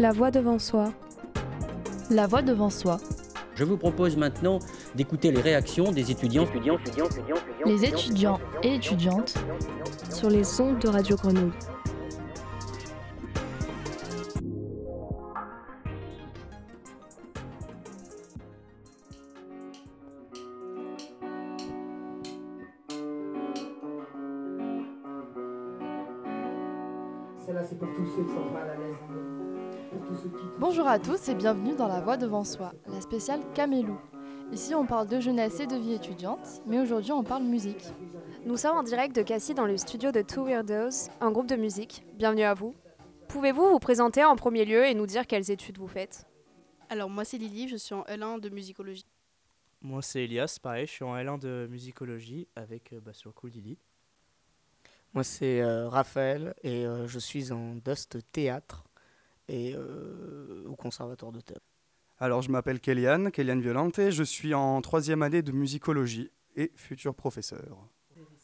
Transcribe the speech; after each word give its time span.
La 0.00 0.12
voix 0.12 0.30
devant 0.30 0.58
soi. 0.58 0.94
La 2.08 2.26
voix 2.26 2.40
devant 2.40 2.70
soi. 2.70 2.96
Je 3.54 3.64
vous 3.64 3.76
propose 3.76 4.16
maintenant 4.16 4.58
d'écouter 4.94 5.30
les 5.30 5.42
réactions 5.42 5.92
des 5.92 6.10
étudiants, 6.10 6.44
étudiants, 6.44 6.78
étudiants, 6.78 7.04
étudiants, 7.04 7.36
Les 7.66 7.84
étudiants 7.84 8.40
et 8.62 8.76
étudiantes 8.76 9.34
sur 10.10 10.30
les 10.30 10.58
ondes 10.58 10.78
de 10.78 10.88
Radio 10.88 11.16
Grenouille. 11.16 11.52
Bonjour 30.60 30.86
à 30.86 30.98
tous 30.98 31.30
et 31.30 31.34
bienvenue 31.34 31.74
dans 31.74 31.88
La 31.88 32.02
Voix 32.02 32.18
devant 32.18 32.44
soi, 32.44 32.74
la 32.86 33.00
spéciale 33.00 33.40
Camélou. 33.54 33.98
Ici, 34.52 34.74
on 34.74 34.84
parle 34.84 35.08
de 35.08 35.18
jeunesse 35.18 35.58
et 35.58 35.66
de 35.66 35.74
vie 35.74 35.94
étudiante, 35.94 36.60
mais 36.66 36.78
aujourd'hui, 36.78 37.12
on 37.12 37.24
parle 37.24 37.44
musique. 37.44 37.86
Nous 38.44 38.58
sommes 38.58 38.76
en 38.76 38.82
direct 38.82 39.16
de 39.16 39.22
Cassis 39.22 39.54
dans 39.54 39.64
le 39.64 39.78
studio 39.78 40.12
de 40.12 40.20
Two 40.20 40.44
Weirdos, 40.44 41.08
un 41.22 41.30
groupe 41.30 41.48
de 41.48 41.56
musique. 41.56 42.04
Bienvenue 42.12 42.42
à 42.42 42.52
vous. 42.52 42.74
Pouvez-vous 43.28 43.70
vous 43.70 43.78
présenter 43.78 44.22
en 44.22 44.36
premier 44.36 44.66
lieu 44.66 44.84
et 44.84 44.92
nous 44.92 45.06
dire 45.06 45.26
quelles 45.26 45.50
études 45.50 45.78
vous 45.78 45.88
faites? 45.88 46.26
Alors 46.90 47.08
moi 47.08 47.24
c'est 47.24 47.38
Lily, 47.38 47.66
je 47.68 47.76
suis 47.76 47.94
en 47.94 48.02
L1 48.02 48.38
de 48.40 48.50
musicologie. 48.50 49.06
Moi 49.80 50.02
c'est 50.02 50.24
Elias, 50.24 50.58
pareil, 50.62 50.86
je 50.86 50.92
suis 50.92 51.04
en 51.04 51.16
L1 51.16 51.38
de 51.38 51.68
musicologie 51.70 52.46
avec 52.54 52.92
euh, 52.92 53.00
bah, 53.00 53.14
sur 53.14 53.30
le 53.30 53.34
coup 53.34 53.46
Lily. 53.46 53.78
Moi, 55.12 55.24
c'est 55.24 55.60
euh, 55.60 55.88
Raphaël 55.88 56.54
et 56.62 56.86
euh, 56.86 57.08
je 57.08 57.18
suis 57.18 57.50
en 57.50 57.74
Dust 57.74 58.18
Théâtre 58.30 58.84
et 59.48 59.74
euh, 59.74 60.29
Conservatoire 60.80 61.32
de. 61.32 61.40
Alors, 62.18 62.42
je 62.42 62.50
m'appelle 62.50 62.80
Kéliane, 62.80 63.30
Kéliane 63.30 63.60
Violante, 63.60 64.10
je 64.10 64.22
suis 64.22 64.54
en 64.54 64.80
troisième 64.80 65.22
année 65.22 65.42
de 65.42 65.52
musicologie 65.52 66.30
et 66.56 66.72
futur 66.74 67.14
professeur. 67.14 67.76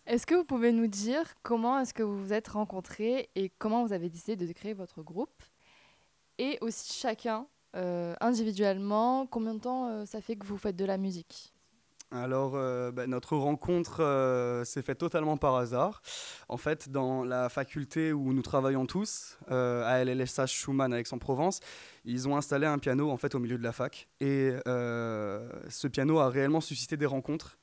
Est-ce 0.07 0.27
que 0.27 0.35
vous 0.35 0.45
pouvez 0.45 0.71
nous 0.71 0.87
dire 0.87 1.35
comment 1.43 1.81
est-ce 1.81 1.93
que 1.93 2.03
vous 2.03 2.17
vous 2.17 2.33
êtes 2.33 2.49
rencontrés 2.49 3.29
et 3.35 3.51
comment 3.59 3.85
vous 3.85 3.93
avez 3.93 4.09
décidé 4.09 4.37
de 4.37 4.53
créer 4.53 4.75
votre 4.75 5.03
groupe? 5.03 5.43
Et 6.39 6.59
aussi 6.61 6.93
chacun, 6.93 7.47
euh, 7.75 8.15
individuellement, 8.21 9.27
combien 9.27 9.55
de 9.55 9.61
temps 9.61 9.89
euh, 9.89 10.05
ça 10.05 10.21
fait 10.21 10.37
que 10.37 10.47
vous 10.47 10.59
faites 10.59 10.77
de 10.77 10.85
la 10.85 10.99
musique? 10.99 11.55
Alors, 12.13 12.53
euh, 12.55 12.93
bah, 12.93 13.09
notre 13.09 13.37
rencontre 13.37 14.01
euh, 14.01 14.65
s'est 14.65 14.83
faite 14.83 14.99
totalement 14.99 15.37
par 15.37 15.57
hasard. 15.57 16.03
En 16.49 16.57
fait, 16.57 16.89
dans 16.89 17.25
la 17.25 17.49
faculté 17.49 18.13
où 18.13 18.33
nous 18.33 18.43
travaillons 18.43 18.87
tous, 18.87 19.39
euh, 19.51 19.85
à 19.85 20.05
LLSH 20.05 20.47
Schumann 20.47 20.95
Aix-en-Provence, 20.95 21.61
ils 22.05 22.29
ont 22.29 22.37
installé 22.37 22.67
un 22.67 22.79
piano 22.79 23.11
en 23.11 23.17
fait 23.17 23.35
au 23.35 23.41
milieu 23.41 23.59
de 23.59 23.65
la 23.65 23.73
fac. 23.73 24.09
Et 24.21 24.53
ce 24.67 25.89
piano 25.89 26.19
a 26.21 26.29
réellement 26.29 26.61
suscité 26.61 26.97
des 26.97 27.07
rencontres. 27.07 27.59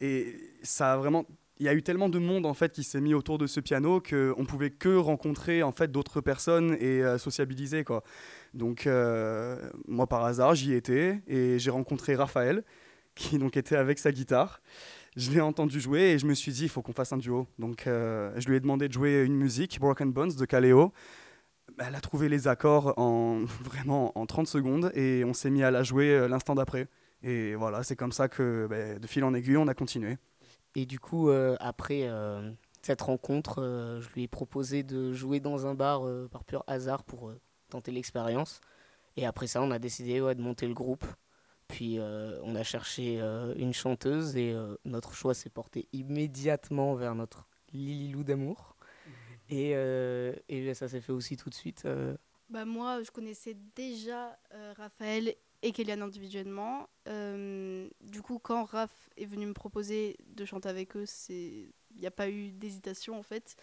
Et 0.00 0.36
ça 0.62 0.92
a 0.92 0.96
vraiment 0.96 1.24
il 1.58 1.64
y 1.64 1.70
a 1.70 1.72
eu 1.72 1.82
tellement 1.82 2.10
de 2.10 2.18
monde 2.18 2.44
en 2.44 2.52
fait 2.52 2.72
qui 2.72 2.84
s'est 2.84 3.00
mis 3.00 3.14
autour 3.14 3.38
de 3.38 3.46
ce 3.46 3.60
piano 3.60 4.02
qu'on 4.02 4.44
pouvait 4.44 4.68
que 4.68 4.94
rencontrer 4.94 5.62
en 5.62 5.72
fait 5.72 5.90
d'autres 5.90 6.20
personnes 6.20 6.76
et 6.80 7.02
sociabiliser 7.16 7.82
quoi. 7.82 8.02
Donc 8.52 8.86
moi 9.88 10.06
par 10.06 10.24
hasard 10.24 10.54
j'y 10.54 10.74
étais 10.74 11.22
et 11.26 11.58
j'ai 11.58 11.70
rencontré 11.70 12.14
Raphaël 12.14 12.62
qui 13.16 13.38
donc 13.38 13.56
était 13.56 13.74
avec 13.74 13.98
sa 13.98 14.12
guitare. 14.12 14.60
Je 15.16 15.30
l'ai 15.30 15.40
entendu 15.40 15.80
jouer 15.80 16.12
et 16.12 16.18
je 16.18 16.26
me 16.26 16.34
suis 16.34 16.52
dit 16.52 16.64
il 16.64 16.68
faut 16.68 16.82
qu'on 16.82 16.92
fasse 16.92 17.12
un 17.12 17.16
duo. 17.16 17.48
Donc 17.58 17.86
euh, 17.86 18.32
je 18.36 18.48
lui 18.48 18.56
ai 18.56 18.60
demandé 18.60 18.86
de 18.86 18.92
jouer 18.92 19.24
une 19.24 19.34
musique 19.34 19.80
Broken 19.80 20.12
Bones 20.12 20.34
de 20.34 20.44
Kaleo. 20.44 20.92
Elle 21.78 21.94
a 21.94 22.00
trouvé 22.00 22.28
les 22.28 22.46
accords 22.46 22.96
en 22.98 23.44
vraiment 23.62 24.16
en 24.16 24.26
30 24.26 24.46
secondes 24.46 24.92
et 24.94 25.24
on 25.24 25.32
s'est 25.32 25.50
mis 25.50 25.64
à 25.64 25.70
la 25.70 25.82
jouer 25.82 26.10
euh, 26.10 26.28
l'instant 26.28 26.54
d'après. 26.54 26.86
Et 27.22 27.54
voilà, 27.54 27.82
c'est 27.82 27.96
comme 27.96 28.12
ça 28.12 28.28
que 28.28 28.66
bah, 28.68 28.98
de 28.98 29.06
fil 29.06 29.24
en 29.24 29.34
aiguille 29.34 29.56
on 29.56 29.66
a 29.66 29.74
continué. 29.74 30.18
Et 30.74 30.84
du 30.84 31.00
coup, 31.00 31.30
euh, 31.30 31.56
après 31.58 32.08
cette 32.82 33.00
rencontre, 33.00 33.98
je 34.00 34.08
lui 34.10 34.24
ai 34.24 34.28
proposé 34.28 34.82
de 34.82 35.14
jouer 35.14 35.40
dans 35.40 35.66
un 35.66 35.74
bar 35.74 36.02
par 36.30 36.44
pur 36.44 36.62
hasard 36.66 37.02
pour 37.02 37.32
tenter 37.70 37.90
l'expérience. 37.90 38.60
Et 39.16 39.24
après 39.24 39.46
ça, 39.46 39.62
on 39.62 39.70
a 39.70 39.78
décidé 39.78 40.20
de 40.20 40.42
monter 40.42 40.68
le 40.68 40.74
groupe. 40.74 41.04
Puis 41.68 41.98
euh, 41.98 42.40
on 42.44 42.54
a 42.54 42.62
cherché 42.62 43.20
euh, 43.20 43.54
une 43.56 43.72
chanteuse 43.74 44.36
et 44.36 44.52
euh, 44.52 44.76
notre 44.84 45.14
choix 45.14 45.34
s'est 45.34 45.50
porté 45.50 45.88
immédiatement 45.92 46.94
vers 46.94 47.14
notre 47.14 47.48
Lililou 47.72 48.24
d'amour. 48.24 48.76
Et, 49.48 49.72
euh, 49.74 50.34
et 50.48 50.74
ça 50.74 50.88
s'est 50.88 51.00
fait 51.00 51.12
aussi 51.12 51.36
tout 51.36 51.50
de 51.50 51.54
suite. 51.54 51.84
euh, 51.86 52.16
Bah 52.48 52.64
moi 52.64 53.02
je 53.02 53.10
connaissais 53.10 53.56
déjà 53.74 54.38
euh, 54.54 54.72
Raphaël 54.76 55.34
et 55.62 55.72
Kéliane 55.72 56.02
individuellement. 56.02 56.88
Euh, 57.08 57.88
du 58.02 58.22
coup 58.22 58.38
quand 58.38 58.64
Raph 58.64 59.10
est 59.16 59.24
venu 59.26 59.46
me 59.46 59.52
proposer 59.54 60.16
de 60.26 60.44
chanter 60.44 60.68
avec 60.68 60.96
eux, 60.96 61.06
c'est 61.06 61.72
il 61.94 62.00
n'y 62.00 62.06
a 62.06 62.10
pas 62.10 62.28
eu 62.28 62.52
d'hésitation 62.52 63.18
en 63.18 63.22
fait. 63.22 63.56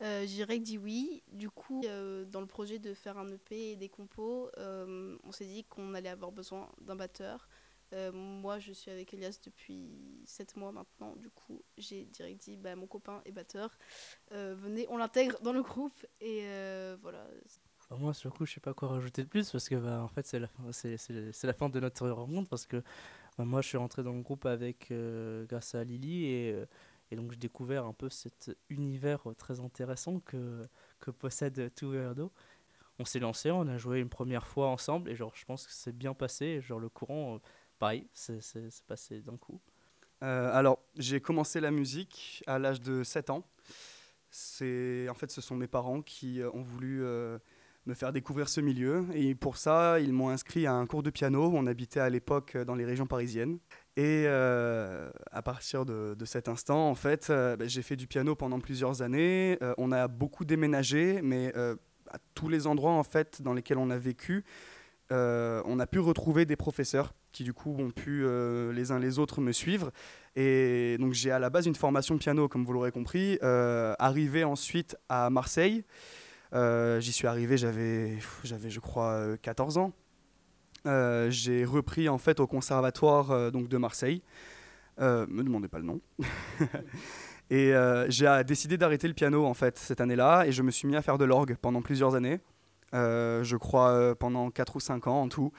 Euh, 0.00 0.24
direct 0.26 0.62
dit 0.64 0.78
oui. 0.78 1.22
Du 1.32 1.50
coup, 1.50 1.82
euh, 1.84 2.24
dans 2.24 2.40
le 2.40 2.46
projet 2.46 2.78
de 2.78 2.94
faire 2.94 3.18
un 3.18 3.28
EP 3.32 3.72
et 3.72 3.76
des 3.76 3.88
compos, 3.88 4.48
euh, 4.58 5.16
on 5.24 5.32
s'est 5.32 5.46
dit 5.46 5.64
qu'on 5.64 5.94
allait 5.94 6.08
avoir 6.08 6.30
besoin 6.32 6.68
d'un 6.80 6.94
batteur. 6.96 7.48
Euh, 7.94 8.12
moi, 8.12 8.58
je 8.58 8.72
suis 8.72 8.90
avec 8.90 9.12
Elias 9.14 9.38
depuis 9.44 9.90
7 10.24 10.56
mois 10.56 10.72
maintenant. 10.72 11.16
Du 11.16 11.30
coup, 11.30 11.62
j'ai 11.78 12.04
direct 12.04 12.42
dit 12.42 12.56
bah, 12.56 12.76
mon 12.76 12.86
copain 12.86 13.22
est 13.24 13.32
batteur. 13.32 13.76
Venez, 14.30 14.86
on 14.90 14.98
l'intègre 14.98 15.40
dans 15.40 15.52
le 15.52 15.62
groupe. 15.62 16.06
Et 16.20 16.42
voilà. 17.02 17.26
Bah, 17.90 17.96
moi 17.98 18.12
sur 18.12 18.28
le 18.28 18.34
coup 18.36 18.44
je 18.44 18.52
sais 18.52 18.60
pas 18.60 18.74
quoi 18.74 18.88
rajouter 18.88 19.22
de 19.24 19.28
plus 19.28 19.50
parce 19.50 19.66
que 19.66 19.74
bah, 19.74 20.02
en 20.02 20.08
fait 20.08 20.26
c'est 20.26 20.38
la, 20.38 20.46
fin- 20.48 20.70
c'est, 20.72 20.98
c'est- 20.98 21.46
la 21.46 21.54
fin 21.54 21.70
de 21.70 21.80
notre 21.80 22.06
rencontre 22.10 22.50
parce 22.50 22.66
que 22.66 22.82
bah, 23.38 23.46
moi 23.46 23.62
je 23.62 23.68
suis 23.68 23.78
rentré 23.78 24.02
dans 24.02 24.12
le 24.12 24.20
groupe 24.20 24.44
avec 24.44 24.92
grâce 25.48 25.74
à 25.74 25.84
Lily 25.84 26.52
et 27.10 27.16
donc 27.16 27.30
j'ai 27.32 27.38
découvert 27.38 27.86
un 27.86 27.92
peu 27.92 28.08
cet 28.08 28.56
univers 28.68 29.28
euh, 29.28 29.34
très 29.34 29.60
intéressant 29.60 30.20
que, 30.20 30.66
que 31.00 31.10
possède 31.10 31.72
Two 31.74 31.92
Weirdo. 31.92 32.32
On 32.98 33.04
s'est 33.04 33.20
lancé, 33.20 33.50
on 33.50 33.66
a 33.68 33.78
joué 33.78 34.00
une 34.00 34.08
première 34.08 34.46
fois 34.46 34.68
ensemble 34.68 35.10
et 35.10 35.16
genre 35.16 35.32
je 35.34 35.44
pense 35.44 35.66
que 35.66 35.72
c'est 35.72 35.96
bien 35.96 36.14
passé, 36.14 36.60
genre 36.60 36.80
le 36.80 36.88
courant 36.88 37.36
euh, 37.36 37.38
pareil, 37.78 38.06
c'est, 38.12 38.40
passé 38.86 39.20
d'un 39.20 39.36
coup. 39.36 39.60
Euh, 40.24 40.52
alors, 40.52 40.80
j'ai 40.96 41.20
commencé 41.20 41.60
la 41.60 41.70
musique 41.70 42.42
à 42.48 42.58
l'âge 42.58 42.80
de 42.80 43.04
7 43.04 43.30
ans. 43.30 43.44
En 44.30 45.14
fait 45.14 45.30
ce 45.30 45.40
sont 45.40 45.56
mes 45.56 45.68
parents 45.68 46.02
qui 46.02 46.40
ont 46.52 46.62
voulu 46.62 47.02
me 47.88 47.94
faire 47.94 48.12
découvrir 48.12 48.48
ce 48.50 48.60
milieu 48.60 49.06
et 49.14 49.34
pour 49.34 49.56
ça, 49.56 49.98
ils 49.98 50.12
m'ont 50.12 50.28
inscrit 50.28 50.66
à 50.66 50.74
un 50.74 50.86
cours 50.86 51.02
de 51.02 51.08
piano. 51.08 51.50
On 51.54 51.66
habitait 51.66 52.00
à 52.00 52.10
l'époque 52.10 52.54
euh, 52.54 52.64
dans 52.64 52.74
les 52.74 52.84
régions 52.84 53.06
parisiennes. 53.06 53.58
Et 53.96 54.24
euh, 54.26 55.10
à 55.32 55.42
partir 55.42 55.86
de, 55.86 56.14
de 56.16 56.24
cet 56.26 56.48
instant, 56.48 56.88
en 56.88 56.94
fait, 56.94 57.30
euh, 57.30 57.56
ben, 57.56 57.66
j'ai 57.68 57.82
fait 57.82 57.96
du 57.96 58.06
piano 58.06 58.36
pendant 58.36 58.60
plusieurs 58.60 59.00
années. 59.00 59.58
On 59.78 59.90
a 59.90 60.06
beaucoup 60.06 60.44
déménagé, 60.44 61.20
mais 61.22 61.52
à 61.56 62.18
tous 62.34 62.48
les 62.48 62.66
endroits 62.66 62.92
en 62.92 63.02
fait 63.02 63.42
dans 63.42 63.54
lesquels 63.54 63.78
on 63.78 63.90
a 63.90 63.98
vécu, 63.98 64.44
on 65.10 65.80
a 65.80 65.86
pu 65.86 65.98
retrouver 65.98 66.44
des 66.44 66.56
professeurs 66.56 67.14
qui 67.32 67.42
du 67.42 67.52
coup 67.52 67.74
ont 67.78 67.90
pu 67.90 68.24
les 68.72 68.92
uns 68.92 68.98
les 68.98 69.18
autres 69.18 69.40
me 69.40 69.52
suivre. 69.52 69.90
Et 70.36 70.96
donc 71.00 71.12
j'ai 71.12 71.30
à 71.30 71.38
la 71.38 71.50
base 71.50 71.66
une 71.66 71.74
formation 71.74 72.18
piano, 72.18 72.48
comme 72.48 72.64
vous 72.64 72.72
l'aurez 72.72 72.92
compris. 72.92 73.38
Arrivé 73.42 74.44
ensuite 74.44 74.96
à 75.08 75.28
Marseille, 75.30 75.84
euh, 76.54 77.00
j'y 77.00 77.12
suis 77.12 77.26
arrivé, 77.26 77.56
j'avais, 77.56 78.18
je 78.42 78.80
crois 78.80 79.12
euh, 79.12 79.36
14 79.40 79.78
ans. 79.78 79.92
Euh, 80.86 81.28
j'ai 81.30 81.64
repris 81.64 82.08
en 82.08 82.18
fait 82.18 82.40
au 82.40 82.46
conservatoire 82.46 83.30
euh, 83.30 83.50
donc 83.50 83.68
de 83.68 83.76
Marseille. 83.76 84.22
Euh, 85.00 85.26
me 85.28 85.42
demandez 85.42 85.68
pas 85.68 85.78
le 85.78 85.84
nom. 85.84 86.00
et 87.50 87.74
euh, 87.74 88.08
j'ai 88.08 88.26
euh, 88.26 88.42
décidé 88.42 88.78
d'arrêter 88.78 89.08
le 89.08 89.14
piano 89.14 89.44
en 89.44 89.54
fait 89.54 89.78
cette 89.78 90.00
année-là 90.00 90.44
et 90.46 90.52
je 90.52 90.62
me 90.62 90.70
suis 90.70 90.88
mis 90.88 90.96
à 90.96 91.02
faire 91.02 91.18
de 91.18 91.24
l'orgue 91.24 91.56
pendant 91.60 91.82
plusieurs 91.82 92.14
années. 92.14 92.40
Euh, 92.94 93.44
je 93.44 93.56
crois 93.56 93.90
euh, 93.90 94.14
pendant 94.14 94.50
4 94.50 94.76
ou 94.76 94.80
5 94.80 95.06
ans 95.08 95.22
en 95.22 95.28
tout. 95.28 95.52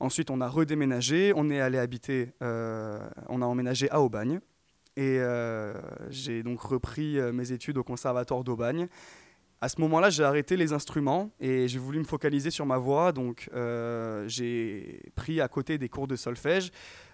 Ensuite, 0.00 0.30
on 0.30 0.40
a 0.40 0.48
redéménagé, 0.48 1.32
on 1.34 1.50
est 1.50 1.60
allé 1.60 1.78
habiter, 1.78 2.32
euh, 2.42 2.98
on 3.28 3.40
a 3.40 3.46
emménagé 3.46 3.90
à 3.90 4.00
Aubagne. 4.00 4.40
Et 4.96 5.18
euh, 5.18 5.74
j'ai 6.10 6.42
donc 6.42 6.60
repris 6.60 7.18
euh, 7.18 7.32
mes 7.32 7.52
études 7.52 7.78
au 7.78 7.84
conservatoire 7.84 8.44
d'Aubagne. 8.44 8.88
À 9.64 9.70
ce 9.70 9.80
moment-là, 9.80 10.10
j'ai 10.10 10.24
arrêté 10.24 10.58
les 10.58 10.74
instruments 10.74 11.30
et 11.40 11.68
j'ai 11.68 11.78
voulu 11.78 11.98
me 11.98 12.04
focaliser 12.04 12.50
sur 12.50 12.66
ma 12.66 12.76
voix. 12.76 13.12
Donc, 13.12 13.48
euh, 13.54 14.28
j'ai 14.28 15.00
pris 15.14 15.40
à 15.40 15.48
côté 15.48 15.78
des 15.78 15.88
cours 15.88 16.06
de 16.06 16.16
solfège, 16.16 16.70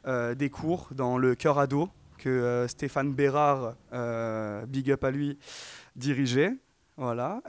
euh, 0.08 0.34
des 0.34 0.50
cours 0.50 0.88
dans 0.90 1.16
le 1.16 1.36
chœur 1.36 1.60
ado 1.60 1.88
que 2.18 2.28
euh, 2.28 2.66
Stéphane 2.66 3.12
Bérard, 3.12 3.76
big 4.66 4.90
up 4.90 5.04
à 5.04 5.12
lui, 5.12 5.38
dirigeait. 5.94 6.56
Voilà. 6.96 7.40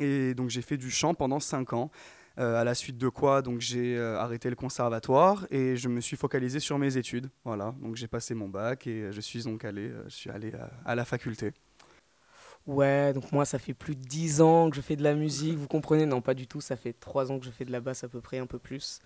Et 0.00 0.34
donc, 0.34 0.50
j'ai 0.50 0.62
fait 0.62 0.76
du 0.76 0.90
chant 0.90 1.14
pendant 1.14 1.38
5 1.38 1.72
ans. 1.72 1.92
À 2.38 2.64
la 2.64 2.74
suite 2.74 2.98
de 2.98 3.08
quoi, 3.08 3.42
donc 3.42 3.60
j'ai 3.60 3.96
arrêté 3.98 4.50
le 4.50 4.56
conservatoire 4.56 5.46
et 5.50 5.76
je 5.76 5.88
me 5.88 6.00
suis 6.00 6.16
focalisé 6.16 6.58
sur 6.58 6.78
mes 6.78 6.96
études. 6.98 7.30
Voilà, 7.44 7.74
donc 7.80 7.94
j'ai 7.96 8.08
passé 8.08 8.34
mon 8.34 8.48
bac 8.48 8.88
et 8.88 9.10
je 9.10 9.20
suis 9.22 9.44
donc 9.44 9.64
allé, 9.64 9.90
je 10.04 10.14
suis 10.14 10.30
allé 10.30 10.52
à 10.84 10.94
la 10.96 11.06
faculté. 11.06 11.52
Ouais, 12.66 13.12
donc 13.12 13.30
moi, 13.30 13.44
ça 13.44 13.58
fait 13.60 13.74
plus 13.74 13.94
de 13.94 14.02
10 14.02 14.40
ans 14.40 14.70
que 14.70 14.76
je 14.76 14.80
fais 14.80 14.96
de 14.96 15.02
la 15.04 15.14
musique, 15.14 15.56
vous 15.56 15.68
comprenez? 15.68 16.04
Non, 16.04 16.20
pas 16.20 16.34
du 16.34 16.48
tout, 16.48 16.60
ça 16.60 16.76
fait 16.76 16.92
3 16.92 17.30
ans 17.30 17.38
que 17.38 17.44
je 17.46 17.50
fais 17.52 17.64
de 17.64 17.70
la 17.70 17.80
basse 17.80 18.02
à 18.02 18.08
peu 18.08 18.20
près, 18.20 18.38
un 18.38 18.46
peu 18.46 18.58
plus. 18.58 19.00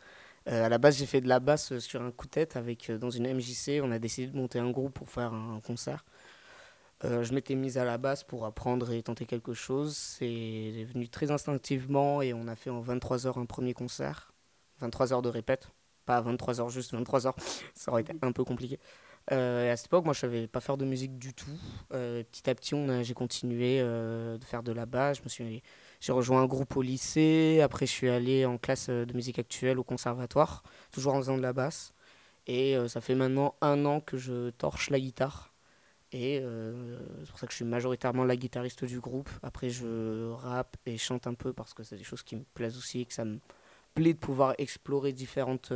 Euh, 0.48 0.64
à 0.64 0.68
la 0.70 0.78
base, 0.78 0.96
j'ai 0.98 1.06
fait 1.06 1.20
de 1.20 1.28
la 1.28 1.40
basse 1.40 1.78
sur 1.80 2.02
un 2.02 2.10
coup 2.10 2.26
de 2.26 2.30
tête 2.30 2.56
avec, 2.56 2.90
euh, 2.90 2.98
dans 2.98 3.10
une 3.10 3.26
MJC. 3.26 3.80
On 3.82 3.90
a 3.92 3.98
décidé 3.98 4.28
de 4.28 4.36
monter 4.36 4.58
un 4.58 4.70
groupe 4.70 4.94
pour 4.94 5.10
faire 5.10 5.34
un, 5.34 5.60
concert. 5.60 6.04
Euh, 7.04 7.22
je 7.24 7.34
m'étais 7.34 7.54
mise 7.54 7.78
à 7.78 7.84
la 7.84 7.98
basse 7.98 8.24
pour 8.24 8.44
apprendre 8.46 8.92
et 8.92 9.02
tenter 9.02 9.26
quelque 9.26 9.54
chose. 9.54 9.96
C'est 9.96 10.84
venu 10.92 11.08
très 11.08 11.30
instinctivement 11.30 12.22
et 12.22 12.34
on 12.34 12.46
a 12.48 12.56
fait 12.56 12.70
en 12.70 12.80
23 12.80 13.26
heures 13.26 13.38
un 13.38 13.46
premier 13.46 13.74
concert. 13.74 14.32
23 14.80 15.12
heures 15.12 15.22
de 15.22 15.28
répète. 15.28 15.68
Pas 16.06 16.20
23 16.20 16.60
heures, 16.60 16.70
juste 16.70 16.92
23 16.92 17.26
heures. 17.26 17.36
Ça 17.74 17.92
aurait 17.92 18.02
été 18.02 18.14
un 18.22 18.32
peu 18.32 18.44
compliqué. 18.44 18.78
Euh, 19.32 19.72
à 19.72 19.76
cette 19.76 19.86
époque, 19.86 20.04
moi, 20.04 20.14
je 20.14 20.20
savais 20.20 20.46
pas 20.48 20.60
faire 20.60 20.76
de 20.76 20.84
musique 20.84 21.18
du 21.18 21.32
tout. 21.34 21.50
Euh, 21.92 22.22
petit 22.24 22.50
à 22.50 22.54
petit, 22.54 22.74
j'ai 23.02 23.14
continué 23.14 23.78
euh, 23.80 24.38
de 24.38 24.44
faire 24.44 24.62
de 24.62 24.72
la 24.72 24.86
basse. 24.86 25.20
J'ai 26.00 26.12
rejoint 26.12 26.42
un 26.42 26.46
groupe 26.46 26.76
au 26.76 26.82
lycée. 26.82 27.60
Après, 27.62 27.86
je 27.86 27.92
suis 27.92 28.08
allé 28.08 28.44
en 28.44 28.58
classe 28.58 28.88
de 28.88 29.12
musique 29.14 29.38
actuelle 29.38 29.78
au 29.78 29.84
conservatoire, 29.84 30.62
toujours 30.90 31.14
en 31.14 31.18
faisant 31.18 31.36
de 31.36 31.42
la 31.42 31.52
basse. 31.52 31.94
Et 32.46 32.76
ça 32.88 33.00
fait 33.00 33.14
maintenant 33.14 33.54
un 33.60 33.84
an 33.84 34.00
que 34.00 34.16
je 34.16 34.50
torche 34.50 34.90
la 34.90 34.98
guitare. 34.98 35.52
Et 36.10 36.42
c'est 36.42 37.30
pour 37.30 37.38
ça 37.38 37.46
que 37.46 37.52
je 37.52 37.56
suis 37.56 37.64
majoritairement 37.64 38.24
la 38.24 38.34
guitariste 38.34 38.84
du 38.84 38.98
groupe. 38.98 39.30
Après, 39.42 39.70
je 39.70 40.30
rappe 40.32 40.76
et 40.86 40.98
chante 40.98 41.28
un 41.28 41.34
peu 41.34 41.52
parce 41.52 41.74
que 41.74 41.84
c'est 41.84 41.96
des 41.96 42.02
choses 42.02 42.24
qui 42.24 42.34
me 42.34 42.44
plaisent 42.54 42.76
aussi 42.76 43.02
et 43.02 43.04
que 43.04 43.12
ça 43.12 43.24
me 43.24 43.38
plaît 43.94 44.14
de 44.14 44.18
pouvoir 44.18 44.54
explorer 44.58 45.12
différentes 45.12 45.72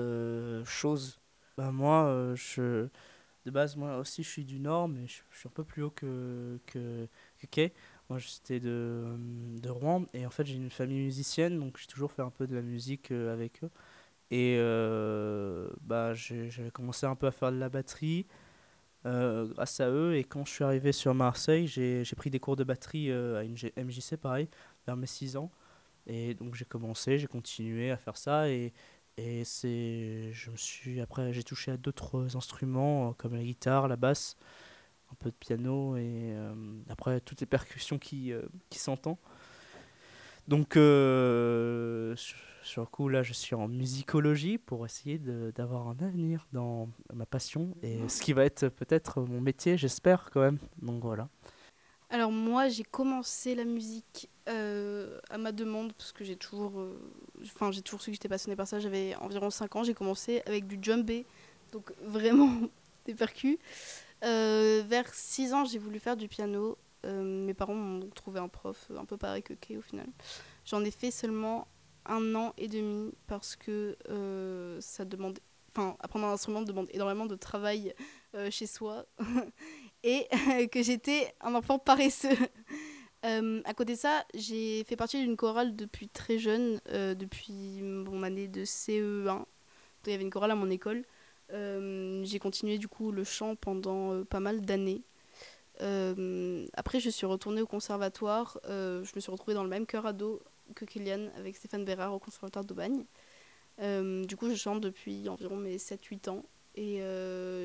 choses. 0.65 1.21
Bah 1.57 1.71
moi, 1.71 2.35
je 2.35 2.89
de 3.45 3.51
base, 3.51 3.77
moi 3.77 3.99
aussi, 3.99 4.23
je 4.23 4.29
suis 4.29 4.45
du 4.45 4.61
Nord, 4.61 4.89
mais 4.89 5.07
je, 5.07 5.15
suis 5.31 5.47
un 5.47 5.51
peu 5.55 5.65
plus 5.65 5.83
haut 5.83 5.91
que, 5.91 6.59
que, 6.67 7.07
que 7.39 7.47
Kay. 7.47 7.73
Moi, 8.09 8.19
j'étais 8.19 8.61
de, 8.61 9.17
de 9.61 9.71
Rouen, 9.71 10.07
et 10.15 10.27
en 10.27 10.31
fait, 10.31 10.45
j'ai 10.47 10.57
une 10.57 10.71
famille 10.71 11.01
musicienne, 11.01 11.59
donc 11.59 11.79
j'ai 11.79 11.87
toujours 11.87 12.13
fait 12.13 12.23
un 12.23 12.31
peu 12.31 12.47
de 12.47 12.55
la 12.55 12.63
musique 12.63 13.11
euh, 13.11 13.33
avec 13.33 13.63
eux. 13.65 13.71
Et 14.31 14.57
euh, 14.59 15.69
bah, 15.83 16.15
j'ai 16.15 16.51
commencé 16.73 17.07
un 17.07 17.15
peu 17.15 17.27
à 17.27 17.31
faire 17.33 17.53
de 17.53 17.59
la 17.59 17.69
batterie 17.69 18.27
euh, 19.07 19.47
grâce 19.47 19.81
à 19.81 19.91
eux. 19.91 20.17
Et 20.17 20.25
quand 20.25 20.45
je 20.47 20.53
suis 20.53 20.65
arrivé 20.65 20.93
sur 20.93 21.15
Marseille, 21.15 21.67
j'ai 21.67 22.05
pris 22.17 22.31
des 22.31 22.41
cours 22.41 22.57
de 22.57 22.65
batterie 22.65 23.13
à 23.13 23.45
une 23.45 23.57
MJC, 23.77 24.17
pareil, 24.17 24.49
vers 24.87 24.97
mes 24.97 25.07
6 25.07 25.37
ans. 25.37 25.51
Et 26.07 26.35
donc 26.35 26.55
j'ai 26.55 26.65
commencé, 26.65 27.19
j'ai 27.19 27.27
continué 27.27 27.91
à 27.91 27.97
faire 27.97 28.17
ça. 28.17 28.49
Et 29.17 29.45
c'est, 29.45 30.33
je 30.33 30.51
me 30.51 30.57
suis, 30.57 31.01
après, 31.01 31.33
j'ai 31.33 31.45
touché 31.45 31.71
à 31.71 31.77
d'autres 31.77 32.37
instruments 32.37 33.11
euh, 33.11 33.13
comme 33.17 33.35
la 33.35 33.43
guitare, 33.43 33.87
la 33.87 33.97
basse, 33.97 34.37
un 35.13 35.15
peu 35.19 35.31
de 35.31 35.37
piano 35.37 35.97
et 35.97 36.33
euh, 36.35 36.53
après 36.89 37.21
toutes 37.21 37.41
les 37.41 37.47
percussions 37.47 37.99
qui, 37.99 38.33
euh, 38.33 38.43
qui 38.71 38.79
s'entendent. 38.79 39.19
Donc, 40.49 40.75
sur, 40.75 40.81
le 40.81 42.17
coup, 42.91 43.09
là, 43.09 43.23
je 43.23 43.33
suis 43.33 43.55
en 43.55 43.67
musicologie 43.67 44.59
pour 44.59 44.85
essayer 44.85 45.19
d'avoir 45.19 45.89
un 45.89 45.97
avenir 46.01 46.47
dans 46.53 46.91
ma 47.15 47.25
passion 47.25 47.75
et 47.83 48.07
ce 48.09 48.21
qui 48.21 48.35
va 48.35 48.45
être 48.45 48.69
peut-être 48.69 49.23
mon 49.23 49.41
métier, 49.41 49.79
j'espère 49.79 50.29
quand 50.31 50.43
même. 50.43 50.59
Donc 50.83 51.03
voilà. 51.03 51.31
Alors 52.11 52.31
moi, 52.31 52.69
j'ai 52.69 52.85
commencé 52.85 53.55
la 53.55 53.65
musique 53.65 54.29
euh, 54.49 55.21
à 55.31 55.39
ma 55.39 55.53
demande 55.53 55.93
parce 55.95 56.13
que 56.13 56.23
j'ai 56.23 56.37
toujours, 56.37 56.79
euh, 56.79 57.01
enfin 57.43 57.73
j'ai 57.73 57.83
toujours 57.83 58.03
su 58.03 58.11
que 58.11 58.15
j'étais 58.15 58.29
passionnée 58.29 58.57
par 58.57 58.69
ça. 58.69 58.79
J'avais 58.79 59.15
environ 59.17 59.51
5 59.51 59.75
ans. 59.77 59.85
J'ai 59.85 59.95
commencé 59.95 60.43
avec 60.47 60.67
du 60.67 60.79
djembé, 60.81 61.27
donc 61.73 61.93
vraiment 62.03 62.51
des 63.07 63.15
percus. 63.15 63.59
Euh, 64.23 64.83
vers 64.87 65.13
6 65.13 65.55
ans, 65.55 65.65
j'ai 65.65 65.79
voulu 65.79 65.99
faire 65.99 66.17
du 66.17 66.29
piano. 66.29 66.77
mes 67.05 67.55
parents 67.55 67.75
m'ont 67.75 68.09
trouvé 68.11 68.39
un 68.39 68.49
prof 68.49 68.91
un 68.97 69.05
peu 69.05 69.17
pareil 69.17 69.43
que 69.43 69.55
Kay 69.55 69.77
au 69.77 69.83
final. 69.83 70.07
J'en 70.65 70.85
ai 70.85 70.91
fait 70.91 71.11
seulement 71.11 71.67
un 72.07 72.35
an 72.35 72.53
et 72.59 72.69
demi 72.69 73.13
parce 73.27 73.57
que 73.57 73.97
ça 74.81 75.05
demande, 75.05 75.39
enfin 75.71 75.97
apprendre 76.01 76.27
un 76.27 76.33
instrument 76.33 76.63
demande 76.63 76.89
énormément 76.93 77.27
de 77.27 77.37
travail 77.37 77.95
chez 78.51 78.67
soi 78.67 79.07
et 80.05 80.29
que 80.71 80.83
j'étais 80.83 81.35
un 81.41 81.55
enfant 81.57 81.81
paresseux. 81.81 82.37
Euh, 83.25 83.63
à 83.65 83.73
côté 83.73 83.95
de 83.95 83.99
ça, 83.99 84.23
j'ai 84.35 84.85
fait 84.85 84.97
partie 84.97 85.19
d'une 85.19 85.35
chorale 85.35 85.75
depuis 85.75 86.09
très 86.09 86.37
jeune, 86.37 86.79
euh, 86.91 87.15
depuis 87.15 87.81
mon 87.81 88.23
année 88.23 88.49
de 88.49 88.67
CE1. 88.67 89.47
Il 90.05 90.11
y 90.11 90.15
avait 90.15 90.23
une 90.23 90.29
chorale 90.29 90.51
à 90.51 90.55
mon 90.55 90.69
école. 90.69 91.07
Euh, 91.51 92.23
j'ai 92.23 92.39
continué 92.39 92.77
du 92.77 92.87
coup 92.87 93.13
le 93.13 93.25
chant 93.25 93.57
pendant 93.57 94.23
pas 94.27 94.41
mal 94.41 94.61
d'années. 94.61 95.05
après, 96.75 97.01
je 97.01 97.09
suis 97.09 97.25
retournée 97.25 97.63
au 97.63 97.67
conservatoire. 97.67 98.59
je 98.69 99.11
me 99.17 99.21
suis 99.21 99.33
retrouvée 99.33 99.55
dans 99.55 99.65
le 99.65 99.71
même 99.71 99.87
chœur 99.87 100.05
ado 100.05 100.43
que 100.75 100.85
Kylian 100.85 101.31
avec 101.39 101.57
Stéphane 101.57 101.87
Bérard 101.87 102.13
au 102.13 102.19
conservatoire 102.19 102.67
d'Aubagne. 102.67 103.07
du 103.79 104.37
coup, 104.37 104.51
je 104.51 104.55
chante 104.55 104.83
depuis 104.83 105.31
environ 105.31 105.57
mes 105.57 105.79
7-8 105.79 106.29
ans. 106.29 106.45
Et 106.75 107.01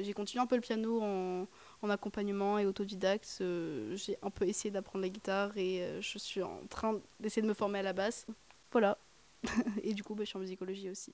j'ai 0.04 0.14
continué 0.14 0.42
un 0.42 0.48
peu 0.48 0.56
le 0.56 0.62
piano 0.62 1.02
en, 1.02 1.48
en 1.82 1.90
accompagnement 1.90 2.60
et 2.60 2.66
autodidacte. 2.66 3.38
Euh, 3.42 3.96
j'ai 3.96 4.18
un 4.22 4.30
peu 4.30 4.48
essayé 4.48 4.72
d'apprendre 4.72 5.02
la 5.02 5.10
guitare 5.10 5.58
et 5.58 5.82
euh, 5.82 6.02
je 6.02 6.18
suis 6.18 6.42
en 6.42 6.62
train 6.70 7.00
d'essayer 7.20 7.42
de 7.42 7.48
me 7.48 7.54
former 7.54 7.80
à 7.80 7.84
la 7.84 7.94
basse. 7.94 8.26
Voilà. 8.72 8.98
et 9.84 9.94
du 9.94 10.04
coup, 10.04 10.16
bah, 10.16 10.24
je 10.24 10.30
suis 10.30 10.38
en 10.38 10.42
musicologie 10.42 10.90
aussi. 10.90 11.14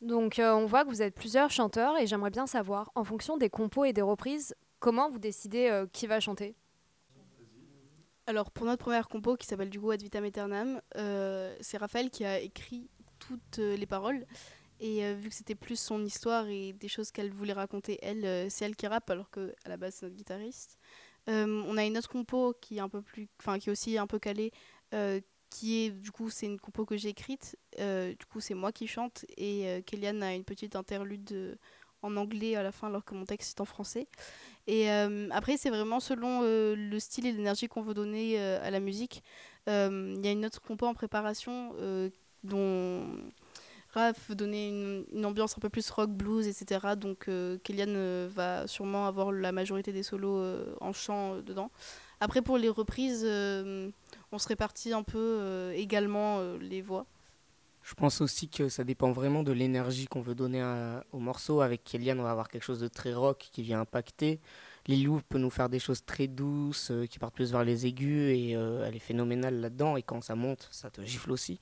Donc 0.00 0.38
euh, 0.38 0.52
on 0.52 0.66
voit 0.66 0.84
que 0.84 0.90
vous 0.90 1.02
êtes 1.02 1.14
plusieurs 1.14 1.50
chanteurs 1.50 1.98
et 1.98 2.06
j'aimerais 2.06 2.30
bien 2.30 2.46
savoir, 2.46 2.90
en 2.94 3.04
fonction 3.04 3.36
des 3.36 3.50
compos 3.50 3.84
et 3.84 3.92
des 3.92 4.02
reprises, 4.02 4.54
comment 4.78 5.10
vous 5.10 5.18
décidez 5.18 5.84
qui 5.92 6.06
va 6.06 6.20
chanter? 6.20 6.54
Alors 8.26 8.50
pour 8.50 8.64
notre 8.64 8.82
première 8.82 9.08
compo 9.08 9.36
qui 9.36 9.46
s'appelle 9.46 9.68
du 9.68 9.78
coup 9.78 9.90
Ad 9.90 10.00
vitam 10.00 10.24
aeternam, 10.24 10.80
c'est 11.60 11.76
Raphaël 11.76 12.08
qui 12.08 12.24
a 12.24 12.40
écrit 12.40 12.88
toutes 13.18 13.58
les 13.58 13.86
paroles 13.86 14.24
et 14.80 15.04
euh, 15.04 15.14
vu 15.14 15.28
que 15.28 15.34
c'était 15.34 15.54
plus 15.54 15.78
son 15.78 16.04
histoire 16.04 16.48
et 16.48 16.72
des 16.72 16.88
choses 16.88 17.10
qu'elle 17.10 17.30
voulait 17.30 17.52
raconter, 17.52 17.98
elle, 18.02 18.24
euh, 18.24 18.46
c'est 18.48 18.64
elle 18.64 18.76
qui 18.76 18.86
rappe, 18.86 19.10
alors 19.10 19.30
qu'à 19.30 19.42
la 19.66 19.76
base, 19.76 19.96
c'est 19.96 20.06
notre 20.06 20.16
guitariste. 20.16 20.78
Euh, 21.28 21.62
on 21.66 21.76
a 21.76 21.84
une 21.84 21.98
autre 21.98 22.08
compo 22.08 22.54
qui 22.60 22.78
est, 22.78 22.80
un 22.80 22.88
peu 22.88 23.02
plus, 23.02 23.28
qui 23.60 23.68
est 23.68 23.72
aussi 23.72 23.98
un 23.98 24.06
peu 24.06 24.18
calée, 24.18 24.52
qui 25.50 25.84
est, 25.84 25.90
du 25.90 26.10
coup, 26.10 26.30
c'est 26.30 26.46
une 26.46 26.58
compo 26.58 26.86
que 26.86 26.96
j'ai 26.96 27.10
écrite. 27.10 27.58
du 27.78 28.26
coup, 28.30 28.40
c'est 28.40 28.54
moi 28.54 28.72
qui 28.72 28.86
chante. 28.86 29.26
Et 29.36 29.82
Kellyanne 29.86 30.22
a 30.22 30.34
une 30.34 30.44
petite 30.44 30.76
interlude 30.76 31.58
en 32.02 32.16
anglais 32.16 32.56
à 32.56 32.62
la 32.62 32.72
fin, 32.72 32.86
alors 32.86 33.04
que 33.04 33.14
mon 33.14 33.26
texte 33.26 33.58
est 33.58 33.60
en 33.60 33.66
français. 33.66 34.08
Et 34.66 34.88
après, 34.88 35.58
c'est 35.58 35.70
vraiment 35.70 36.00
selon 36.00 36.42
le 36.42 36.98
style 36.98 37.26
et 37.26 37.32
l'énergie 37.32 37.68
qu'on 37.68 37.82
veut 37.82 37.94
donner 37.94 38.38
à 38.40 38.70
la 38.70 38.80
musique. 38.80 39.22
Il 39.66 40.20
y 40.24 40.28
a 40.28 40.32
une 40.32 40.46
autre 40.46 40.62
compo 40.62 40.86
en 40.86 40.94
préparation 40.94 41.74
dont 42.42 43.04
Raph 43.92 44.30
donner 44.30 44.68
une, 45.12 45.26
ambiance 45.26 45.56
un 45.58 45.60
peu 45.60 45.68
plus 45.68 45.90
rock, 45.90 46.10
blues, 46.10 46.46
etc. 46.46 46.94
Donc 46.96 47.28
euh, 47.28 47.58
euh, 47.68 48.28
va 48.32 48.66
sûrement 48.68 49.06
avoir 49.06 49.32
la 49.32 49.50
majorité 49.50 49.92
des 49.92 50.04
solos 50.04 50.38
euh, 50.38 50.74
en 50.80 50.92
chant 50.92 51.34
euh, 51.34 51.42
dedans. 51.42 51.70
Après 52.20 52.40
pour 52.40 52.56
les 52.56 52.68
reprises, 52.68 53.24
on 53.24 54.38
se 54.38 54.48
répartit 54.48 54.92
un 54.92 55.02
peu 55.02 55.72
également 55.74 56.42
les 56.60 56.82
voix. 56.82 57.06
Je 57.82 57.94
pense 57.94 58.20
aussi 58.20 58.50
que 58.50 58.68
ça 58.68 58.84
dépend 58.84 59.10
vraiment 59.10 59.42
de 59.42 59.52
l'énergie 59.52 60.04
qu'on 60.04 60.20
veut 60.20 60.34
donner 60.34 60.62
au 61.12 61.18
morceau. 61.18 61.62
Avec 61.62 61.82
Kélian, 61.82 62.18
on 62.18 62.22
va 62.22 62.30
avoir 62.30 62.50
quelque 62.50 62.62
chose 62.62 62.78
de 62.78 62.88
très 62.88 63.14
rock 63.14 63.48
qui 63.50 63.62
vient 63.62 63.80
impacter. 63.80 64.38
Lilou 64.86 65.22
peut 65.30 65.38
nous 65.38 65.48
faire 65.48 65.70
des 65.70 65.78
choses 65.78 66.04
très 66.04 66.26
douces, 66.26 66.92
qui 67.08 67.18
partent 67.18 67.34
plus 67.34 67.52
vers 67.52 67.64
les 67.64 67.86
aigus, 67.86 68.36
et 68.36 68.50
elle 68.50 68.94
est 68.94 68.98
phénoménale 68.98 69.58
là-dedans. 69.58 69.96
Et 69.96 70.02
quand 70.02 70.20
ça 70.20 70.34
monte, 70.34 70.68
ça 70.70 70.90
te 70.90 71.00
gifle 71.00 71.32
aussi. 71.32 71.58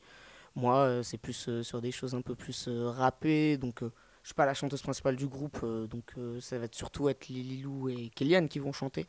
Moi, 0.59 0.77
euh, 0.79 1.03
c'est 1.05 1.19
plus 1.19 1.49
euh, 1.49 1.63
sur 1.63 1.81
des 1.81 1.93
choses 1.93 2.17
un 2.17 2.21
peu 2.21 2.35
plus 2.35 2.67
euh, 2.67 2.91
rappées. 2.91 3.57
Donc, 3.59 3.81
je 3.81 4.29
suis 4.29 4.35
pas 4.35 4.45
la 4.45 4.55
chanteuse 4.55 4.83
principale 4.83 5.15
du 5.15 5.29
groupe. 5.29 5.65
donc, 5.89 6.15
ça 6.41 6.59
va 6.59 6.65
être 6.65 6.75
surtout 6.75 7.09
être 7.09 7.29
Lilou 7.29 7.89
et 7.89 8.11
Kellyanne 8.15 8.49
qui 8.49 8.59
vont 8.59 8.73
chanter. 8.73 9.07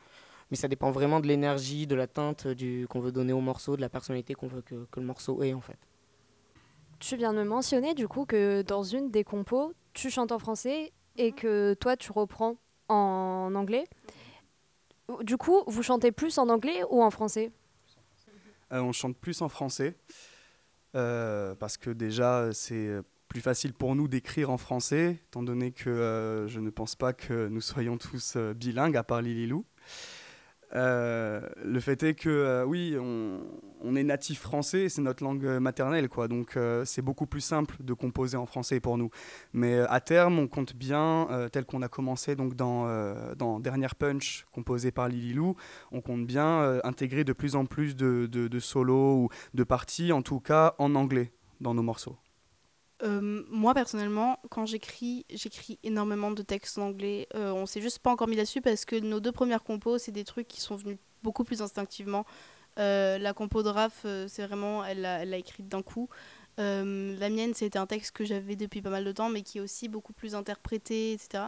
Mais 0.52 0.56
ça 0.56 0.68
dépend 0.68 0.92
vraiment 0.92 1.20
de 1.20 1.28
l'énergie, 1.28 1.88
de 1.88 1.96
la 1.96 2.08
teinte 2.08 2.48
qu'on 2.88 3.00
veut 3.02 3.12
donner 3.12 3.34
au 3.34 3.42
morceau, 3.42 3.76
de 3.76 3.82
la 3.82 3.90
personnalité 3.90 4.34
qu'on 4.34 4.48
veut 4.48 4.62
que, 4.62 4.76
le 4.96 5.02
morceau 5.02 5.44
ait, 5.44 5.54
en 5.54 5.60
fait. 5.60 5.78
Tu 7.00 7.18
viens 7.18 7.34
de 7.34 7.40
me 7.40 7.44
mentionner, 7.44 7.96
du 7.96 8.08
coup, 8.08 8.26
que 8.26 8.62
dans 8.62 8.84
une 8.84 9.10
des 9.10 9.24
compos, 9.24 9.74
tu 9.94 10.10
chantes 10.10 10.32
en 10.32 10.40
français 10.40 10.94
et 11.18 11.32
que 11.32 11.74
toi, 11.74 11.98
tu 11.98 12.12
reprends 12.12 12.56
en 12.88 13.54
anglais. 13.56 13.86
Du 15.24 15.36
coup, 15.36 15.64
vous 15.68 15.84
chantez 15.84 16.12
plus 16.12 16.38
en 16.38 16.48
anglais 16.48 16.84
ou 16.90 17.04
en 17.04 17.10
français? 17.10 17.52
On 18.72 18.92
chante 18.92 19.18
plus 19.18 19.42
en 19.42 19.50
français. 19.50 19.96
Euh, 20.96 21.56
parce 21.56 21.78
que 21.78 21.90
déjà, 21.90 22.50
c'est 22.54 23.02
plus 23.30 23.42
facile 23.42 23.74
pour 23.74 23.96
nous 23.96 24.08
d'écrire 24.08 24.50
en 24.50 24.58
français, 24.58 25.20
étant 25.28 25.44
donné 25.44 25.72
que 25.72 25.90
euh, 25.90 26.48
je 26.48 26.60
ne 26.60 26.72
pense 26.72 26.96
pas 26.96 27.14
que 27.14 27.48
nous 27.48 27.62
soyons 27.62 27.98
tous 27.98 28.34
euh, 28.36 28.54
bilingues, 28.54 28.98
à 28.98 29.04
part 29.04 29.22
Lililou. 29.22 29.66
Euh, 30.76 31.42
le 31.64 31.80
fait 31.80 32.04
est 32.04 32.14
que 32.14 32.30
euh, 32.30 32.64
oui, 32.64 32.96
on, 33.00 33.96
est 33.96 34.04
natif 34.04 34.40
français, 34.40 34.88
c'est 34.90 35.02
notre 35.02 35.24
langue 35.24 35.46
maternelle, 35.60 36.10
quoi. 36.10 36.28
Donc 36.28 36.58
euh, 36.58 36.86
c'est 36.86 37.02
beaucoup 37.02 37.26
plus 37.26 37.42
simple 37.42 37.76
de 37.80 37.94
composer 37.94 38.38
en 38.38 38.46
français 38.46 38.80
pour 38.80 38.98
nous. 38.98 39.10
Mais 39.54 39.76
euh, 39.76 39.86
à 39.90 40.00
terme, 40.00 40.40
on 40.40 40.48
compte 40.48 40.76
bien, 40.76 41.28
euh, 41.32 41.50
tel 41.50 41.66
qu'on 41.66 41.82
a 41.82 41.88
commencé 41.88 42.36
donc 42.36 42.56
dans, 42.56 42.88
euh, 42.88 43.34
dans 43.36 43.60
Dernière 43.60 43.96
Punch, 43.96 44.46
composé 44.52 44.92
par 44.92 45.08
Lily 45.08 45.34
Lou, 45.34 45.56
on 45.92 46.02
compte 46.02 46.26
bien 46.26 46.62
euh, 46.62 46.80
intégrer 46.84 47.24
de 47.24 47.34
plus 47.34 47.56
en 47.56 47.66
plus 47.66 47.96
de, 47.96 48.28
de 48.28 48.60
solos 48.60 49.16
ou 49.16 49.30
de 49.54 49.64
parties, 49.64 50.12
en 50.12 50.22
tout 50.22 50.40
cas 50.40 50.76
en 50.78 50.96
anglais, 50.96 51.32
dans 51.62 51.74
nos 51.74 51.84
morceaux. 51.84 52.18
Euh, 53.04 53.44
moi 53.50 53.74
personnellement, 53.74 54.40
quand 54.50 54.66
j'écris, 54.66 55.26
j'écris 55.30 55.80
énormément 55.84 56.32
de 56.32 56.42
textes 56.42 56.78
en 56.78 56.88
anglais. 56.88 57.28
Euh, 57.36 57.52
on 57.52 57.66
s'est 57.66 57.82
juste 57.82 58.00
pas 58.00 58.12
encore 58.12 58.28
mis 58.28 58.36
là-dessus 58.36 58.62
parce 58.62 58.86
que 58.86 58.96
nos 58.98 59.20
deux 59.20 59.32
premières 59.32 59.64
compos, 59.64 59.98
c'est 59.98 60.12
des 60.12 60.26
trucs 60.26 60.48
qui 60.48 60.62
sont 60.62 60.76
venus 60.76 60.98
beaucoup 61.24 61.44
plus 61.44 61.62
instinctivement. 61.62 62.26
Euh, 62.78 63.18
la 63.18 63.34
compo 63.34 63.64
de 63.64 63.70
Raph, 63.70 64.02
euh, 64.06 64.26
c'est 64.28 64.46
vraiment, 64.46 64.86
elle 64.86 65.02
l'a 65.02 65.38
écrite 65.38 65.68
d'un 65.68 65.82
coup. 65.82 66.10
La 66.58 67.30
mienne, 67.30 67.54
c'était 67.54 67.80
un 67.80 67.86
texte 67.86 68.12
que 68.12 68.26
j'avais 68.26 68.58
depuis 68.58 68.82
pas 68.82 68.90
mal 68.90 69.06
de 69.06 69.14
temps, 69.14 69.30
mais 69.30 69.44
qui 69.44 69.60
est 69.60 69.62
aussi 69.62 69.88
beaucoup 69.88 70.12
plus 70.12 70.36
interprété, 70.36 71.14
etc. 71.14 71.46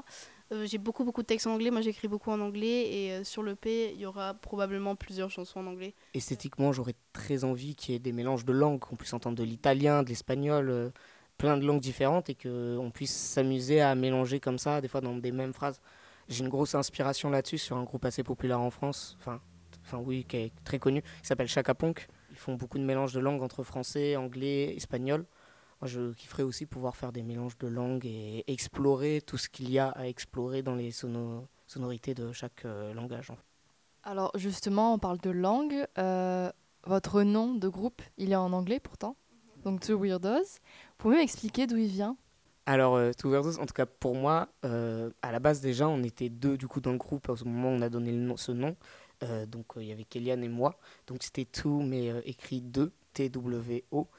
J'ai 0.64 0.78
beaucoup 0.78 1.04
beaucoup 1.04 1.22
de 1.22 1.28
textes 1.28 1.48
en 1.48 1.54
anglais. 1.56 1.70
Moi, 1.70 1.82
j'écris 1.82 2.08
beaucoup 2.08 2.32
en 2.32 2.40
anglais 2.40 2.94
et 2.94 3.24
sur 3.26 3.44
le 3.44 3.56
P, 3.56 3.92
il 3.94 4.00
y 4.00 4.06
aura 4.06 4.34
probablement 4.36 4.96
plusieurs 4.96 5.30
chansons 5.30 5.60
en 5.60 5.68
anglais. 5.68 5.96
Esthétiquement, 6.14 6.72
j'aurais 6.72 6.96
très 7.12 7.44
envie 7.44 7.76
qu'il 7.76 7.92
y 7.92 7.96
ait 7.98 8.00
des 8.00 8.14
mélanges 8.14 8.46
de 8.46 8.54
langues, 8.54 8.80
qu'on 8.80 8.96
puisse 8.96 9.12
entendre 9.12 9.36
de 9.36 9.44
l'italien, 9.44 10.02
de 10.04 10.08
l'espagnol, 10.08 10.94
plein 11.42 11.58
de 11.58 11.66
langues 11.66 11.82
différentes 11.82 12.30
et 12.30 12.36
qu'on 12.36 12.92
puisse 12.94 13.16
s'amuser 13.16 13.82
à 13.82 13.96
mélanger 13.96 14.40
comme 14.40 14.60
ça, 14.60 14.80
des 14.80 14.88
fois 14.88 15.02
dans 15.02 15.16
des 15.18 15.32
mêmes 15.32 15.54
phrases. 15.54 15.82
J'ai 16.30 16.44
une 16.44 16.50
grosse 16.50 16.76
inspiration 16.76 17.32
là-dessus 17.32 17.58
sur 17.58 17.78
un 17.78 17.84
groupe 17.84 18.06
assez 18.06 18.24
populaire 18.24 18.60
en 18.60 18.70
France, 18.70 19.18
enfin, 19.20 19.42
enfin 19.84 19.98
oui, 19.98 20.24
qui 20.24 20.38
est 20.38 20.52
très 20.64 20.78
connu, 20.78 21.02
qui 21.02 21.28
s'appelle 21.28 21.48
Chaka 21.48 21.74
Ponk. 21.74 22.08
Ils 22.30 22.38
font 22.38 22.54
beaucoup 22.54 22.78
de 22.78 22.84
mélanges 22.84 23.14
de 23.14 23.20
langues 23.20 23.42
entre 23.42 23.64
français, 23.64 24.16
anglais, 24.16 24.76
espagnol. 24.76 25.26
Moi, 25.82 25.88
je 25.88 26.14
kifferais 26.14 26.44
aussi 26.44 26.68
pouvoir 26.68 26.96
faire 26.96 27.12
des 27.12 27.24
mélanges 27.24 27.58
de 27.58 27.68
langues 27.68 28.06
et 28.06 28.44
explorer 28.46 29.20
tout 29.26 29.38
ce 29.38 29.50
qu'il 29.50 29.72
y 29.72 29.80
a 29.80 29.90
à 29.90 30.06
explorer 30.06 30.62
dans 30.62 30.76
les 30.76 30.92
sono- 30.92 31.48
sonorités 31.66 32.14
de 32.14 32.32
chaque 32.32 32.66
euh, 32.66 32.94
langage. 32.94 33.32
en 33.32 33.36
fait. 33.36 33.44
Alors 34.04 34.32
justement, 34.36 34.94
on 34.94 35.00
parle 35.00 35.18
de 35.18 35.32
langue. 35.32 35.88
euh, 35.98 36.52
votre 36.86 37.24
nom 37.24 37.56
de 37.56 37.68
groupe, 37.68 38.02
il 38.18 38.32
est 38.32 38.36
en 38.36 38.54
anglais 38.54 38.80
pourtant. 38.80 39.16
Donc 39.64 39.82
Two 39.82 40.00
Weirdos. 40.00 40.58
Vous 41.02 41.10
pouvez 41.10 41.18
m'expliquer 41.18 41.66
d'où 41.66 41.78
il 41.78 41.88
vient? 41.88 42.16
Alors, 42.68 42.96
euh, 42.96 43.10
Two 43.12 43.32
Weirdos, 43.32 43.58
en 43.58 43.66
tout 43.66 43.74
cas 43.74 43.88
pour 43.88 44.14
moi, 44.14 44.50
euh, 44.66 45.10
à 45.24 45.32
la 45.32 45.40
base 45.40 45.60
déjà, 45.60 45.88
on 45.88 46.04
était 46.04 46.30
deux 46.30 46.58
du 46.60 46.68
coup 46.68 46.80
dans 46.80 46.92
le 46.92 47.00
groupe 47.00 47.28
au 47.28 47.46
moment 47.46 47.70
où 47.70 47.72
on 47.72 47.82
a 47.82 47.90
donné 47.90 48.14
ce 48.38 48.52
nom. 48.52 48.76
Euh, 49.24 49.48
donc 49.48 49.78
euh, 49.78 49.82
il 49.82 49.90
y 49.90 49.92
avait 49.92 50.04
Kéliane 50.04 50.44
et 50.44 50.48
moi. 50.48 50.78
Donc 51.08 51.24
c'était 51.24 51.46
Two, 51.46 51.82
mais 51.82 52.10
écrit 52.24 52.62
2, 52.62 52.92
T-W-O. 53.14 54.10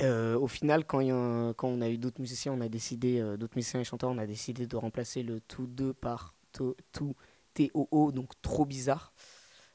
Au 0.00 0.46
final, 0.48 0.86
quand, 0.86 1.00
quand 1.52 1.68
on 1.68 1.82
a 1.82 1.90
eu 1.90 1.98
d'autres 1.98 2.22
musiciens, 2.22 2.54
on 2.54 2.62
a 2.62 2.70
décidé, 2.70 3.20
d'autres 3.36 3.56
musiciens 3.56 3.80
et 3.80 3.84
chanteurs, 3.84 4.08
on 4.08 4.16
a 4.16 4.26
décidé 4.26 4.66
de 4.66 4.76
remplacer 4.78 5.22
le 5.22 5.40
Two 5.42 5.66
2 5.66 5.92
par 5.92 6.34
To- 6.52 6.78
Two 6.92 7.14
T-O-O, 7.52 8.10
donc 8.10 8.30
trop 8.40 8.64
bizarre 8.64 9.12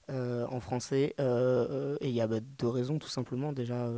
en 0.09 0.59
français. 0.59 1.13
Et 1.19 2.09
il 2.09 2.15
y 2.15 2.21
a 2.21 2.25
bah, 2.25 2.39
deux 2.39 2.67
raisons, 2.67 2.97
tout 2.97 3.09
simplement. 3.09 3.53
Déjà, 3.53 3.91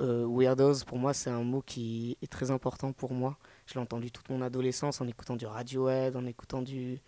euh, 0.00 0.26
Weirdos, 0.28 0.84
pour 0.86 0.98
moi, 0.98 1.12
c'est 1.14 1.30
un 1.30 1.42
mot 1.42 1.62
qui 1.62 2.16
est 2.22 2.30
très 2.30 2.50
important 2.50 2.92
pour 2.92 3.12
moi. 3.12 3.38
Je 3.66 3.74
l'ai 3.74 3.80
entendu 3.80 4.10
toute 4.10 4.28
mon 4.30 4.42
adolescence 4.42 5.00
en 5.00 5.06
écoutant 5.08 5.36
du 5.36 5.46
Radiohead, 5.46 6.16
en 6.16 6.24
écoutant 6.26 6.62
du, 6.62 7.00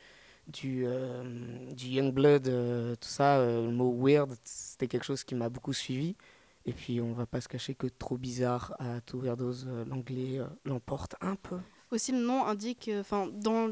du, 0.49 0.85
euh, 0.87 1.23
du 1.73 1.87
Youngblood, 1.87 2.49
euh, 2.49 2.94
tout 2.97 3.09
ça. 3.09 3.38
euh, 3.38 3.66
le 3.66 3.73
mot 3.73 3.92
weird, 3.97 4.30
c'était 4.44 4.88
quelque 4.88 5.04
chose 5.04 5.25
qui 5.25 5.35
m'a 5.35 5.49
beaucoup 5.49 5.73
suivi. 5.73 6.16
Et 6.66 6.73
puis, 6.73 7.00
on 7.00 7.12
va 7.12 7.26
pas 7.26 7.40
se 7.40 7.49
cacher 7.49 7.75
que 7.75 7.87
trop 7.87 8.18
bizarre 8.18 8.75
à 8.78 9.00
tout 9.00 9.20
Weirdos, 9.20 9.66
euh, 9.66 9.85
l'anglais 9.87 10.40
l'emporte 10.64 11.16
un 11.20 11.37
peu. 11.37 11.56
Aussi, 11.90 12.12
le 12.12 12.18
nom 12.18 12.44
indique, 12.44 12.88
enfin, 13.00 13.28
dans 13.32 13.68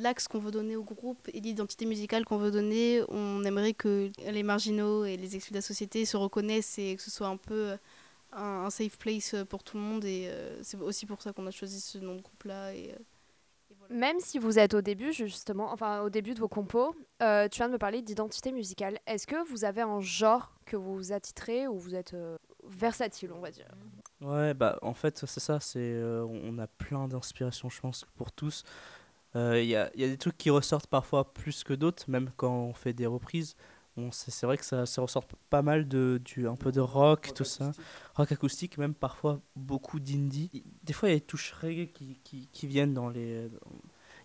l'axe 0.00 0.26
qu'on 0.26 0.38
veut 0.38 0.50
donner 0.50 0.74
au 0.76 0.84
groupe 0.84 1.28
et 1.34 1.40
l'identité 1.40 1.84
musicale 1.84 2.24
qu'on 2.24 2.38
veut 2.38 2.50
donner, 2.50 3.02
on 3.08 3.44
aimerait 3.44 3.74
que 3.74 4.10
les 4.30 4.42
marginaux 4.42 5.04
et 5.04 5.18
les 5.18 5.36
exclus 5.36 5.52
de 5.52 5.58
la 5.58 5.62
société 5.62 6.06
se 6.06 6.16
reconnaissent 6.16 6.78
et 6.78 6.96
que 6.96 7.02
ce 7.02 7.10
soit 7.10 7.26
un 7.26 7.36
peu 7.36 7.76
un, 8.32 8.64
un 8.66 8.70
safe 8.70 8.98
place 8.98 9.34
euh, 9.34 9.44
pour 9.44 9.62
tout 9.62 9.76
le 9.76 9.82
monde. 9.82 10.04
Et 10.04 10.28
euh, 10.28 10.62
c'est 10.62 10.78
aussi 10.78 11.06
pour 11.06 11.22
ça 11.22 11.32
qu'on 11.32 11.46
a 11.46 11.50
choisi 11.50 11.80
ce 11.80 11.98
nom 11.98 12.14
de 12.14 12.22
groupe-là. 12.22 12.74
Et, 12.74 12.90
euh, 12.90 12.98
et 13.70 13.74
voilà. 13.78 13.94
Même 13.94 14.20
si 14.20 14.38
vous 14.38 14.58
êtes 14.58 14.74
au 14.74 14.80
début, 14.80 15.12
justement, 15.12 15.72
enfin 15.72 16.02
au 16.02 16.10
début 16.10 16.34
de 16.34 16.40
vos 16.40 16.48
compos, 16.48 16.94
euh, 17.22 17.48
tu 17.48 17.58
viens 17.58 17.68
de 17.68 17.72
me 17.74 17.78
parler 17.78 18.02
d'identité 18.02 18.52
musicale. 18.52 18.98
Est-ce 19.06 19.26
que 19.26 19.48
vous 19.48 19.64
avez 19.64 19.82
un 19.82 20.00
genre 20.00 20.52
que 20.66 20.76
vous 20.76 21.12
attitrez 21.12 21.68
ou 21.68 21.78
vous 21.78 21.94
êtes 21.94 22.14
euh, 22.14 22.36
versatile, 22.66 23.32
on 23.32 23.40
va 23.40 23.50
dire? 23.50 23.68
Ouais, 24.20 24.52
bah 24.52 24.78
en 24.82 24.94
fait, 24.94 25.24
c'est 25.26 25.40
ça, 25.40 25.60
c'est 25.60 25.78
euh, 25.78 26.24
on 26.24 26.58
a 26.58 26.66
plein 26.66 27.06
d'inspirations, 27.06 27.70
je 27.70 27.80
pense, 27.80 28.04
pour 28.16 28.32
tous. 28.32 28.64
Euh, 29.36 29.62
Il 29.62 29.68
y, 29.68 29.76
a, 29.76 29.90
il 29.94 30.00
y 30.00 30.04
a 30.04 30.08
des 30.08 30.18
trucs 30.18 30.36
qui 30.36 30.50
ressortent 30.50 30.88
parfois 30.88 31.32
plus 31.32 31.62
que 31.62 31.72
d'autres, 31.72 32.04
même 32.08 32.30
quand 32.36 32.52
on 32.52 32.72
fait 32.72 32.92
des 32.92 33.06
reprises. 33.06 33.54
C'est 34.12 34.46
vrai 34.46 34.56
que 34.58 34.64
ça, 34.64 34.86
ça 34.86 35.02
ressort 35.02 35.26
pas 35.50 35.62
mal 35.62 35.88
de, 35.88 36.20
du, 36.24 36.46
un 36.48 36.56
peu 36.56 36.72
de 36.72 36.80
rock, 36.80 37.32
tout 37.34 37.44
ça. 37.44 37.72
Rock 38.14 38.32
acoustique, 38.32 38.78
même 38.78 38.94
parfois 38.94 39.40
beaucoup 39.56 40.00
d'indie. 40.00 40.64
Des 40.82 40.92
fois, 40.92 41.08
il 41.08 41.12
y 41.12 41.16
a 41.16 41.18
des 41.18 41.24
touches 41.24 41.52
reggae 41.52 41.92
qui, 41.92 42.18
qui, 42.24 42.48
qui 42.52 42.66
viennent 42.66 42.94
dans 42.94 43.08
les. 43.08 43.48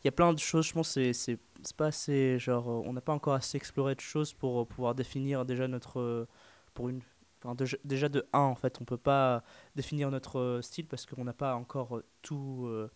Il 0.04 0.06
y 0.06 0.10
a 0.10 0.12
plein 0.12 0.34
de 0.34 0.40
choses, 0.40 0.68
je 0.68 0.74
pense, 0.74 0.90
c'est 1.14 1.40
pas 1.78 1.88
assez. 1.88 2.38
Genre, 2.40 2.68
euh, 2.70 2.82
on 2.86 2.94
n'a 2.94 3.02
pas 3.02 3.14
encore 3.14 3.34
assez 3.36 3.58
exploré 3.58 3.96
de 3.96 4.02
choses 4.02 4.34
pour 4.34 4.62
euh, 4.62 4.66
pouvoir 4.66 4.96
définir 4.96 5.46
déjà 5.46 5.68
notre. 5.68 6.00
euh, 6.00 6.28
Pour 6.74 6.90
une. 6.90 7.02
Enfin, 7.44 7.56
déjà- 7.56 7.78
déjà 7.84 8.08
de 8.10 8.26
1, 8.34 8.40
en 8.40 8.56
fait, 8.56 8.80
on 8.82 8.86
peut 8.86 8.98
pas 8.98 9.44
définir 9.76 10.10
notre 10.12 10.60
style 10.62 10.88
parce 10.88 11.06
qu'on 11.06 11.24
n'a 11.26 11.34
pas 11.34 11.56
encore 11.56 12.02
tout 12.22 12.66
euh, 12.68 12.90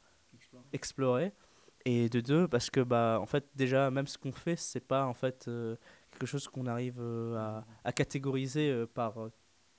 exploré. 0.73 1.33
Et 1.89 2.09
de 2.09 2.19
deux, 2.19 2.49
parce 2.49 2.69
que 2.69 2.81
bah 2.81 3.17
en 3.21 3.25
fait 3.25 3.45
déjà 3.55 3.89
même 3.91 4.07
ce 4.07 4.17
qu'on 4.17 4.33
fait 4.33 4.57
c'est 4.57 4.85
pas 4.85 5.05
en 5.05 5.13
fait 5.13 5.45
euh, 5.47 5.77
quelque 6.11 6.25
chose 6.25 6.45
qu'on 6.49 6.67
arrive 6.67 6.97
euh, 6.99 7.37
à, 7.37 7.65
à 7.85 7.93
catégoriser 7.93 8.69
euh, 8.69 8.85
par 8.85 9.13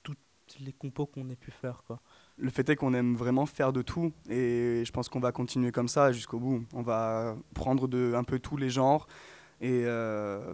toutes 0.01 0.17
les 0.59 0.73
compos 0.73 1.05
qu'on 1.05 1.29
ait 1.29 1.35
pu 1.35 1.51
faire 1.51 1.83
quoi. 1.85 2.01
Le 2.37 2.49
fait 2.49 2.67
est 2.67 2.75
qu'on 2.75 2.95
aime 2.95 3.13
vraiment 3.15 3.45
faire 3.45 3.71
de 3.71 3.83
tout 3.83 4.11
et 4.27 4.81
je 4.83 4.91
pense 4.91 5.07
qu'on 5.07 5.19
va 5.19 5.31
continuer 5.31 5.71
comme 5.71 5.87
ça 5.87 6.11
jusqu'au 6.11 6.39
bout. 6.39 6.65
On 6.73 6.81
va 6.81 7.37
prendre 7.53 7.87
de 7.87 8.13
un 8.15 8.23
peu 8.23 8.39
tous 8.39 8.57
les 8.57 8.71
genres 8.71 9.05
et 9.61 9.85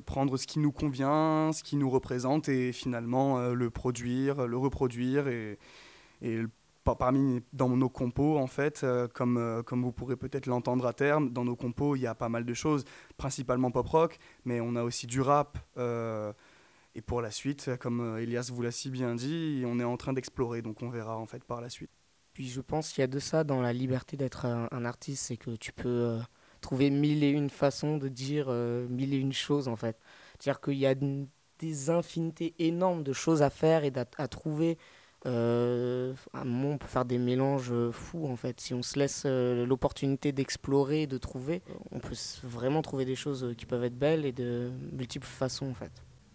prendre 0.06 0.36
ce 0.36 0.48
qui 0.48 0.60
nous 0.60 0.74
convient, 0.74 1.54
ce 1.54 1.64
qui 1.64 1.78
nous 1.78 1.90
représente 1.90 2.50
et 2.50 2.74
finalement 2.74 3.40
le 3.54 3.70
produire, 3.70 4.46
le 4.46 4.58
reproduire 4.58 5.30
et, 5.30 5.58
et 6.22 6.42
parmi 6.94 7.42
dans 7.52 7.70
nos 7.70 7.90
compos 7.90 8.38
en 8.38 8.46
fait, 8.46 8.84
euh, 8.84 9.08
comme, 9.08 9.38
euh, 9.38 9.64
comme 9.64 9.82
vous 9.82 9.92
pourrez 9.92 10.16
peut-être 10.16 10.46
l'entendre 10.46 10.86
à 10.86 10.94
terme, 10.94 11.32
dans 11.32 11.44
nos 11.44 11.56
compos 11.56 11.96
il 11.96 12.02
y 12.02 12.08
a 12.08 12.14
pas 12.14 12.30
mal 12.30 12.46
de 12.46 12.54
choses, 12.54 12.86
principalement 13.18 13.72
pop 13.72 13.88
rock, 13.88 14.20
mais 14.46 14.62
on 14.62 14.76
a 14.76 14.84
aussi 14.84 15.08
du 15.08 15.22
rap. 15.22 15.58
euh, 15.78 16.32
et 16.98 17.02
pour 17.02 17.22
la 17.22 17.30
suite, 17.30 17.72
comme 17.82 18.18
Elias 18.20 18.50
vous 18.54 18.62
l'a 18.62 18.72
si 18.72 18.90
bien 18.90 19.16
dit, 19.16 19.64
on 19.66 19.82
est 19.82 19.84
en 19.84 19.98
train 19.98 20.14
d'explorer, 20.14 20.62
donc 20.62 20.82
on 20.82 20.90
verra 20.90 21.18
en 21.18 21.26
fait 21.26 21.44
par 21.44 21.60
la 21.60 21.68
suite. 21.70 21.90
Puis 22.32 22.48
je 22.48 22.62
pense 22.62 22.94
qu'il 22.94 23.02
y 23.02 23.04
a 23.04 23.08
de 23.08 23.20
ça 23.20 23.44
dans 23.44 23.62
la 23.62 23.74
liberté 23.74 24.16
d'être 24.16 24.46
un, 24.46 24.86
artiste, 24.86 25.26
c'est 25.26 25.36
que 25.36 25.58
tu 25.58 25.74
peux 25.74 26.18
trouver 26.62 26.90
mille 26.90 27.22
et 27.26 27.32
une 27.32 27.50
façons 27.50 27.98
de 27.98 28.08
dire 28.08 28.50
mille 28.50 29.14
et 29.14 29.18
une 29.18 29.34
choses 29.34 29.68
en 29.68 29.76
fait. 29.76 30.00
C'est-à-dire 30.40 30.62
qu'il 30.62 30.78
y 30.78 30.86
a 30.86 30.96
des 31.60 31.90
infinités 31.90 32.56
énormes 32.60 33.04
de 33.04 33.12
choses 33.12 33.42
à 33.42 33.50
faire 33.50 33.84
et 33.84 33.92
à 34.18 34.28
trouver. 34.30 34.78
Euh, 35.26 36.14
à 36.34 36.42
un 36.42 36.46
moment, 36.46 36.74
on 36.74 36.78
peut 36.78 36.88
faire 36.88 37.06
des 37.06 37.18
mélanges 37.18 37.72
euh, 37.72 37.92
fous 37.92 38.28
en 38.28 38.36
fait. 38.36 38.62
Si 38.62 38.74
on 38.74 38.84
se 38.84 39.00
laisse 39.00 39.24
euh, 39.26 39.66
l'opportunité 39.66 40.32
d'explorer, 40.32 41.08
de 41.08 41.18
trouver, 41.18 41.64
on 41.92 42.00
peut 42.00 42.16
vraiment 42.44 42.82
trouver 42.82 43.06
des 43.06 43.16
choses 43.16 43.54
qui 43.58 43.66
peuvent 43.66 43.84
être 43.84 43.98
belles 43.98 44.26
et 44.26 44.32
de 44.32 44.72
multiples 44.92 45.28
façons 45.28 45.68
en 45.70 45.74
fait. 45.74 45.92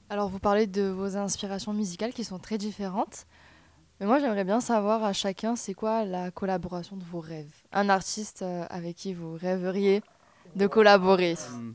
Alors, 0.09 0.29
vous 0.29 0.41
parlez 0.41 0.67
de 0.67 0.83
vos 0.83 1.17
inspirations 1.17 1.73
musicales 1.73 2.13
qui 2.13 2.25
sont 2.25 2.41
très 2.41 2.59
différentes. 2.59 3.27
Mais 4.01 4.07
moi, 4.07 4.19
j'aimerais 4.19 4.45
bien 4.45 4.61
savoir 4.61 5.05
à 5.05 5.13
chacun, 5.13 5.55
c'est 5.55 5.75
quoi 5.75 6.05
la 6.05 6.33
collaboration 6.33 6.97
de 6.97 7.05
vos 7.05 7.21
rêves? 7.21 7.53
Un 7.71 7.89
artiste 7.89 8.43
avec 8.71 8.97
qui 8.97 9.15
vous 9.15 9.35
rêveriez 9.35 10.03
de 10.57 10.67
collaborer? 10.67 11.37
Hum. 11.53 11.75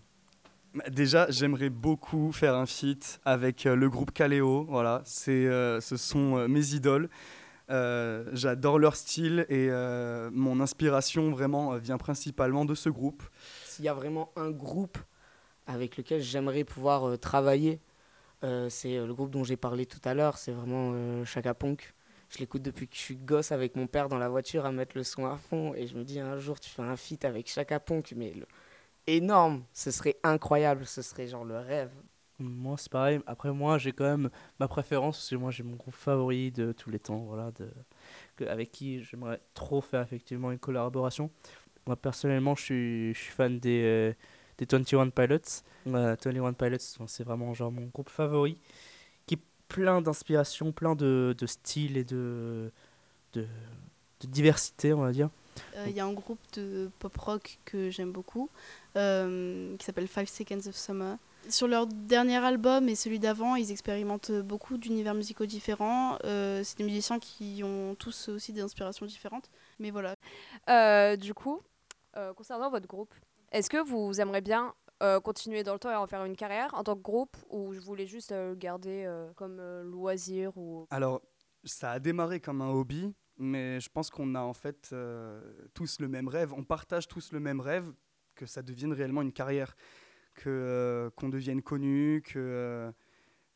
Déjà, 0.89 1.29
j'aimerais 1.29 1.70
beaucoup 1.70 2.32
faire 2.32 2.55
un 2.55 2.65
feat 2.65 3.20
avec 3.24 3.65
euh, 3.65 3.75
le 3.75 3.89
groupe 3.89 4.12
Kaleo. 4.12 4.65
Voilà, 4.65 5.01
c'est, 5.05 5.32
euh, 5.32 5.79
ce 5.79 5.96
sont 5.96 6.38
euh, 6.38 6.48
mes 6.48 6.74
idoles. 6.74 7.10
J'adore 7.67 8.77
leur 8.77 8.96
style 8.96 9.46
et 9.50 9.70
mon 10.32 10.60
inspiration 10.60 11.32
vraiment 11.32 11.75
vient 11.77 11.98
principalement 11.98 12.63
de 12.63 12.75
ce 12.75 12.89
groupe. 12.89 13.24
S'il 13.65 13.86
y 13.86 13.88
a 13.89 13.94
vraiment 13.96 14.32
un 14.36 14.51
groupe 14.51 15.00
avec 15.65 15.98
lequel 15.98 16.22
j'aimerais 16.22 16.63
pouvoir 16.63 17.17
travailler, 17.17 17.79
c'est 18.70 18.98
le 19.03 19.12
groupe 19.15 19.32
dont 19.32 19.44
j'ai 19.44 19.58
parlé 19.58 19.88
tout 19.88 20.00
à 20.05 20.13
l'heure, 20.13 20.38
c'est 20.38 20.51
vraiment 20.51 21.25
Chaka 21.25 21.55
Ponk. 21.55 21.96
Je 22.29 22.38
l'écoute 22.38 22.62
depuis 22.62 22.88
que 22.88 22.96
je 22.96 23.01
suis 23.01 23.15
gosse 23.15 23.51
avec 23.51 23.75
mon 23.75 23.88
père 23.88 24.10
dans 24.10 24.20
la 24.20 24.29
voiture 24.29 24.67
à 24.67 24.72
mettre 24.72 24.96
le 24.96 25.03
son 25.03 25.25
à 25.25 25.38
fond 25.38 25.74
et 25.74 25.88
je 25.88 25.96
me 25.96 26.03
dis 26.03 26.20
un 26.20 26.38
jour 26.38 26.60
tu 26.60 26.70
fais 26.70 26.84
un 26.84 26.96
feat 26.98 27.25
avec 27.25 27.50
Chaka 27.50 27.79
Ponk, 27.79 28.13
mais 28.15 28.32
le- 28.34 28.46
énorme, 29.08 29.64
ce 29.74 29.92
serait 29.92 30.18
incroyable, 30.24 30.86
ce 30.86 31.02
serait 31.02 31.28
genre 31.28 31.46
le 31.46 31.58
rêve. 31.58 31.92
Moi, 32.38 32.76
c'est 32.78 32.92
pareil. 32.92 33.22
Après, 33.28 33.52
moi, 33.54 33.78
j'ai 33.78 33.94
quand 33.94 34.04
même 34.04 34.30
ma 34.60 34.68
préférence, 34.68 35.18
parce 35.18 35.30
que 35.30 35.36
moi, 35.36 35.52
j'ai 35.52 35.64
mon 35.64 35.76
groupe 35.76 35.94
favori 35.94 36.52
de 36.52 36.74
tous 36.74 36.90
les 36.90 37.00
temps, 37.00 37.20
voilà, 37.20 37.52
avec 38.48 38.72
qui 38.72 39.02
j'aimerais 39.04 39.40
trop 39.54 39.80
faire 39.80 40.02
effectivement 40.02 40.52
une 40.52 40.60
collaboration. 40.60 41.30
Moi, 41.88 41.96
personnellement, 41.96 42.56
je 42.56 43.14
suis, 43.14 43.14
fan 43.14 43.60
des, 43.60 43.84
euh, 43.86 44.14
des 44.58 44.66
21 44.70 45.10
Pilots. 45.10 45.64
Euh, 45.88 46.16
21 46.22 46.54
Pilots, 46.54 47.06
c'est 47.08 47.24
vraiment 47.24 47.54
genre 47.54 47.72
mon 47.72 47.86
groupe 47.86 48.10
favori, 48.10 48.58
qui 49.28 49.36
est 49.36 49.42
plein 49.70 50.02
d'inspiration, 50.02 50.74
plein 50.74 50.96
de, 50.96 51.34
styles 51.46 51.96
et 51.96 52.04
de, 52.04 52.70
de 53.34 53.48
diversité, 54.28 54.92
on 54.92 55.02
va 55.02 55.12
dire. 55.12 55.30
Euh, 55.76 55.86
Il 55.88 55.96
y 55.96 56.00
a 56.00 56.06
un 56.06 56.14
groupe 56.14 56.40
de 56.54 56.90
pop 57.00 57.16
rock 57.18 57.60
que 57.66 57.90
j'aime 57.90 58.12
beaucoup 58.12 58.50
euh, 58.96 59.76
qui 59.78 59.86
s'appelle 59.86 60.08
Five 60.08 60.28
Seconds 60.28 60.68
of 60.68 60.76
Summer. 60.76 61.18
Sur 61.48 61.68
leur 61.68 61.86
dernier 61.86 62.38
album 62.38 62.90
et 62.90 62.96
celui 62.96 63.20
d'avant, 63.20 63.56
ils 63.56 63.72
expérimentent 63.72 64.32
beaucoup 64.32 64.78
d'univers 64.78 65.14
musicaux 65.14 65.46
différents. 65.46 66.18
Euh, 66.24 66.64
c'est 66.64 66.78
des 66.80 66.84
musiciens 66.84 67.20
qui 67.20 67.62
ont 67.64 67.94
tous 67.96 68.30
aussi 68.30 68.52
des 68.52 68.62
inspirations 68.62 69.06
différentes. 69.06 69.52
Mais 69.78 69.92
voilà. 69.92 70.16
Euh, 70.70 71.16
du 71.16 71.36
coup, 71.36 71.62
euh, 72.18 72.34
concernant 72.34 72.72
votre 72.72 72.88
groupe, 72.88 73.14
est-ce 73.52 73.70
que 73.70 73.78
vous 73.78 74.20
aimeriez 74.20 74.42
bien 74.42 74.74
euh, 75.04 75.20
continuer 75.20 75.64
dans 75.64 75.74
le 75.74 75.80
temps 75.80 75.92
et 75.92 75.96
en 75.96 76.08
faire 76.08 76.26
une 76.26 76.36
carrière 76.36 76.74
en 76.74 76.84
tant 76.84 76.96
que 76.96 77.02
groupe 77.02 77.38
ou 77.50 77.74
je 77.74 77.80
voulais 77.80 78.08
juste 78.08 78.32
euh, 78.32 78.50
le 78.50 78.56
garder 78.56 79.04
euh, 79.06 79.32
comme 79.36 79.58
euh, 79.60 79.84
loisir 79.84 80.58
ou... 80.58 80.88
Alors, 80.90 81.22
ça 81.64 81.92
a 81.92 82.00
démarré 82.00 82.40
comme 82.40 82.62
un 82.62 82.70
hobby, 82.70 83.14
mais 83.38 83.80
je 83.80 83.89
pense 83.89 84.10
qu'on 84.10 84.36
a 84.36 84.42
en 84.42 84.54
fait 84.54 84.89
euh, 84.94 85.42
tous 85.74 86.00
le 86.00 86.08
même 86.08 86.27
rêve. 86.27 86.54
On 86.54 86.63
partage 86.63 87.08
tous 87.08 87.32
le 87.32 87.39
même 87.39 87.60
rêve, 87.60 87.92
que 88.36 88.46
ça 88.46 88.62
devienne 88.62 88.94
réellement 88.94 89.22
une 89.22 89.32
carrière, 89.32 89.75
que 90.34 90.50
euh, 90.50 91.10
qu'on 91.12 91.30
devienne 91.30 91.62
connu, 91.62 92.22
que 92.22 92.39
euh, 92.39 92.92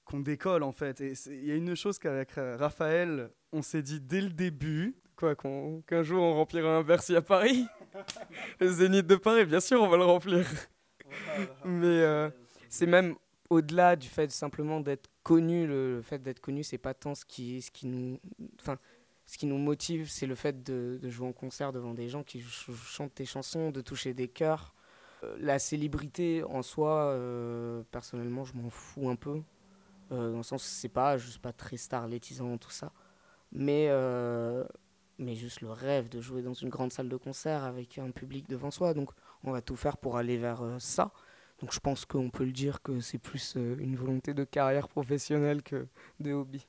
qu'on 0.05 0.19
décolle 0.19 0.63
en 0.63 0.71
fait. 0.71 1.01
Et 1.01 1.13
il 1.27 1.45
y 1.45 1.51
a 1.51 1.55
une 1.55 1.75
chose 1.75 1.99
qu'avec 1.99 2.31
Raphaël, 2.35 3.31
on 3.51 3.61
s'est 3.61 3.81
dit 3.81 4.01
dès 4.01 4.21
le 4.21 4.29
début, 4.29 4.95
quoi, 5.15 5.35
qu'un 5.35 6.03
jour 6.03 6.23
on 6.23 6.33
remplira 6.33 6.77
un 6.77 6.83
Bercy 6.83 7.15
à 7.15 7.21
Paris, 7.21 7.65
le 8.59 8.67
Zénith 8.67 9.07
de 9.07 9.15
Paris, 9.15 9.45
bien 9.45 9.59
sûr, 9.59 9.81
on 9.81 9.87
va 9.87 9.97
le 9.97 10.05
remplir. 10.05 10.45
Mais 11.65 12.31
c'est 12.69 12.85
même 12.85 13.15
au-delà 13.49 13.95
du 13.95 14.07
fait 14.07 14.29
simplement 14.31 14.79
d'être 14.79 15.09
connu. 15.23 15.65
Le, 15.65 15.95
le 15.95 16.01
fait 16.01 16.19
d'être 16.19 16.39
connu, 16.39 16.63
c'est 16.63 16.77
pas 16.77 16.93
tant 16.93 17.15
ce 17.15 17.25
qui, 17.25 17.61
ce 17.61 17.71
qui 17.71 17.87
nous, 17.87 18.19
enfin, 18.59 18.77
ce 19.29 19.37
qui 19.37 19.45
nous 19.45 19.59
motive, 19.59 20.09
c'est 20.09 20.25
le 20.25 20.33
fait 20.33 20.63
de, 20.63 20.99
jouer 21.07 21.27
en 21.27 21.33
concert 21.33 21.71
devant 21.71 21.93
des 21.93 22.09
gens 22.09 22.23
qui 22.23 22.39
ch- 22.39 22.71
chantent 22.75 23.13
tes 23.13 23.25
chansons, 23.25 23.69
de 23.69 23.79
toucher 23.79 24.15
des 24.15 24.27
cœurs. 24.27 24.73
Euh, 25.23 25.37
la 25.39 25.59
célébrité 25.59 26.43
en 26.43 26.63
soi, 26.63 27.11
euh, 27.11 27.83
personnellement, 27.91 28.43
je 28.43 28.55
m'en 28.55 28.71
fous 28.71 29.07
un 29.07 29.15
peu. 29.15 29.43
Euh, 30.11 30.31
dans 30.31 30.37
le 30.37 30.43
sens, 30.43 30.63
c'est 30.63 30.89
pas, 30.89 31.19
je 31.19 31.29
suis 31.29 31.39
pas 31.39 31.53
très 31.53 31.77
starletisant 31.77 32.57
tout 32.57 32.71
ça, 32.71 32.91
mais 33.51 33.87
mais 35.19 35.35
juste 35.35 35.61
le 35.61 35.69
rêve 35.69 36.09
de 36.09 36.21
jouer 36.21 36.41
dans 36.41 36.53
une 36.53 36.69
grande 36.69 36.91
salle 36.91 37.09
de 37.09 37.17
concert 37.17 37.65
avec 37.65 37.99
un 37.99 38.09
public 38.09 38.49
devant 38.49 38.71
soi. 38.71 38.95
Donc, 38.95 39.11
on 39.43 39.51
va 39.51 39.61
tout 39.61 39.75
faire 39.75 39.97
pour 39.97 40.17
aller 40.17 40.37
vers 40.37 40.63
ça. 40.79 41.11
Donc 41.59 41.73
je 41.73 41.79
pense 41.79 42.05
qu'on 42.05 42.29
peut 42.31 42.45
le 42.45 42.53
dire 42.53 42.81
que 42.81 42.99
c'est 43.01 43.19
plus 43.19 43.55
une 43.55 43.95
volonté 43.95 44.33
de 44.33 44.43
carrière 44.45 44.87
professionnelle 44.87 45.61
que 45.61 45.87
de 46.19 46.31
hobby. 46.31 46.65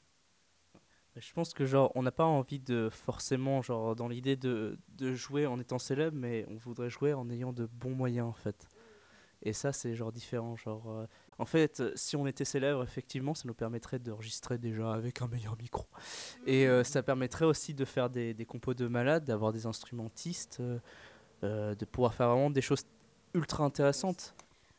Je 1.17 1.33
pense 1.33 1.53
que 1.53 1.67
genre 1.67 1.91
on 1.97 2.03
n'a 2.03 2.13
pas 2.13 2.25
envie 2.25 2.61
de 2.61 2.89
forcément 2.91 3.63
genre 3.63 3.97
dans 3.97 4.09
l'idée 4.09 4.37
de, 4.37 4.79
de 4.97 5.15
jouer 5.15 5.47
en 5.47 5.59
étant 5.59 5.79
célèbre, 5.79 6.17
mais 6.17 6.47
on 6.49 6.57
voudrait 6.57 6.91
jouer 6.91 7.15
en 7.15 7.29
ayant 7.31 7.53
de 7.53 7.67
bons 7.67 7.95
moyens 7.95 8.29
en 8.29 8.33
fait. 8.33 8.69
Et 9.43 9.53
ça 9.53 9.73
c'est 9.73 9.95
genre 9.95 10.13
différent. 10.13 10.55
Genre 10.57 10.89
euh, 10.89 11.07
en 11.39 11.47
fait 11.47 11.81
euh, 11.81 11.93
si 11.97 12.15
on 12.15 12.27
était 12.27 12.45
célèbre 12.45 12.83
effectivement 12.85 13.35
ça 13.35 13.49
nous 13.49 13.55
permettrait 13.55 13.99
d'enregistrer 13.99 14.59
déjà 14.59 14.93
avec 14.93 15.21
un 15.21 15.27
meilleur 15.27 15.57
micro. 15.57 15.87
Et 16.47 16.69
euh, 16.69 16.85
ça 16.85 17.03
permettrait 17.03 17.47
aussi 17.47 17.75
de 17.75 17.85
faire 17.85 18.09
des, 18.09 18.33
des 18.33 18.47
compos 18.47 18.75
de 18.75 18.87
malades, 18.87 19.25
d'avoir 19.25 19.53
des 19.53 19.67
instrumentistes, 19.67 20.63
de 21.43 21.85
pouvoir 21.87 22.15
faire 22.15 22.29
vraiment 22.29 22.51
des 22.51 22.61
choses 22.61 22.85
ultra 23.35 23.65
intéressantes. 23.65 24.35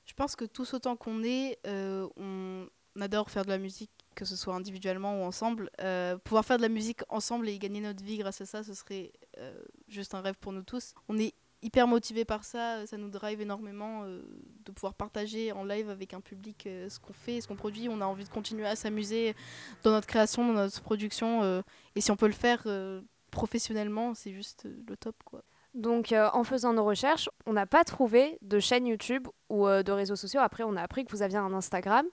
Je 0.05 0.13
pense 0.13 0.35
que 0.35 0.45
tous 0.45 0.73
autant 0.73 0.95
qu'on 0.95 1.23
est, 1.23 1.57
on 1.65 2.67
adore 2.99 3.31
faire 3.31 3.43
de 3.43 3.49
la 3.49 3.57
musique, 3.57 4.00
que 4.15 4.25
ce 4.25 4.35
soit 4.35 4.53
individuellement 4.55 5.21
ou 5.21 5.23
ensemble. 5.25 5.69
Euh, 5.81 6.17
pouvoir 6.17 6.45
faire 6.45 6.57
de 6.57 6.61
la 6.61 6.69
musique 6.69 7.01
ensemble 7.09 7.47
et 7.49 7.57
gagner 7.59 7.81
notre 7.81 8.03
vie 8.03 8.17
grâce 8.17 8.41
à 8.41 8.45
ça, 8.45 8.63
ce 8.63 8.73
serait 8.73 9.11
euh, 9.37 9.53
juste 9.87 10.13
un 10.15 10.21
rêve 10.21 10.37
pour 10.39 10.51
nous 10.51 10.63
tous. 10.63 10.93
On 11.09 11.17
est 11.17 11.33
hyper 11.63 11.85
motivés 11.87 12.25
par 12.25 12.43
ça, 12.43 12.85
ça 12.87 12.97
nous 12.97 13.09
drive 13.09 13.39
énormément 13.39 14.03
euh, 14.03 14.23
de 14.65 14.71
pouvoir 14.71 14.95
partager 14.95 15.51
en 15.51 15.63
live 15.63 15.89
avec 15.89 16.13
un 16.13 16.19
public 16.21 16.65
euh, 16.65 16.89
ce 16.89 16.99
qu'on 16.99 17.13
fait, 17.13 17.39
ce 17.39 17.47
qu'on 17.47 17.55
produit. 17.55 17.87
On 17.87 18.01
a 18.01 18.05
envie 18.05 18.23
de 18.23 18.29
continuer 18.29 18.65
à 18.65 18.75
s'amuser 18.75 19.35
dans 19.83 19.91
notre 19.91 20.07
création, 20.07 20.47
dans 20.47 20.53
notre 20.53 20.81
production. 20.81 21.43
euh, 21.43 21.61
et 21.95 22.01
si 22.01 22.09
on 22.09 22.15
peut 22.15 22.25
le 22.27 22.33
faire 22.33 22.63
euh, 22.65 23.01
professionnellement, 23.29 24.13
c'est 24.15 24.33
juste 24.33 24.65
euh, 24.65 24.83
le 24.87 24.97
top. 24.97 25.15
quoi. 25.23 25.43
Donc, 25.73 26.11
euh, 26.11 26.29
en 26.33 26.43
faisant 26.43 26.73
nos 26.73 26.83
recherches, 26.83 27.29
on 27.45 27.53
n'a 27.53 27.65
pas 27.65 27.83
trouvé 27.83 28.37
de 28.41 28.59
chaîne 28.59 28.87
YouTube 28.87 29.27
ou 29.49 29.67
euh, 29.67 29.83
de 29.83 29.91
réseaux 29.91 30.15
sociaux. 30.17 30.41
Après, 30.41 30.63
on 30.63 30.75
a 30.75 30.81
appris 30.81 31.05
que 31.05 31.11
vous 31.11 31.21
aviez 31.21 31.37
un 31.37 31.53
Instagram. 31.53 32.05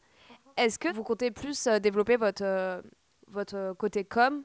Est-ce 0.59 0.81
que 0.81 0.93
vous 0.93 1.05
comptez 1.05 1.31
plus 1.31 1.69
euh, 1.69 1.79
développer 1.79 2.17
votre, 2.17 2.43
euh, 2.45 2.83
votre 3.29 3.57
euh, 3.57 3.75
côté 3.75 4.05
com? 4.05 4.43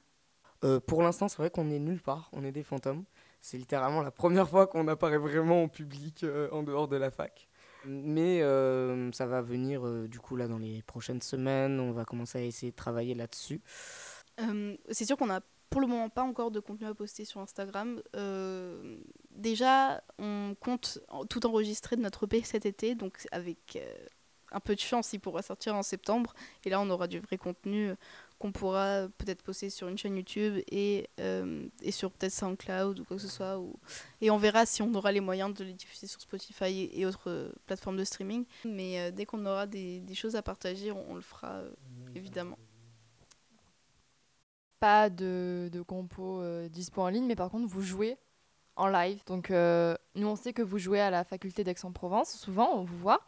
Euh, 0.64 0.80
pour 0.80 1.02
l'instant, 1.02 1.28
c'est 1.28 1.38
vrai 1.38 1.50
qu'on 1.50 1.72
est 1.72 1.80
nulle 1.80 2.04
part, 2.04 2.30
on 2.34 2.44
est 2.44 2.52
des 2.52 2.62
fantômes. 2.62 3.04
C'est 3.42 3.58
littéralement 3.58 4.04
la 4.04 4.12
première 4.12 4.48
fois 4.48 4.68
qu'on 4.68 4.88
apparaît 4.88 5.18
vraiment 5.18 5.64
en 5.64 5.68
public 5.68 6.24
euh, 6.24 6.50
en 6.52 6.62
dehors 6.62 6.88
de 6.88 6.98
la 6.98 7.10
fac. 7.10 7.50
Mais 7.86 8.44
euh, 8.44 9.12
ça 9.12 9.26
va 9.26 9.42
venir 9.42 9.86
euh, 9.86 10.08
du 10.08 10.20
coup 10.20 10.36
là 10.36 10.48
dans 10.48 10.60
les 10.60 10.84
prochaines 10.84 11.22
semaines, 11.22 11.80
on 11.80 11.92
va 11.92 12.06
commencer 12.06 12.38
à 12.38 12.42
essayer 12.44 12.72
de 12.72 12.78
travailler 12.78 13.16
là-dessus. 13.16 13.62
Euh, 14.40 14.78
c'est 14.92 15.06
sûr 15.06 15.18
qu'on 15.18 15.28
n'a 15.28 15.42
pour 15.72 15.82
le 15.82 15.88
moment 15.88 16.10
pas 16.10 16.22
encore 16.22 16.52
de 16.52 16.60
contenu 16.60 16.86
à 16.86 16.94
poster 16.94 17.26
sur 17.26 17.42
Instagram. 17.42 18.00
Euh, 18.16 18.98
déjà, 19.32 20.04
on 20.20 20.56
compte 20.60 21.00
tout 21.32 21.46
enregistrer 21.48 21.96
de 21.96 22.02
notre 22.02 22.26
EP 22.26 22.44
cet 22.44 22.68
été, 22.68 22.94
donc 22.94 23.26
avec 23.32 23.76
euh, 23.76 24.06
un 24.54 24.60
peu 24.60 24.76
de 24.76 24.80
chance, 24.80 25.12
il 25.14 25.20
pourra 25.20 25.42
sortir 25.42 25.76
en 25.76 25.84
septembre. 25.84 26.34
Et 26.64 26.70
là, 26.70 26.80
on 26.80 26.90
aura 26.90 27.08
du 27.08 27.20
vrai 27.20 27.38
contenu 27.38 27.90
euh, 27.90 27.96
qu'on 28.40 28.52
pourra 28.52 29.08
peut-être 29.18 29.42
poster 29.42 29.70
sur 29.70 29.88
une 29.88 29.98
chaîne 29.98 30.16
YouTube 30.16 30.62
et, 30.72 31.10
euh, 31.20 31.68
et 31.82 31.92
sur 31.92 32.12
peut-être 32.12 32.34
SoundCloud 32.34 33.00
ou 33.00 33.04
quoi 33.04 33.18
que 33.18 33.24
ce 33.24 33.30
soit. 33.30 33.60
Et 34.22 34.30
on 34.30 34.38
verra 34.38 34.66
si 34.66 34.82
on 34.82 34.94
aura 34.94 35.12
les 35.12 35.22
moyens 35.22 35.54
de 35.54 35.64
les 35.64 35.74
diffuser 35.74 36.08
sur 36.08 36.22
Spotify 36.22 36.90
et, 36.94 37.06
autres 37.06 37.30
euh, 37.30 37.52
plateformes 37.66 37.98
de 37.98 38.04
streaming. 38.04 38.46
Mais 38.66 39.12
dès 39.12 39.26
qu'on 39.26 39.46
aura 39.46 39.66
des, 39.66 40.04
choses 40.14 40.36
à 40.36 40.42
partager, 40.42 40.92
on, 40.92 41.16
le 41.16 41.22
fera 41.22 41.62
évidemment. 42.16 42.58
Pas 44.80 45.10
de, 45.10 45.70
de 45.72 45.82
compo 45.82 46.44
dispo 46.70 47.02
en 47.02 47.08
ligne, 47.08 47.26
mais 47.26 47.36
par 47.36 47.50
contre, 47.50 47.68
vous 47.68 47.82
jouez 47.82 48.18
en 48.76 48.88
live. 48.88 49.24
Donc, 49.26 49.50
nous, 49.50 50.28
on 50.28 50.36
sait 50.36 50.54
que 50.54 50.62
vous 50.62 50.78
jouez 50.78 51.00
à 51.00 51.10
la 51.10 51.24
faculté 51.24 51.64
d'Aix-en-Provence. 51.64 52.34
Souvent, 52.34 52.70
on 52.76 52.84
vous 52.84 52.98
voit. 52.98 53.26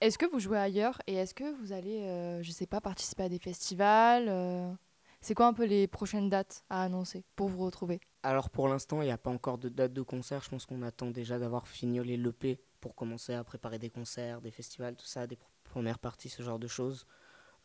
Est-ce 0.00 0.18
que 0.18 0.26
vous 0.26 0.38
jouez 0.38 0.58
ailleurs 0.58 1.00
et 1.06 1.14
est-ce 1.14 1.34
que 1.34 1.52
vous 1.60 1.72
allez, 1.72 2.02
euh, 2.02 2.42
je 2.42 2.50
sais 2.52 2.66
pas, 2.66 2.80
participer 2.80 3.24
à 3.24 3.28
des 3.28 3.38
festivals 3.38 4.28
euh, 4.28 4.72
C'est 5.20 5.34
quoi 5.34 5.46
un 5.46 5.52
peu 5.54 5.64
les 5.64 5.86
prochaines 5.88 6.28
dates 6.28 6.64
à 6.70 6.82
annoncer 6.84 7.24
pour 7.36 7.48
vous 7.48 7.64
retrouver? 7.64 8.00
Alors 8.22 8.50
pour 8.50 8.68
l'instant, 8.68 9.00
il 9.02 9.06
n'y 9.06 9.10
a 9.12 9.18
pas 9.18 9.30
encore 9.30 9.58
de 9.58 9.68
date 9.68 9.92
de 9.92 10.02
concert. 10.02 10.42
Je 10.42 10.50
pense 10.50 10.66
qu'on 10.66 10.82
attend 10.82 11.10
déjà 11.10 11.38
d'avoir 11.38 11.68
fignolé 11.68 12.16
l'EP 12.16 12.60
pour 12.80 12.94
commencer 12.94 13.32
à 13.34 13.44
préparer 13.44 13.78
des 13.78 13.90
concerts, 13.90 14.40
des 14.40 14.50
festivals, 14.50 14.96
tout 14.96 15.06
ça, 15.06 15.26
des 15.26 15.36
pr- 15.36 15.40
premières 15.64 15.98
parties, 15.98 16.28
ce 16.28 16.42
genre 16.42 16.58
de 16.58 16.66
choses. 16.68 17.06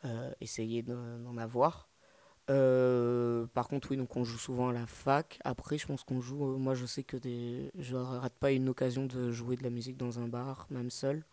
Euh, 0.04 0.32
essayer 0.40 0.82
d'en 0.82 1.18
d'en 1.20 1.36
avoir. 1.38 1.88
Euh, 2.50 3.46
par 3.48 3.68
contre, 3.68 3.90
oui, 3.92 3.96
donc 3.98 4.16
on 4.16 4.24
joue 4.24 4.38
souvent 4.38 4.70
à 4.70 4.72
la 4.72 4.86
fac. 4.86 5.38
Après, 5.44 5.78
je 5.78 5.86
pense 5.86 6.04
qu'on 6.04 6.20
joue. 6.20 6.44
euh, 6.54 6.58
moi, 6.58 6.74
je 6.74 6.86
sais 6.86 7.04
que 7.04 7.16
des, 7.18 7.70
je 7.78 7.96
rate 7.96 8.34
pas 8.38 8.52
une 8.52 8.68
occasion 8.70 9.06
de 9.06 9.32
jouer 9.32 9.56
de 9.56 9.64
la 9.64 9.70
musique 9.70 9.96
dans 9.98 10.20
un 10.20 10.28
bar, 10.28 10.66
même 10.70 10.90
seul. 10.90 11.24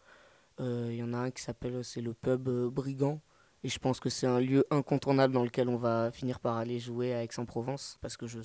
Euh, 0.62 0.90
Il 0.92 0.98
y 0.98 1.04
en 1.04 1.14
a 1.14 1.18
un 1.18 1.32
qui 1.32 1.42
s'appelle, 1.44 1.84
c'est 1.84 2.02
le 2.02 2.14
pub 2.14 2.48
euh, 2.48 2.70
Brigand. 2.70 3.22
Et 3.64 3.70
je 3.70 3.80
pense 3.80 4.00
que 4.00 4.10
c'est 4.10 4.28
un 4.28 4.40
lieu 4.40 4.66
incontournable 4.72 5.34
dans 5.34 5.44
lequel 5.44 5.70
on 5.70 5.78
va 5.78 6.12
finir 6.12 6.40
par 6.40 6.58
aller 6.58 6.80
jouer 6.80 7.14
à 7.14 7.24
Aix-en-Provence. 7.24 7.98
Parce 8.02 8.18
que 8.18 8.28
je 8.28 8.40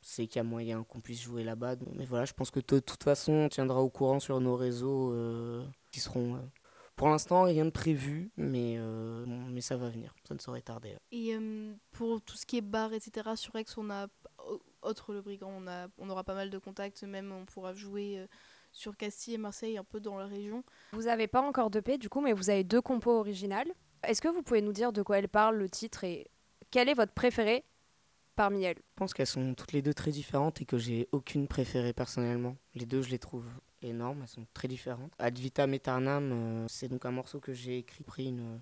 sais 0.00 0.26
qu'il 0.26 0.36
y 0.36 0.40
a 0.40 0.44
moyen 0.44 0.84
qu'on 0.84 1.00
puisse 1.00 1.20
jouer 1.20 1.44
là-bas. 1.44 1.76
Mais 1.94 2.04
voilà, 2.06 2.24
je 2.24 2.32
pense 2.32 2.50
que 2.50 2.60
de 2.60 2.80
toute 2.80 3.02
façon, 3.04 3.32
on 3.32 3.48
tiendra 3.48 3.80
au 3.82 3.88
courant 3.90 4.20
sur 4.20 4.40
nos 4.40 4.56
réseaux 4.56 5.12
euh, 5.12 5.64
qui 5.90 6.00
seront. 6.00 6.36
euh, 6.36 6.40
pour 6.96 7.08
l'instant, 7.08 7.44
rien 7.44 7.64
de 7.64 7.70
prévu, 7.70 8.32
mais, 8.36 8.74
euh, 8.78 9.24
mais 9.26 9.60
ça 9.60 9.76
va 9.76 9.88
venir. 9.88 10.12
Ça 10.26 10.34
ne 10.34 10.40
saurait 10.40 10.62
tarder. 10.62 10.96
Et 11.12 11.32
euh, 11.36 11.72
pour 11.92 12.20
tout 12.22 12.36
ce 12.36 12.44
qui 12.44 12.56
est 12.58 12.60
bar, 12.60 12.92
etc., 12.92 13.36
sur 13.36 13.54
Aix, 13.54 13.64
on 13.76 13.88
a, 13.90 14.08
au- 14.44 14.60
autre 14.82 15.12
le 15.12 15.22
brigand, 15.22 15.52
on, 15.56 15.68
a, 15.68 15.86
on 15.98 16.10
aura 16.10 16.24
pas 16.24 16.34
mal 16.34 16.50
de 16.50 16.58
contacts, 16.58 17.04
même 17.04 17.30
on 17.30 17.44
pourra 17.44 17.72
jouer 17.74 18.18
euh, 18.18 18.26
sur 18.72 18.96
Castille 18.96 19.34
et 19.34 19.38
Marseille, 19.38 19.78
un 19.78 19.84
peu 19.84 20.00
dans 20.00 20.16
la 20.16 20.26
région. 20.26 20.62
Vous 20.92 21.02
n'avez 21.02 21.26
pas 21.26 21.42
encore 21.42 21.70
de 21.70 21.80
d'EP, 21.80 21.98
du 21.98 22.08
coup, 22.08 22.20
mais 22.20 22.32
vous 22.32 22.50
avez 22.50 22.64
deux 22.64 22.80
compos 22.80 23.18
originales. 23.18 23.72
Est-ce 24.02 24.20
que 24.20 24.28
vous 24.28 24.42
pouvez 24.42 24.62
nous 24.62 24.72
dire 24.72 24.92
de 24.92 25.02
quoi 25.02 25.18
elles 25.18 25.28
parlent, 25.28 25.56
le 25.56 25.68
titre, 25.68 26.04
et 26.04 26.28
quel 26.70 26.88
est 26.88 26.94
votre 26.94 27.12
préféré 27.12 27.64
parmi 28.36 28.64
elles? 28.64 28.76
Je 28.76 28.94
pense 28.96 29.14
qu'elles 29.14 29.26
sont 29.26 29.54
toutes 29.54 29.72
les 29.72 29.82
deux 29.82 29.94
très 29.94 30.10
différentes 30.10 30.60
et 30.60 30.64
que 30.64 30.78
j'ai 30.78 31.08
aucune 31.12 31.48
préférée 31.48 31.92
personnellement. 31.92 32.56
Les 32.74 32.86
deux, 32.86 33.02
je 33.02 33.10
les 33.10 33.18
trouve 33.18 33.46
énormes, 33.82 34.20
elles 34.22 34.28
sont 34.28 34.46
très 34.54 34.68
différentes. 34.68 35.12
Ad 35.18 35.38
vitam 35.38 35.72
aeternam, 35.72 36.30
euh, 36.32 36.66
c'est 36.68 36.88
donc 36.88 37.04
un 37.04 37.10
morceau 37.10 37.40
que 37.40 37.52
j'ai 37.52 37.78
écrit, 37.78 38.04
pris 38.04 38.26
une, 38.26 38.60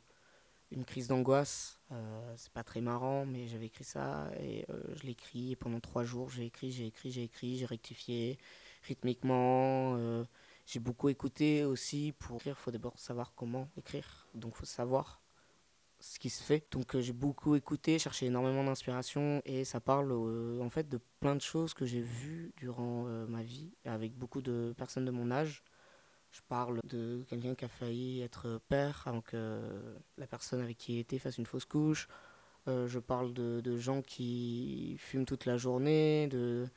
une 0.70 0.84
crise 0.84 1.08
d'angoisse. 1.08 1.78
Euh, 1.92 2.34
c'est 2.36 2.52
pas 2.52 2.64
très 2.64 2.80
marrant, 2.80 3.26
mais 3.26 3.46
j'avais 3.46 3.66
écrit 3.66 3.84
ça 3.84 4.30
et 4.40 4.64
euh, 4.70 4.82
je 4.94 5.02
l'ai 5.04 5.12
écrit 5.12 5.52
et 5.52 5.56
pendant 5.56 5.80
trois 5.80 6.04
jours 6.04 6.30
j'ai 6.30 6.46
écrit, 6.46 6.70
j'ai 6.70 6.86
écrit, 6.86 7.10
j'ai 7.10 7.24
écrit, 7.24 7.56
j'ai 7.56 7.66
rectifié 7.66 8.38
rythmiquement. 8.86 9.96
euh, 9.96 10.24
j'ai 10.66 10.80
beaucoup 10.80 11.08
écouté 11.08 11.64
aussi 11.64 12.12
pour 12.18 12.36
écrire. 12.36 12.56
Il 12.58 12.62
faut 12.62 12.70
d'abord 12.70 12.98
savoir 12.98 13.34
comment 13.34 13.68
écrire, 13.76 14.28
donc 14.34 14.54
il 14.56 14.58
faut 14.60 14.66
savoir 14.66 15.20
ce 16.00 16.18
qui 16.18 16.30
se 16.30 16.42
fait. 16.42 16.66
Donc 16.72 16.94
euh, 16.94 17.00
j'ai 17.00 17.12
beaucoup 17.12 17.54
écouté, 17.56 17.98
cherché 17.98 18.26
énormément 18.26 18.64
d'inspiration 18.64 19.42
et 19.44 19.64
ça 19.64 19.80
parle 19.80 20.10
euh, 20.12 20.60
en 20.60 20.70
fait 20.70 20.88
de 20.88 21.00
plein 21.20 21.36
de 21.36 21.40
choses 21.42 21.74
que 21.74 21.86
j'ai 21.86 22.02
vues 22.02 22.52
durant 22.56 23.04
ma 23.28 23.42
vie 23.42 23.72
avec 23.84 24.16
beaucoup 24.16 24.42
de 24.42 24.74
personnes 24.76 25.04
de 25.04 25.10
mon 25.10 25.30
âge. 25.30 25.62
Je 26.32 26.40
parle 26.48 26.80
de 26.84 27.24
quelqu'un 27.28 27.54
qui 27.54 27.64
a 27.64 27.68
failli 27.68 28.20
être 28.20 28.60
père 28.68 29.04
avant 29.06 29.22
que 29.22 29.62
la 30.18 30.26
personne 30.26 30.60
avec 30.60 30.76
qui 30.76 30.94
il 30.94 30.98
était 30.98 31.18
fasse 31.18 31.38
une 31.38 31.46
fausse 31.46 31.64
couche. 31.64 32.08
Je 32.66 32.98
parle 32.98 33.32
de, 33.32 33.60
de 33.62 33.76
gens 33.76 34.02
qui 34.02 34.96
fument 34.98 35.24
toute 35.24 35.46
la 35.46 35.56
journée, 35.56 36.26
de, 36.26 36.68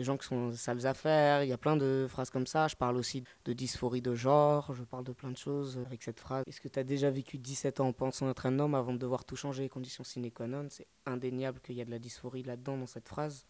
de 0.00 0.04
gens 0.04 0.16
qui 0.16 0.26
sont 0.26 0.36
dans 0.36 0.48
de 0.48 0.54
sales 0.54 0.86
affaires. 0.86 1.42
Il 1.44 1.48
y 1.48 1.52
a 1.52 1.58
plein 1.58 1.76
de 1.76 2.06
phrases 2.08 2.30
comme 2.30 2.46
ça. 2.46 2.68
Je 2.68 2.76
parle 2.76 2.96
aussi 2.96 3.24
de 3.44 3.52
dysphorie 3.52 4.02
de 4.02 4.14
genre. 4.14 4.74
Je 4.74 4.82
parle 4.82 5.04
de 5.04 5.12
plein 5.12 5.30
de 5.30 5.36
choses 5.36 5.78
avec 5.86 6.02
cette 6.02 6.20
phrase. 6.20 6.44
Est-ce 6.46 6.60
que 6.60 6.68
tu 6.68 6.78
as 6.78 6.84
déjà 6.84 7.10
vécu 7.10 7.38
17 7.38 7.80
ans 7.80 7.88
en 7.88 7.92
pensant 7.92 8.28
être 8.30 8.46
un 8.46 8.58
homme 8.58 8.74
avant 8.74 8.92
de 8.92 8.98
devoir 8.98 9.24
tout 9.24 9.36
changer, 9.36 9.68
conditions 9.68 10.04
sine 10.04 10.30
qua 10.30 10.46
non 10.46 10.66
C'est 10.70 10.86
indéniable 11.06 11.60
qu'il 11.60 11.76
y 11.76 11.80
a 11.80 11.84
de 11.84 11.90
la 11.90 11.98
dysphorie 11.98 12.42
là-dedans 12.42 12.76
dans 12.76 12.86
cette 12.86 13.08
phrase. 13.08 13.46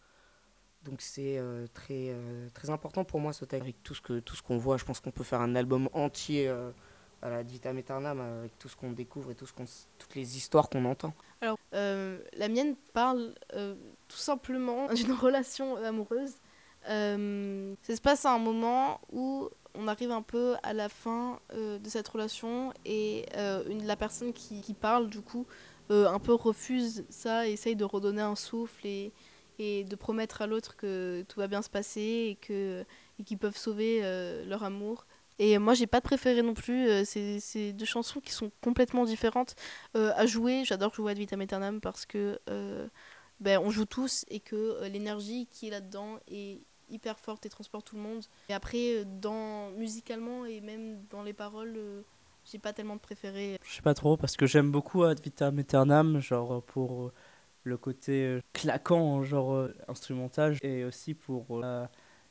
Donc 0.83 1.01
c'est 1.01 1.37
euh, 1.37 1.67
très, 1.73 2.09
euh, 2.09 2.47
très 2.53 2.69
important 2.69 3.03
pour 3.03 3.19
moi 3.19 3.33
ce 3.33 3.45
texte. 3.45 3.63
Avec 3.63 3.83
tout 3.83 3.93
ce 3.93 4.01
que 4.01 4.19
tout 4.19 4.35
ce 4.35 4.41
qu'on 4.41 4.57
voit, 4.57 4.77
je 4.77 4.85
pense 4.85 4.99
qu'on 4.99 5.11
peut 5.11 5.23
faire 5.23 5.41
un 5.41 5.55
album 5.55 5.89
entier 5.93 6.47
euh, 6.47 6.71
à 7.21 7.29
la 7.29 7.43
Vitam 7.43 7.77
Aeternam 7.77 8.19
avec 8.19 8.57
tout 8.57 8.67
ce 8.67 8.75
qu'on 8.75 8.91
découvre 8.91 9.31
et 9.31 9.35
tout 9.35 9.45
ce 9.45 9.53
qu'on, 9.53 9.65
toutes 9.99 10.15
les 10.15 10.37
histoires 10.37 10.69
qu'on 10.69 10.85
entend. 10.85 11.13
Alors, 11.41 11.57
la 11.71 12.47
mienne 12.49 12.75
parle 12.93 13.35
tout 14.07 14.17
simplement 14.17 14.87
d'une 14.93 15.13
relation 15.13 15.75
amoureuse. 15.77 16.33
Euh, 16.89 17.75
ça 17.83 17.95
se 17.95 18.01
passe 18.01 18.25
à 18.25 18.33
un 18.33 18.39
moment 18.39 18.99
où 19.11 19.49
on 19.75 19.87
arrive 19.87 20.11
un 20.11 20.21
peu 20.21 20.55
à 20.63 20.73
la 20.73 20.89
fin 20.89 21.39
euh, 21.53 21.79
de 21.79 21.89
cette 21.89 22.07
relation 22.07 22.73
et 22.85 23.25
euh, 23.35 23.63
la 23.83 23.95
personne 23.95 24.33
qui, 24.33 24.61
qui 24.61 24.73
parle, 24.73 25.09
du 25.09 25.21
coup, 25.21 25.45
euh, 25.91 26.07
un 26.07 26.19
peu 26.19 26.33
refuse 26.33 27.05
ça, 27.09 27.47
essaye 27.47 27.75
de 27.75 27.85
redonner 27.85 28.21
un 28.21 28.35
souffle 28.35 28.85
et, 28.85 29.11
et 29.59 29.83
de 29.83 29.95
promettre 29.95 30.41
à 30.41 30.47
l'autre 30.47 30.75
que 30.75 31.23
tout 31.27 31.39
va 31.39 31.47
bien 31.47 31.61
se 31.61 31.69
passer 31.69 32.29
et 32.31 32.37
que 32.41 32.85
et 33.19 33.23
qu'ils 33.23 33.37
peuvent 33.37 33.57
sauver 33.57 34.01
leur 34.47 34.63
amour. 34.63 35.05
Et 35.37 35.57
moi, 35.59 35.73
j'ai 35.73 35.85
pas 35.85 35.99
de 35.99 36.03
préféré 36.03 36.41
non 36.41 36.55
plus. 36.55 37.05
C'est 37.05 37.73
deux 37.73 37.85
chansons 37.85 38.19
qui 38.19 38.31
sont 38.31 38.51
complètement 38.61 39.05
différentes 39.05 39.55
à 39.93 40.25
jouer. 40.25 40.63
J'adore 40.65 40.95
jouer 40.95 41.11
à 41.11 41.13
Vitam 41.13 41.41
Aeternam 41.41 41.81
parce 41.81 42.07
que 42.07 42.39
ben, 43.39 43.59
on 43.63 43.69
joue 43.69 43.85
tous 43.85 44.25
et 44.29 44.39
que 44.39 44.83
l'énergie 44.87 45.47
qui 45.51 45.67
est 45.67 45.71
là-dedans 45.71 46.17
est 46.27 46.61
hyper 46.91 47.19
forte 47.19 47.45
et 47.45 47.49
transporte 47.49 47.87
tout 47.87 47.95
le 47.95 48.01
monde. 48.01 48.23
Et 48.49 48.53
après, 48.53 48.95
euh, 48.95 49.03
dans, 49.05 49.71
musicalement 49.71 50.45
et 50.45 50.61
même 50.61 51.03
dans 51.09 51.23
les 51.23 51.33
paroles, 51.33 51.73
euh, 51.77 52.01
j'ai 52.45 52.59
pas 52.59 52.73
tellement 52.73 52.95
de 52.95 53.01
préféré. 53.01 53.57
Je 53.63 53.73
sais 53.73 53.81
pas 53.81 53.93
trop, 53.93 54.17
parce 54.17 54.37
que 54.37 54.45
j'aime 54.45 54.71
beaucoup 54.71 55.03
Ad 55.03 55.19
Vitam 55.21 55.57
Aeternam, 55.59 56.19
genre 56.19 56.55
euh, 56.55 56.61
pour 56.61 57.11
le 57.63 57.77
côté 57.77 58.39
claquant, 58.53 59.21
genre 59.21 59.67
instrumental, 59.87 60.57
et 60.63 60.83
aussi 60.83 61.13
pour 61.13 61.63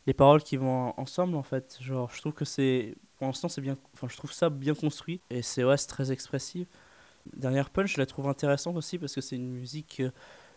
les 0.07 0.13
paroles 0.13 0.43
qui 0.43 0.57
vont 0.57 0.93
ensemble 0.99 1.37
en 1.37 1.45
fait. 1.45 1.79
Genre, 1.81 2.11
je 2.13 2.21
trouve 2.21 2.33
que 2.33 2.45
c'est, 2.45 2.97
pour 3.17 3.29
l'instant, 3.29 3.49
c'est 3.49 3.61
bien, 3.61 3.77
enfin, 3.95 4.09
je 4.09 4.17
trouve 4.17 4.33
ça 4.33 4.51
bien 4.51 4.75
construit, 4.75 5.21
et 5.31 5.43
c'est 5.43 5.63
ouais, 5.63 5.77
très 5.77 6.11
expressif. 6.11 6.67
Dernière 7.37 7.71
punch, 7.71 7.95
je 7.95 8.01
la 8.01 8.07
trouve 8.07 8.27
intéressante 8.27 8.77
aussi 8.77 8.99
parce 8.99 9.15
que 9.15 9.21
c'est 9.21 9.37
une 9.37 9.53
musique 9.53 10.03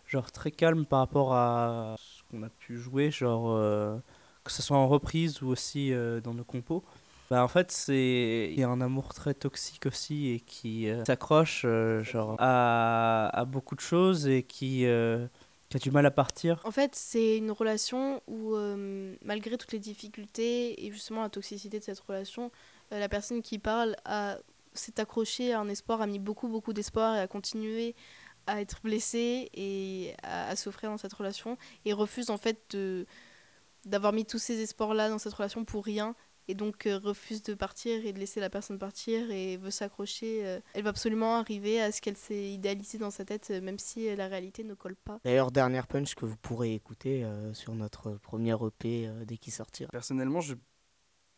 genre 0.06 0.32
très 0.32 0.50
calme 0.50 0.86
par 0.86 0.98
rapport 0.98 1.34
à 1.34 1.96
qu'on 2.34 2.42
a 2.42 2.48
pu 2.48 2.76
jouer, 2.76 3.10
genre 3.10 3.50
euh, 3.50 3.96
que 4.42 4.52
ce 4.52 4.62
soit 4.62 4.76
en 4.76 4.88
reprise 4.88 5.42
ou 5.42 5.48
aussi 5.48 5.92
euh, 5.92 6.20
dans 6.20 6.34
nos 6.34 6.44
compos. 6.44 6.82
Bah, 7.30 7.42
en 7.42 7.48
fait, 7.48 7.70
c'est 7.72 8.50
il 8.52 8.58
y 8.58 8.62
a 8.62 8.68
un 8.68 8.80
amour 8.80 9.14
très 9.14 9.34
toxique 9.34 9.86
aussi 9.86 10.30
et 10.30 10.40
qui 10.40 10.88
euh, 10.88 11.04
s'accroche 11.04 11.64
genre 12.02 12.36
à, 12.38 13.30
à 13.32 13.44
beaucoup 13.44 13.74
de 13.74 13.80
choses 13.80 14.26
et 14.26 14.42
qui, 14.42 14.86
qui 15.68 15.76
a 15.76 15.80
du 15.80 15.90
mal 15.90 16.04
à 16.06 16.10
partir. 16.10 16.60
En 16.64 16.70
fait, 16.70 16.94
c'est 16.94 17.38
une 17.38 17.50
relation 17.50 18.22
où, 18.26 18.56
malgré 19.24 19.56
toutes 19.56 19.72
les 19.72 19.78
difficultés 19.78 20.86
et 20.86 20.92
justement 20.92 21.22
la 21.22 21.30
toxicité 21.30 21.78
de 21.78 21.84
cette 21.84 22.00
relation, 22.00 22.50
la 22.90 23.08
personne 23.08 23.40
qui 23.40 23.58
parle 23.58 23.96
a 24.04 24.36
s'est 24.74 25.00
accrochée 25.00 25.52
à 25.52 25.60
un 25.60 25.68
espoir, 25.68 26.02
a 26.02 26.06
mis 26.06 26.18
beaucoup, 26.18 26.48
beaucoup 26.48 26.72
d'espoir 26.72 27.16
et 27.16 27.20
a 27.20 27.26
continué 27.26 27.94
à 28.46 28.60
être 28.60 28.80
blessée 28.82 29.50
et 29.54 30.14
à, 30.22 30.48
à 30.48 30.56
souffrir 30.56 30.90
dans 30.90 30.98
cette 30.98 31.12
relation 31.12 31.56
et 31.84 31.92
refuse 31.92 32.30
en 32.30 32.36
fait 32.38 32.58
de 32.70 33.06
d'avoir 33.84 34.12
mis 34.12 34.24
tous 34.24 34.38
ces 34.38 34.60
espoirs-là 34.62 35.10
dans 35.10 35.18
cette 35.18 35.34
relation 35.34 35.64
pour 35.64 35.84
rien 35.84 36.14
et 36.48 36.54
donc 36.54 36.86
euh, 36.86 36.98
refuse 36.98 37.42
de 37.42 37.54
partir 37.54 38.04
et 38.04 38.12
de 38.12 38.18
laisser 38.18 38.40
la 38.40 38.50
personne 38.50 38.78
partir 38.78 39.30
et 39.30 39.56
veut 39.56 39.70
s'accrocher. 39.70 40.46
euh, 40.46 40.60
elle 40.74 40.82
va 40.82 40.90
absolument 40.90 41.36
arriver 41.36 41.80
à 41.80 41.90
ce 41.90 42.00
qu'elle 42.02 42.16
s'est 42.16 42.50
idéalisée 42.50 42.98
dans 42.98 43.10
sa 43.10 43.24
tête, 43.24 43.48
euh, 43.50 43.60
même 43.60 43.78
si 43.78 44.08
euh, 44.08 44.16
la 44.16 44.28
réalité 44.28 44.62
ne 44.62 44.74
colle 44.74 44.96
pas. 44.96 45.20
D'ailleurs, 45.24 45.50
dernière 45.50 45.86
punch 45.86 46.14
que 46.14 46.26
vous 46.26 46.36
pourrez 46.36 46.74
écouter 46.74 47.24
euh, 47.24 47.54
sur 47.54 47.74
notre 47.74 48.12
premier 48.12 48.52
EP 48.54 49.06
euh, 49.06 49.24
dès 49.24 49.38
qu'il 49.38 49.52
sortira. 49.52 49.90
Personnellement, 49.90 50.40
je 50.40 50.54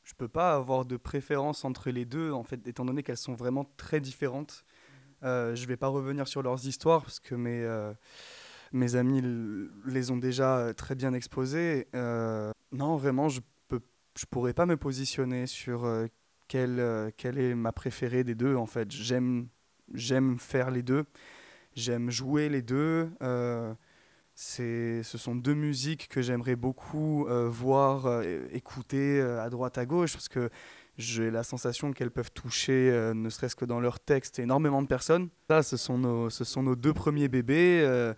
je 0.03 0.15
peux 0.15 0.29
pas 0.29 0.55
avoir 0.55 0.85
de 0.85 0.97
préférence 0.97 1.65
entre 1.65 1.91
les 1.91 2.05
deux, 2.05 2.31
en 2.31 2.45
fait, 2.45 2.65
étant 2.69 2.85
donné 2.85 3.03
qu'elles 3.03 3.17
sont 3.17 3.35
vraiment 3.35 3.65
très 3.77 4.01
différentes. 4.01 4.65
Euh, 5.23 5.55
je 5.55 5.67
vais 5.67 5.77
pas 5.77 5.89
revenir 5.89 6.29
sur 6.29 6.43
leurs 6.43 6.67
histoires 6.67 7.03
parce 7.03 7.21
que 7.21 7.35
mes, 7.35 7.63
euh, 7.63 7.93
mes 8.73 8.97
amis 8.97 9.23
les 9.87 10.11
ont 10.11 10.17
déjà 10.17 10.59
euh, 10.59 10.73
très 10.73 10.95
bien 10.95 11.13
exposées. 11.15 11.89
Non, 12.73 12.97
vraiment, 12.97 13.29
je 13.29 13.41
peux, 13.69 13.81
je 14.19 14.27
pourrais 14.27 14.53
pas 14.53 14.67
me 14.67 14.77
positionner 14.77 15.47
sur 15.47 15.89
quelle, 16.49 17.13
quelle 17.17 17.39
est 17.39 17.55
ma 17.55 17.73
préférée 17.73 18.25
des 18.25 18.35
deux. 18.35 18.57
En 18.57 18.67
fait, 18.67 18.91
j'aime, 18.91 19.49
faire 20.39 20.71
les 20.71 20.83
deux, 20.83 21.05
j'aime 21.75 22.11
jouer 22.11 22.49
les 22.49 22.63
deux. 22.63 23.09
Ce 24.35 25.03
sont 25.05 25.37
deux 25.37 25.55
musiques 25.55 26.09
que 26.09 26.21
j'aimerais 26.23 26.57
beaucoup 26.57 27.27
voir, 27.47 28.23
écouter 28.51 29.21
à 29.21 29.49
droite 29.49 29.79
à 29.79 29.87
gauche, 29.87 30.13
parce 30.13 30.29
que 30.29 30.51
j'ai 30.99 31.31
la 31.31 31.43
sensation 31.43 31.93
qu'elles 31.93 32.11
peuvent 32.11 32.33
toucher, 32.33 32.91
euh, 32.91 33.13
ne 33.13 33.29
serait-ce 33.29 33.57
que 33.57 33.65
dans 33.65 33.81
leur 33.81 34.01
texte, 34.01 34.39
énormément 34.39 34.83
de 34.83 34.87
personnes. 34.87 35.29
Ça, 35.51 35.63
ce 35.63 35.77
sont 35.77 35.99
nos, 35.99 36.31
ce 36.31 36.45
sont 36.45 36.63
nos 36.63 36.75
deux 36.77 36.95
premiers 36.95 37.29
bébés, 37.29 37.83
euh, 37.85 38.15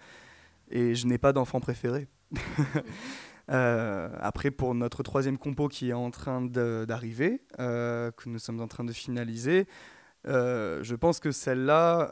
et 0.71 0.95
je 0.95 1.07
n'ai 1.07 1.19
pas 1.19 1.33
d'enfant 1.33 1.61
préféré. 1.61 2.09
Euh, 3.51 4.11
après, 4.21 4.51
pour 4.51 4.75
notre 4.75 5.03
troisième 5.03 5.39
compo 5.39 5.69
qui 5.69 5.89
est 5.89 5.95
en 5.95 6.11
train 6.11 6.43
d'arriver, 6.43 7.41
que 7.57 8.29
nous 8.29 8.39
sommes 8.39 8.61
en 8.61 8.69
train 8.69 8.85
de 8.85 8.93
finaliser, 8.93 9.67
je 10.27 10.95
pense 10.95 11.19
que 11.19 11.31
celle-là, 11.31 12.11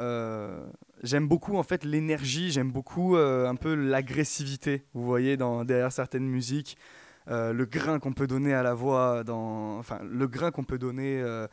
j'aime 1.02 1.28
beaucoup 1.28 1.58
en 1.58 1.62
fait 1.62 1.84
l'énergie, 1.84 2.50
j'aime 2.50 2.72
beaucoup 2.72 3.16
un 3.16 3.54
peu 3.54 3.74
l'agressivité, 3.74 4.86
vous 4.94 5.04
voyez, 5.04 5.36
dans, 5.36 5.66
derrière 5.66 5.92
certaines 5.92 6.26
musiques, 6.26 6.78
euh, 7.28 7.52
le 7.52 7.64
grain 7.64 7.98
qu'on 7.98 8.12
peut 8.12 8.26
donner 8.26 8.54
à 8.54 8.62
la 8.62 8.74
voix, 8.74 9.24
dans, 9.24 9.78
enfin 9.78 10.00
le 10.02 10.26
grain 10.28 10.50
qu'on 10.50 10.64
peut 10.64 10.78
donner 10.78 11.20
euh, 11.20 11.46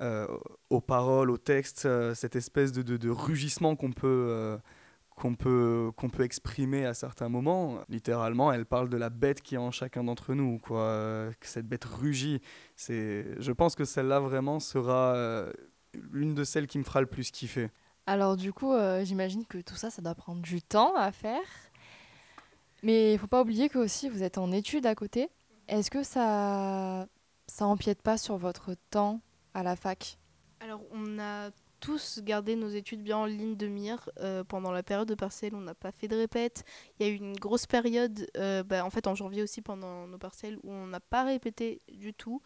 euh, 0.00 0.26
aux 0.70 0.80
paroles, 0.80 1.30
aux 1.30 1.38
textes, 1.38 1.86
cette 2.14 2.36
espèce 2.36 2.72
de, 2.72 2.82
de- 2.82 3.10
rugissement 3.10 3.76
qu'on 3.76 3.92
peut, 3.92 4.58
qu'on 5.16 5.34
peut, 5.34 5.90
qu'on 5.96 6.08
peut 6.08 6.24
exprimer 6.24 6.86
à 6.86 6.94
certains 6.94 7.28
moments. 7.28 7.80
Littéralement, 7.88 8.52
elle 8.52 8.66
parle 8.66 8.88
de 8.88 8.96
la 8.96 9.10
bête 9.10 9.42
qui 9.42 9.54
est 9.56 9.58
en 9.58 9.70
chacun 9.70 10.04
d'entre 10.04 10.34
nous, 10.34 10.58
quoi, 10.58 11.28
que 11.38 11.46
cette 11.46 11.68
bête 11.68 11.84
rugit. 11.84 12.40
Je 12.88 13.52
pense 13.52 13.74
que 13.74 13.84
celle-là 13.84 14.20
vraiment 14.20 14.58
sera 14.58 15.44
l'une 16.12 16.34
de 16.34 16.44
celles 16.44 16.66
qui 16.66 16.78
me 16.78 16.84
fera 16.84 17.00
le 17.00 17.06
plus 17.06 17.30
kiffer. 17.30 17.68
Alors 18.06 18.36
du 18.36 18.52
coup, 18.52 18.72
j'imagine 19.02 19.44
que 19.44 19.58
tout 19.58 19.74
ça, 19.76 19.90
ça 19.90 20.00
doit 20.02 20.14
prendre 20.14 20.40
du 20.40 20.62
temps 20.62 20.96
à 20.96 21.12
faire. 21.12 21.42
Mais 22.82 23.12
il 23.12 23.18
faut 23.18 23.26
pas 23.26 23.42
oublier 23.42 23.68
que 23.68 23.78
aussi 23.78 24.08
vous 24.08 24.22
êtes 24.22 24.38
en 24.38 24.52
études 24.52 24.86
à 24.86 24.94
côté. 24.94 25.28
Est-ce 25.68 25.90
que 25.90 26.02
ça 26.02 27.06
ça 27.46 27.66
empiète 27.66 28.00
pas 28.02 28.16
sur 28.16 28.36
votre 28.36 28.74
temps 28.90 29.20
à 29.54 29.62
la 29.62 29.76
fac? 29.76 30.18
Alors, 30.60 30.82
on 30.92 31.18
a 31.18 31.50
tous 31.80 32.20
gardé 32.22 32.54
nos 32.54 32.68
études 32.68 33.02
bien 33.02 33.16
en 33.16 33.24
ligne 33.24 33.56
de 33.56 33.66
mire. 33.66 34.08
Euh, 34.20 34.44
pendant 34.44 34.70
la 34.70 34.82
période 34.82 35.08
de 35.08 35.14
partiel, 35.14 35.54
on 35.54 35.60
n'a 35.60 35.74
pas 35.74 35.90
fait 35.90 36.06
de 36.06 36.16
répète. 36.16 36.64
Il 36.98 37.06
y 37.06 37.08
a 37.08 37.12
eu 37.12 37.16
une 37.16 37.36
grosse 37.36 37.66
période, 37.66 38.28
euh, 38.36 38.62
bah, 38.62 38.84
en 38.84 38.90
fait 38.90 39.06
en 39.06 39.14
janvier 39.14 39.42
aussi, 39.42 39.62
pendant 39.62 40.06
nos 40.06 40.18
partiels, 40.18 40.58
où 40.62 40.70
on 40.70 40.86
n'a 40.86 41.00
pas 41.00 41.24
répété 41.24 41.80
du 41.90 42.14
tout. 42.14 42.42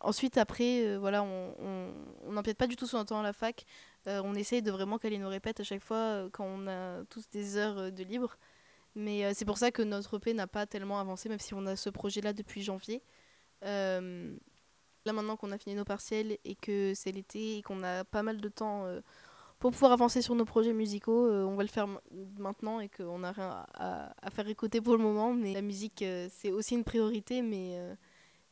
Ensuite, 0.00 0.38
après, 0.38 0.86
euh, 0.86 0.98
voilà, 0.98 1.22
on 1.22 1.92
n'empiète 2.30 2.56
pas 2.56 2.66
du 2.66 2.76
tout 2.76 2.86
sur 2.86 2.98
notre 2.98 3.10
temps 3.10 3.20
à 3.20 3.22
la 3.22 3.32
fac. 3.32 3.64
On 4.06 4.34
essaye 4.34 4.62
de 4.62 4.70
vraiment 4.70 4.96
caler 4.96 5.18
nos 5.18 5.28
répètes 5.28 5.60
à 5.60 5.64
chaque 5.64 5.82
fois 5.82 6.30
quand 6.32 6.46
on 6.46 6.66
a 6.66 7.04
tous 7.10 7.28
des 7.28 7.58
heures 7.58 7.92
de 7.92 8.02
libre. 8.04 8.38
Mais 9.00 9.24
euh, 9.24 9.30
c'est 9.34 9.44
pour 9.44 9.58
ça 9.58 9.70
que 9.70 9.82
notre 9.82 10.16
EP 10.16 10.34
n'a 10.34 10.46
pas 10.48 10.66
tellement 10.66 10.98
avancé, 10.98 11.28
même 11.28 11.38
si 11.38 11.54
on 11.54 11.64
a 11.66 11.76
ce 11.76 11.88
projet-là 11.88 12.32
depuis 12.32 12.62
janvier. 12.62 13.02
Euh, 13.64 14.34
Là 15.06 15.12
maintenant 15.14 15.36
qu'on 15.36 15.52
a 15.52 15.58
fini 15.58 15.74
nos 15.76 15.84
partiels 15.84 16.36
et 16.44 16.54
que 16.56 16.92
c'est 16.94 17.12
l'été 17.12 17.58
et 17.58 17.62
qu'on 17.62 17.82
a 17.82 18.04
pas 18.04 18.22
mal 18.22 18.40
de 18.40 18.48
temps 18.48 18.84
euh, 18.84 19.00
pour 19.58 19.70
pouvoir 19.70 19.92
avancer 19.92 20.20
sur 20.20 20.34
nos 20.34 20.44
projets 20.44 20.72
musicaux, 20.74 21.30
on 21.30 21.54
va 21.54 21.62
le 21.62 21.68
faire 21.68 21.86
maintenant 22.38 22.80
et 22.80 22.88
qu'on 22.90 23.20
n'a 23.20 23.32
rien 23.32 23.64
à, 23.74 24.12
à 24.20 24.30
faire 24.30 24.46
écouter 24.48 24.80
pour 24.80 24.96
le 24.96 25.02
moment. 25.02 25.32
Mais 25.32 25.54
la 25.54 25.62
musique, 25.62 26.04
c'est 26.30 26.50
aussi 26.50 26.74
une 26.74 26.84
priorité, 26.84 27.40
mais, 27.42 27.78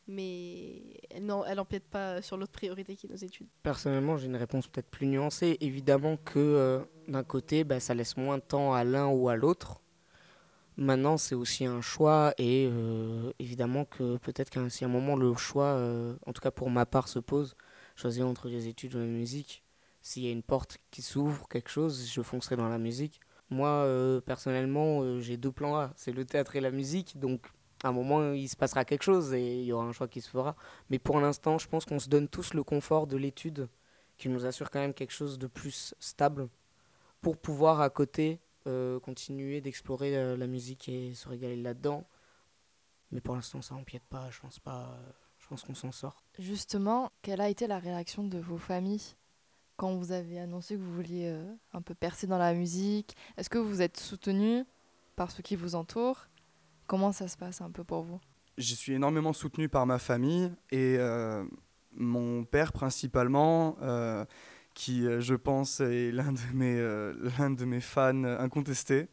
mais 0.08 0.82
elle 1.10 1.26
n'en- 1.26 1.44
elle 1.44 1.56
n'empiète 1.56 1.84
pas 1.88 2.22
sur 2.22 2.36
l'autre 2.36 2.52
priorité 2.52 2.96
qui 2.96 3.06
est 3.06 3.10
nos 3.10 3.16
études. 3.16 3.48
Personnellement, 3.62 4.16
j'ai 4.16 4.26
une 4.26 4.36
réponse 4.36 4.66
peut-être 4.68 4.88
plus 4.90 5.06
nuancée. 5.06 5.58
Évidemment 5.60 6.16
que 6.16 6.80
d'un 7.08 7.24
côté, 7.24 7.64
bah, 7.64 7.80
ça 7.80 7.92
laisse 7.94 8.16
moins 8.16 8.38
de 8.38 8.42
temps 8.42 8.72
à 8.72 8.82
l'un 8.84 9.08
ou 9.08 9.28
à 9.28 9.36
l'autre. 9.36 9.80
Maintenant, 10.78 11.16
c'est 11.16 11.34
aussi 11.34 11.64
un 11.64 11.80
choix 11.80 12.34
et 12.36 12.68
euh, 12.70 13.32
évidemment 13.38 13.86
que 13.86 14.18
peut-être 14.18 14.50
qu'à 14.50 14.60
un, 14.60 14.68
si 14.68 14.84
moment 14.84 15.16
le 15.16 15.34
choix, 15.34 15.64
euh, 15.64 16.14
en 16.26 16.32
tout 16.34 16.42
cas 16.42 16.50
pour 16.50 16.70
ma 16.70 16.84
part, 16.84 17.08
se 17.08 17.18
pose, 17.18 17.56
choisir 17.94 18.26
entre 18.26 18.48
les 18.48 18.68
études 18.68 18.94
ou 18.94 18.98
la 18.98 19.06
musique, 19.06 19.64
s'il 20.02 20.24
y 20.24 20.28
a 20.28 20.30
une 20.30 20.42
porte 20.42 20.78
qui 20.90 21.00
s'ouvre, 21.00 21.48
quelque 21.48 21.70
chose, 21.70 22.10
je 22.12 22.20
foncerai 22.20 22.56
dans 22.56 22.68
la 22.68 22.78
musique. 22.78 23.20
Moi, 23.48 23.68
euh, 23.68 24.20
personnellement, 24.20 25.18
j'ai 25.20 25.38
deux 25.38 25.52
plans 25.52 25.76
A, 25.76 25.92
c'est 25.96 26.12
le 26.12 26.26
théâtre 26.26 26.56
et 26.56 26.60
la 26.60 26.70
musique, 26.70 27.18
donc 27.18 27.46
à 27.82 27.88
un 27.88 27.92
moment, 27.92 28.32
il 28.32 28.48
se 28.48 28.56
passera 28.56 28.84
quelque 28.84 29.02
chose 29.02 29.32
et 29.32 29.60
il 29.60 29.64
y 29.64 29.72
aura 29.72 29.84
un 29.84 29.92
choix 29.92 30.08
qui 30.08 30.20
se 30.20 30.28
fera. 30.28 30.56
Mais 30.90 30.98
pour 30.98 31.20
l'instant, 31.20 31.56
je 31.56 31.68
pense 31.68 31.86
qu'on 31.86 31.98
se 31.98 32.08
donne 32.08 32.28
tous 32.28 32.52
le 32.52 32.62
confort 32.62 33.06
de 33.06 33.16
l'étude 33.16 33.68
qui 34.18 34.28
nous 34.28 34.44
assure 34.44 34.70
quand 34.70 34.80
même 34.80 34.94
quelque 34.94 35.12
chose 35.12 35.38
de 35.38 35.46
plus 35.46 35.94
stable 36.00 36.48
pour 37.22 37.36
pouvoir 37.36 37.80
à 37.80 37.90
côté 37.90 38.40
continuer 39.02 39.60
d'explorer 39.60 40.16
euh, 40.16 40.36
la 40.36 40.46
musique 40.46 40.88
et 40.88 41.14
se 41.14 41.28
régaler 41.28 41.56
là-dedans. 41.56 42.06
Mais 43.12 43.20
pour 43.20 43.34
l'instant, 43.34 43.62
ça 43.62 43.74
empiète 43.74 44.04
pas, 44.08 44.30
je 44.30 44.40
pense 44.40 44.58
pas. 44.58 44.90
euh, 44.98 45.12
je 45.38 45.50
pense 45.50 45.62
qu'on 45.62 45.74
s'en 45.74 45.92
sort. 45.92 46.24
Justement, 46.40 47.12
quelle 47.22 47.40
a 47.40 47.48
été 47.48 47.68
la 47.68 47.78
réaction 47.78 48.24
de 48.24 48.38
vos 48.38 48.58
familles 48.58 49.14
quand 49.76 49.94
vous 49.94 50.10
avez 50.10 50.40
annoncé 50.40 50.74
que 50.74 50.80
vous 50.80 50.92
vouliez 50.92 51.28
euh, 51.28 51.54
un 51.72 51.82
peu 51.82 51.94
percer 51.94 52.26
dans 52.26 52.38
la 52.38 52.52
musique? 52.52 53.14
Est-ce 53.36 53.48
que 53.48 53.58
vous 53.58 53.80
êtes 53.80 53.96
soutenu 53.96 54.64
par 55.14 55.30
ceux 55.30 55.44
qui 55.44 55.54
vous 55.54 55.76
entourent 55.76 56.26
Comment 56.88 57.12
ça 57.12 57.28
se 57.28 57.36
passe 57.36 57.60
un 57.60 57.70
peu 57.70 57.84
pour 57.84 58.02
vous? 58.02 58.20
Je 58.58 58.74
suis 58.74 58.94
énormément 58.94 59.32
soutenu 59.32 59.68
par 59.68 59.86
ma 59.86 60.00
famille 60.00 60.50
et 60.72 60.96
euh, 60.98 61.44
mon 61.92 62.44
père 62.44 62.72
principalement, 62.72 63.76
euh, 63.82 64.24
qui 64.76 65.06
euh, 65.06 65.20
je 65.20 65.34
pense 65.34 65.80
est 65.80 66.12
l'un 66.12 66.32
de 66.32 66.38
mes, 66.54 66.78
euh, 66.78 67.12
de 67.40 67.64
mes 67.64 67.80
fans 67.80 68.22
incontestés 68.24 69.08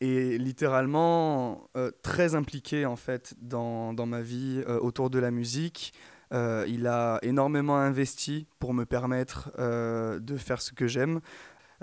et 0.00 0.38
littéralement 0.38 1.68
euh, 1.76 1.90
très 2.02 2.36
impliqué 2.36 2.86
en 2.86 2.96
fait 2.96 3.34
dans, 3.40 3.92
dans 3.92 4.06
ma 4.06 4.20
vie 4.20 4.62
autour 4.80 5.10
de 5.10 5.18
la 5.18 5.32
musique. 5.32 5.92
Il 6.32 6.86
a 6.86 7.18
énormément 7.22 7.76
investi 7.76 8.46
pour 8.60 8.72
me 8.72 8.84
permettre 8.84 9.50
de 9.58 10.36
faire 10.36 10.62
ce 10.62 10.72
que 10.72 10.86
j'aime 10.86 11.20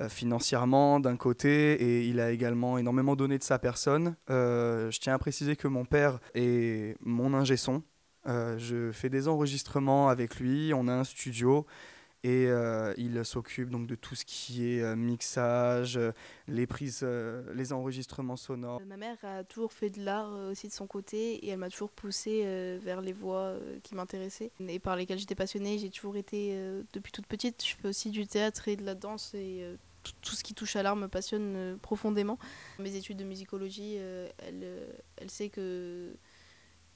financièrement 0.07 1.01
d'un 1.01 1.17
côté 1.17 1.73
et 1.73 2.07
il 2.07 2.21
a 2.21 2.31
également 2.31 2.77
énormément 2.77 3.17
donné 3.17 3.37
de 3.37 3.43
sa 3.43 3.59
personne. 3.59 4.15
Je 4.29 4.99
tiens 4.99 5.15
à 5.15 5.17
préciser 5.17 5.57
que 5.57 5.67
mon 5.67 5.83
père 5.83 6.21
est 6.33 6.95
mon 7.01 7.33
ingé 7.33 7.57
son. 7.57 7.83
Je 8.25 8.89
fais 8.93 9.09
des 9.09 9.27
enregistrements 9.27 10.07
avec 10.07 10.39
lui, 10.39 10.71
on 10.73 10.87
a 10.87 10.93
un 10.93 11.03
studio 11.03 11.67
et 12.23 12.47
euh, 12.47 12.93
il 12.97 13.23
s'occupe 13.23 13.69
donc 13.69 13.87
de 13.87 13.95
tout 13.95 14.15
ce 14.15 14.25
qui 14.25 14.67
est 14.67 14.81
euh, 14.81 14.95
mixage, 14.95 15.97
euh, 15.97 16.11
les 16.47 16.65
prises, 16.65 17.05
les 17.53 17.73
enregistrements 17.73 18.35
sonores. 18.35 18.81
Ma 18.85 18.97
mère 18.97 19.17
a 19.23 19.43
toujours 19.43 19.71
fait 19.71 19.89
de 19.89 20.03
l'art 20.03 20.31
aussi 20.49 20.67
de 20.67 20.73
son 20.73 20.87
côté 20.87 21.45
et 21.45 21.49
elle 21.49 21.59
m'a 21.59 21.69
toujours 21.69 21.91
poussée 21.91 22.79
vers 22.81 23.01
les 23.01 23.13
voies 23.13 23.55
qui 23.83 23.95
m'intéressaient 23.95 24.51
et 24.67 24.79
par 24.79 24.95
lesquelles 24.95 25.19
j'étais 25.19 25.35
passionnée. 25.35 25.77
J'ai 25.77 25.89
toujours 25.89 26.17
été, 26.17 26.57
depuis 26.93 27.11
toute 27.11 27.27
petite, 27.27 27.63
je 27.65 27.75
fais 27.75 27.87
aussi 27.87 28.09
du 28.09 28.25
théâtre 28.25 28.67
et 28.67 28.75
de 28.75 28.83
la 28.83 28.95
danse 28.95 29.33
et 29.33 29.63
tout, 30.21 30.35
ce 30.35 30.43
qui 30.43 30.53
touche 30.53 30.75
à 30.75 30.83
l'art 30.83 30.95
me 30.95 31.07
passionne 31.07 31.77
profondément. 31.81 32.39
Mes 32.79 32.95
études 32.95 33.17
de 33.17 33.25
musicologie, 33.25 33.95
elle, 33.95 34.67
elle 35.17 35.29
sait 35.29 35.49
que, 35.49 36.13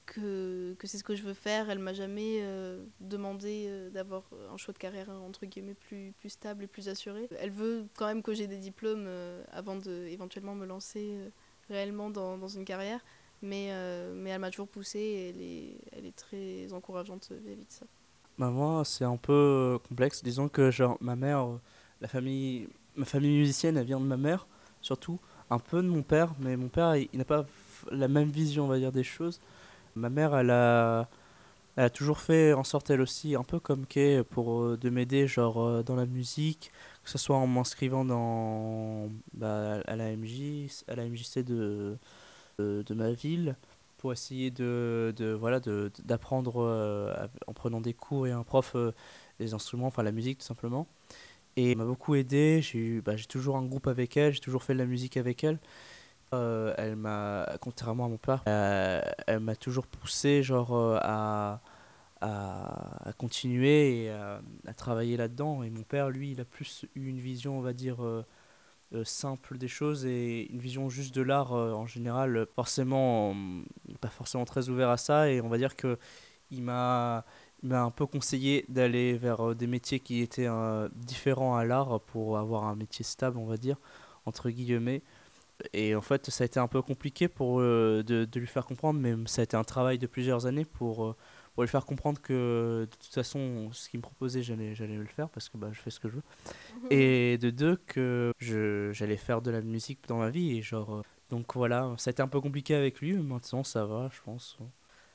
que, 0.06 0.74
que 0.78 0.86
c'est 0.86 0.98
ce 0.98 1.04
que 1.04 1.14
je 1.14 1.22
veux 1.22 1.34
faire. 1.34 1.70
Elle 1.70 1.78
m'a 1.78 1.92
jamais 1.92 2.38
euh, 2.40 2.84
demandé 3.00 3.66
euh, 3.68 3.90
d'avoir 3.90 4.24
un 4.52 4.56
choix 4.56 4.74
de 4.74 4.78
carrière 4.78 5.08
entre 5.10 5.46
guillemets 5.46 5.74
plus, 5.74 6.12
plus 6.18 6.30
stable 6.30 6.64
et 6.64 6.66
plus 6.66 6.88
assuré. 6.88 7.28
Elle 7.38 7.50
veut 7.50 7.86
quand 7.96 8.06
même 8.06 8.22
que 8.22 8.34
j'ai 8.34 8.46
des 8.46 8.58
diplômes 8.58 9.04
euh, 9.06 9.42
avant 9.52 9.76
de 9.76 10.06
éventuellement 10.08 10.54
me 10.54 10.66
lancer 10.66 11.14
réellement 11.68 12.10
dans, 12.10 12.38
dans 12.38 12.48
une 12.48 12.64
carrière. 12.64 13.00
Mais, 13.44 13.72
mais 14.14 14.30
elle 14.30 14.40
m'a 14.40 14.50
toujours 14.50 14.68
poussée 14.68 15.00
et 15.00 15.28
elle 15.30 15.40
est, 15.40 15.78
elle 15.90 16.06
est 16.06 16.16
très 16.16 16.72
encourageante 16.72 17.32
vis-à-vis 17.32 17.64
de 17.64 17.72
ça. 17.72 17.86
Bah 18.38 18.50
moi, 18.50 18.84
c'est 18.84 19.04
un 19.04 19.16
peu 19.16 19.80
complexe. 19.88 20.22
Disons 20.22 20.48
que 20.48 20.70
genre 20.70 20.96
ma 21.00 21.16
mère, 21.16 21.48
la 22.00 22.06
famille, 22.06 22.68
ma 22.94 23.04
famille 23.04 23.38
musicienne, 23.38 23.76
elle 23.76 23.86
vient 23.86 23.98
de 23.98 24.04
ma 24.04 24.16
mère, 24.16 24.46
surtout 24.80 25.18
un 25.50 25.58
peu 25.58 25.82
de 25.82 25.88
mon 25.88 26.02
père, 26.02 26.32
mais 26.38 26.56
mon 26.56 26.68
père, 26.68 26.94
il, 26.94 27.08
il 27.12 27.18
n'a 27.18 27.24
pas 27.24 27.44
la 27.90 28.06
même 28.06 28.30
vision, 28.30 28.66
on 28.66 28.68
va 28.68 28.78
dire, 28.78 28.92
des 28.92 29.02
choses. 29.02 29.40
Ma 29.94 30.10
mère, 30.10 30.36
elle 30.36 30.50
a, 30.50 31.08
elle 31.76 31.84
a 31.84 31.90
toujours 31.90 32.20
fait 32.20 32.52
en 32.52 32.64
sorte, 32.64 32.90
elle 32.90 33.00
aussi, 33.00 33.34
un 33.36 33.44
peu 33.44 33.60
comme 33.60 33.86
Kay, 33.86 34.22
pour 34.24 34.62
euh, 34.62 34.78
de 34.78 34.90
m'aider, 34.90 35.26
genre 35.26 35.60
euh, 35.62 35.82
dans 35.82 35.96
la 35.96 36.06
musique, 36.06 36.72
que 37.04 37.10
ce 37.10 37.18
soit 37.18 37.36
en 37.36 37.46
m'inscrivant 37.46 38.04
dans 38.04 39.10
bah, 39.34 39.80
à 39.86 39.96
la 39.96 40.06
à 40.06 40.94
la 40.96 41.06
MJC 41.06 41.38
de, 41.44 41.98
de, 42.58 42.94
ma 42.94 43.12
ville 43.12 43.56
pour 43.98 44.12
essayer 44.12 44.50
de, 44.50 45.14
de 45.16 45.32
voilà 45.32 45.60
d'apprendre 46.04 46.62
euh, 46.62 47.14
en 47.46 47.52
prenant 47.52 47.80
des 47.80 47.94
cours 47.94 48.26
et 48.26 48.32
un 48.32 48.42
prof 48.42 48.72
euh, 48.74 48.92
les 49.38 49.54
instruments 49.54 49.86
enfin 49.86 50.02
la 50.02 50.12
musique 50.12 50.38
tout 50.38 50.46
simplement. 50.46 50.88
Et 51.56 51.72
elle 51.72 51.78
m'a 51.78 51.84
beaucoup 51.84 52.14
aidé. 52.14 52.60
J'ai 52.62 53.00
bah, 53.00 53.16
j'ai 53.16 53.26
toujours 53.26 53.56
un 53.56 53.64
groupe 53.64 53.86
avec 53.86 54.16
elle 54.16 54.32
j'ai 54.34 54.40
toujours 54.40 54.64
fait 54.64 54.74
de 54.74 54.78
la 54.78 54.86
musique 54.86 55.16
avec 55.16 55.44
elle 55.44 55.58
Euh, 56.34 56.72
elle 56.78 56.96
m'a 56.96 57.46
contrairement 57.60 58.06
à 58.06 58.08
mon 58.08 58.16
père 58.16 58.42
euh, 58.48 59.02
elle 59.26 59.40
m'a 59.40 59.54
toujours 59.54 59.86
poussé 59.86 60.42
genre 60.42 60.74
euh, 60.74 60.98
à, 61.02 61.60
continuer 63.18 64.04
et 64.04 64.10
à, 64.10 64.40
travailler 64.76 65.16
là-dedans. 65.16 65.62
Et 65.62 65.70
mon 65.70 65.82
père 65.82 66.08
lui 66.08 66.32
il 66.32 66.40
a 66.40 66.44
plus 66.44 66.86
eu 66.94 67.08
une 67.08 67.18
vision 67.18 67.58
on 67.58 67.60
va 67.60 67.72
dire 67.72 67.98
simple 69.04 69.58
des 69.58 69.68
choses 69.68 70.04
et 70.06 70.50
une 70.50 70.58
vision 70.58 70.88
juste 70.88 71.14
de 71.14 71.22
l'art 71.22 71.52
en 71.52 71.86
général 71.86 72.46
forcément 72.54 73.34
pas 74.00 74.08
forcément 74.08 74.44
très 74.44 74.68
ouvert 74.68 74.88
à 74.88 74.96
ça. 74.96 75.30
Et 75.30 75.40
on 75.40 75.48
va 75.48 75.58
dire 75.58 75.76
que 75.76 75.98
il 76.50 76.62
m'a 76.62 77.24
un 77.64 77.90
peu 77.90 78.06
conseillé 78.06 78.64
d'aller 78.68 79.14
vers 79.18 79.54
des 79.54 79.66
métiers 79.66 80.00
qui 80.00 80.20
étaient 80.20 80.48
différents 80.94 81.56
à 81.56 81.64
l'art 81.64 82.00
pour 82.00 82.38
avoir 82.38 82.64
un 82.64 82.76
métier 82.76 83.04
stable 83.04 83.36
on 83.38 83.46
va 83.46 83.56
dire 83.56 83.76
entre 84.26 84.48
guillemets 84.50 85.02
et 85.72 85.94
en 85.94 86.00
fait 86.00 86.30
ça 86.30 86.44
a 86.44 86.46
été 86.46 86.60
un 86.60 86.68
peu 86.68 86.82
compliqué 86.82 87.28
pour 87.28 87.60
euh, 87.60 88.02
de, 88.04 88.24
de 88.24 88.40
lui 88.40 88.46
faire 88.46 88.66
comprendre 88.66 89.00
mais 89.00 89.14
ça 89.26 89.42
a 89.42 89.44
été 89.44 89.56
un 89.56 89.64
travail 89.64 89.98
de 89.98 90.06
plusieurs 90.06 90.46
années 90.46 90.64
pour 90.64 91.04
euh, 91.04 91.16
pour 91.54 91.62
lui 91.62 91.68
faire 91.68 91.84
comprendre 91.84 92.20
que 92.20 92.86
de 92.90 92.96
toute 92.96 93.12
façon 93.12 93.70
ce 93.72 93.88
qu'il 93.88 93.98
me 93.98 94.02
proposait 94.02 94.42
j'allais 94.42 94.74
j'allais 94.74 94.96
le 94.96 95.06
faire 95.06 95.28
parce 95.28 95.48
que 95.48 95.58
bah, 95.58 95.68
je 95.72 95.80
fais 95.80 95.90
ce 95.90 96.00
que 96.00 96.08
je 96.08 96.16
veux. 96.16 96.22
Et 96.90 97.38
de 97.38 97.50
deux 97.50 97.76
que 97.76 98.32
je 98.38 98.90
j'allais 98.92 99.16
faire 99.16 99.42
de 99.42 99.50
la 99.50 99.60
musique 99.60 100.00
dans 100.08 100.18
ma 100.18 100.30
vie 100.30 100.56
et 100.56 100.62
genre 100.62 100.96
euh, 100.96 101.02
donc 101.30 101.54
voilà 101.54 101.94
ça 101.98 102.10
a 102.10 102.12
été 102.12 102.22
un 102.22 102.28
peu 102.28 102.40
compliqué 102.40 102.74
avec 102.74 103.00
lui 103.00 103.12
mais 103.14 103.22
maintenant 103.22 103.64
ça 103.64 103.84
va 103.84 104.08
je 104.12 104.20
pense 104.22 104.58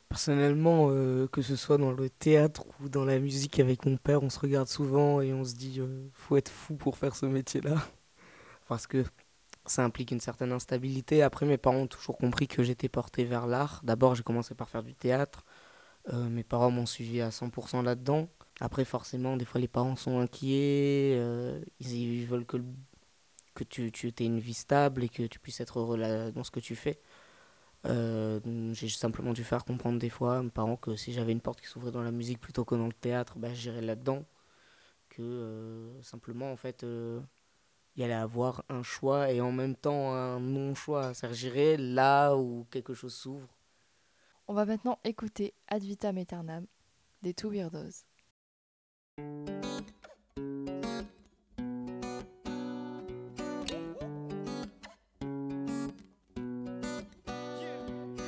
Personnellement, 0.09 0.87
euh, 0.89 1.27
que 1.27 1.41
ce 1.41 1.57
soit 1.57 1.77
dans 1.77 1.91
le 1.91 2.09
théâtre 2.09 2.65
ou 2.81 2.87
dans 2.87 3.03
la 3.03 3.19
musique 3.19 3.59
avec 3.59 3.85
mon 3.85 3.97
père, 3.97 4.23
on 4.23 4.29
se 4.29 4.39
regarde 4.39 4.67
souvent 4.69 5.19
et 5.19 5.33
on 5.33 5.43
se 5.43 5.55
dit 5.55 5.81
euh, 5.81 6.07
faut 6.13 6.37
être 6.37 6.49
fou 6.49 6.75
pour 6.75 6.97
faire 6.97 7.13
ce 7.15 7.25
métier-là. 7.25 7.75
Parce 8.69 8.87
que 8.87 9.03
ça 9.71 9.83
implique 9.83 10.11
une 10.11 10.19
certaine 10.19 10.51
instabilité. 10.51 11.21
Après, 11.23 11.45
mes 11.45 11.57
parents 11.57 11.77
ont 11.77 11.87
toujours 11.87 12.17
compris 12.17 12.47
que 12.47 12.63
j'étais 12.63 12.89
porté 12.89 13.23
vers 13.25 13.47
l'art. 13.47 13.81
D'abord, 13.83 14.15
j'ai 14.15 14.23
commencé 14.23 14.55
par 14.55 14.69
faire 14.69 14.83
du 14.83 14.95
théâtre. 14.95 15.45
Euh, 16.13 16.29
mes 16.29 16.43
parents 16.43 16.71
m'ont 16.71 16.85
suivi 16.85 17.21
à 17.21 17.29
100% 17.29 17.83
là-dedans. 17.83 18.29
Après, 18.59 18.85
forcément, 18.85 19.37
des 19.37 19.45
fois, 19.45 19.61
les 19.61 19.67
parents 19.67 19.95
sont 19.95 20.19
inquiets. 20.19 21.15
euh, 21.17 21.61
ils, 21.79 22.25
veulent 22.25 22.45
que, 22.45 22.57
tu, 23.63 23.91
aies 24.07 24.25
une 24.25 24.39
vie 24.39 24.53
stable 24.53 25.03
et 25.03 25.09
que 25.09 25.23
tu 25.23 25.39
puisses 25.39 25.59
être 25.61 25.79
heureux 25.79 26.31
dans 26.31 26.43
ce 26.43 26.51
que 26.51 26.59
tu 26.59 26.75
fais. 26.75 26.99
Euh, 27.85 28.39
j'ai 28.73 28.89
simplement 28.89 29.33
dû 29.33 29.43
faire 29.43 29.63
comprendre 29.63 29.99
des 29.99 30.09
fois 30.09 30.39
à 30.39 30.43
mes 30.43 30.49
parents 30.49 30.77
que 30.77 30.95
si 30.95 31.13
j'avais 31.13 31.31
une 31.31 31.41
porte 31.41 31.61
qui 31.61 31.67
s'ouvrait 31.67 31.91
dans 31.91 32.01
la 32.01 32.11
musique 32.11 32.39
plutôt 32.39 32.65
que 32.65 32.75
dans 32.75 32.87
le 32.87 32.93
théâtre, 32.93 33.37
bah, 33.37 33.53
j'irais 33.53 33.81
là-dedans. 33.81 34.25
Que 35.09 35.91
simplement, 36.03 36.51
en 36.51 36.57
fait, 36.57 36.85
il 37.97 38.01
y 38.01 38.03
allait 38.03 38.13
avoir 38.13 38.63
un 38.69 38.83
choix 38.83 39.31
et 39.31 39.41
en 39.41 39.51
même 39.51 39.75
temps 39.75 40.13
un 40.13 40.39
non-choix. 40.39 41.15
C'est-à-dire, 41.15 41.77
là 41.79 42.35
où 42.35 42.67
quelque 42.69 42.93
chose 42.93 43.15
s'ouvre. 43.15 43.47
On 44.47 44.53
va 44.53 44.65
maintenant 44.65 44.99
écouter 45.03 45.55
Ad 45.67 45.81
vitam 45.81 46.17
aeternam 46.17 46.67
des 47.23 47.33
Two 47.33 47.49
Weirdos. 47.49 48.05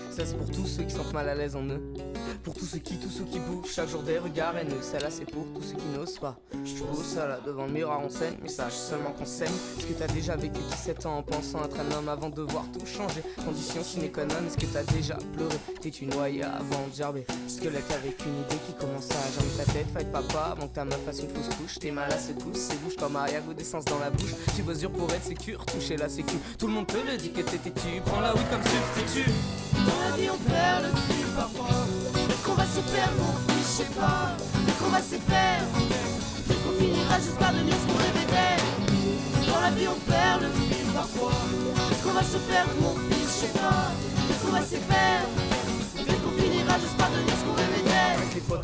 Ça 0.09 0.25
malaise 0.25 0.35
pour 0.35 0.51
tous 0.51 0.65
ceux 0.65 0.83
qui 0.83 0.89
sentent 0.89 1.13
mal 1.13 1.29
à 1.29 1.35
l'aise 1.35 1.55
en 1.55 1.63
eux. 1.65 1.93
Pour 2.49 2.57
tous 2.57 2.65
ceux 2.65 2.79
qui, 2.79 2.97
tous 2.97 3.11
ceux 3.11 3.25
qui 3.25 3.37
bouffent 3.37 3.71
chaque 3.71 3.89
jour 3.89 4.01
des 4.01 4.17
regards 4.17 4.57
haineux. 4.57 4.81
Celle-là, 4.81 5.11
c'est 5.11 5.25
pour 5.25 5.45
tous 5.53 5.61
ceux 5.61 5.75
qui 5.75 5.85
n'osent 5.95 6.17
pas. 6.17 6.35
Je 6.65 6.71
suis 6.71 6.81
beau 6.81 7.03
ça 7.03 7.27
là, 7.27 7.39
devant 7.45 7.67
le 7.67 7.71
miroir 7.71 7.99
en 7.99 8.09
scène. 8.09 8.37
Message 8.41 8.71
seulement 8.71 9.11
qu'on 9.11 9.25
s'aime. 9.27 9.53
Est-ce 9.77 9.85
que 9.85 9.93
t'as 9.93 10.07
déjà 10.07 10.35
vécu 10.35 10.59
17 10.59 11.05
ans 11.05 11.17
en 11.17 11.21
pensant 11.21 11.63
être 11.63 11.77
un 11.79 11.95
homme 11.95 12.09
avant 12.09 12.31
de 12.31 12.41
voir 12.41 12.65
tout 12.73 12.83
changer? 12.87 13.21
Condition 13.45 13.83
sine 13.83 14.11
qua 14.11 14.25
non, 14.25 14.47
est-ce 14.47 14.57
que 14.57 14.65
t'as 14.65 14.81
déjà 14.81 15.15
pleuré? 15.35 15.55
T'es-tu 15.79 16.07
noyé 16.07 16.41
avant 16.41 16.87
de 16.91 16.95
gerber 16.95 17.27
Squelette 17.47 17.91
avec 17.91 18.19
une 18.25 18.39
idée 18.39 18.57
qui 18.65 18.73
commence 18.73 19.11
à 19.11 19.31
germer 19.31 19.55
ta 19.55 19.71
tête? 19.71 19.87
Fight 19.93 20.11
papa 20.11 20.53
avant 20.53 20.67
que 20.69 20.73
ta 20.73 20.85
meuf 20.85 21.05
fasse 21.05 21.19
une 21.19 21.29
fausse 21.29 21.55
couche. 21.55 21.77
Tes 21.77 21.91
mains 21.91 22.07
là 22.07 22.17
secoussent, 22.17 22.69
c'est 22.71 22.81
bouche 22.81 22.95
comme 22.95 23.15
ou 23.47 23.53
d'essence 23.53 23.85
dans 23.85 23.99
la 23.99 24.09
bouche. 24.09 24.33
Tu 24.55 24.63
bosses 24.63 24.79
dur 24.79 24.91
pour 24.91 25.07
être 25.11 25.23
sécure, 25.23 25.63
toucher 25.67 25.97
la 25.97 26.09
sécu. 26.09 26.37
Tout 26.57 26.65
le 26.65 26.73
monde 26.73 26.87
te 26.87 26.97
le 26.97 27.15
dit 27.15 27.31
que 27.31 27.41
t'es 27.41 27.59
têtu. 27.59 28.01
Prends 28.07 28.21
la 28.21 28.33
oui 28.33 28.41
comme 28.49 28.63
substitut. 28.63 29.29
Dans 29.73 30.09
la 30.09 30.17
vie 30.17 30.29
on 30.31 30.49
perd 30.49 30.85
le 30.85 31.18
se 32.79 32.91
perdre 32.91 33.13
mon 33.17 33.33
fils, 33.47 33.67
je 33.67 33.83
sais 33.83 33.99
pas. 33.99 34.35
Peut-être 34.53 34.77
qu'on 34.79 34.89
va 34.89 35.01
se 35.01 35.15
perdre 35.15 35.67
Peut-être 36.47 36.63
qu'on 36.63 36.75
finira 36.79 37.15
juste 37.19 37.37
par 37.37 37.51
devenir 37.53 37.75
ce 37.75 37.85
qu'on 37.91 37.99
rêvait 37.99 38.29
d'être 38.31 39.51
Dans 39.51 39.61
la 39.61 39.71
vie 39.71 39.87
on 39.87 39.99
perd 40.09 40.41
le 40.43 40.49
fil 40.55 40.85
parfois. 40.93 41.33
Peut-être 41.75 42.03
qu'on 42.03 42.13
va 42.13 42.23
se 42.23 42.37
perdre 42.37 42.71
mon 42.81 42.95
fils, 43.09 43.27
je 43.27 43.47
sais 43.47 43.59
pas. 43.59 43.91
Peut-être 44.27 44.41
qu'on 44.45 44.51
va 44.51 44.61
se 44.63 44.79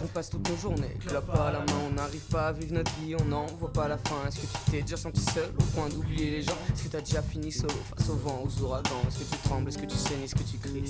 on 0.06 0.08
passe 0.08 0.30
toutes 0.30 0.48
nos 0.50 0.56
journées. 0.58 0.96
Clope 1.08 1.30
à 1.34 1.52
la 1.52 1.60
main, 1.60 1.80
on 1.90 1.94
n'arrive 1.94 2.22
pas 2.32 2.48
à 2.48 2.52
vivre 2.52 2.74
notre 2.74 2.92
vie, 3.00 3.16
on 3.20 3.26
n'en 3.26 3.46
voit 3.58 3.72
pas 3.74 3.88
la 3.88 3.98
fin. 3.98 4.28
Est-ce 4.28 4.38
que 4.38 4.46
tu 4.46 4.72
t'es 4.72 4.82
déjà 4.82 4.98
senti 4.98 5.22
seul 5.22 5.50
au 5.60 5.64
point 5.76 5.90
d'oublier 5.90 6.32
les 6.32 6.42
gens 6.42 6.58
Est-ce 6.74 6.84
que 6.84 6.90
t'as 6.90 7.02
déjà 7.02 7.22
fini 7.22 7.52
solo 7.52 7.74
face 7.96 8.10
au 8.10 8.16
vent, 8.16 8.44
aux 8.46 8.64
ouragans 8.64 9.02
Est-ce 9.08 9.20
que 9.20 9.36
tu 9.36 9.38
trembles, 9.44 9.70
est-ce 9.70 9.78
que 9.78 9.86
tu 9.86 9.98
saignes, 9.98 10.24
est-ce 10.24 10.36
que 10.36 10.44
tu 10.44 10.58
cries 10.58 10.84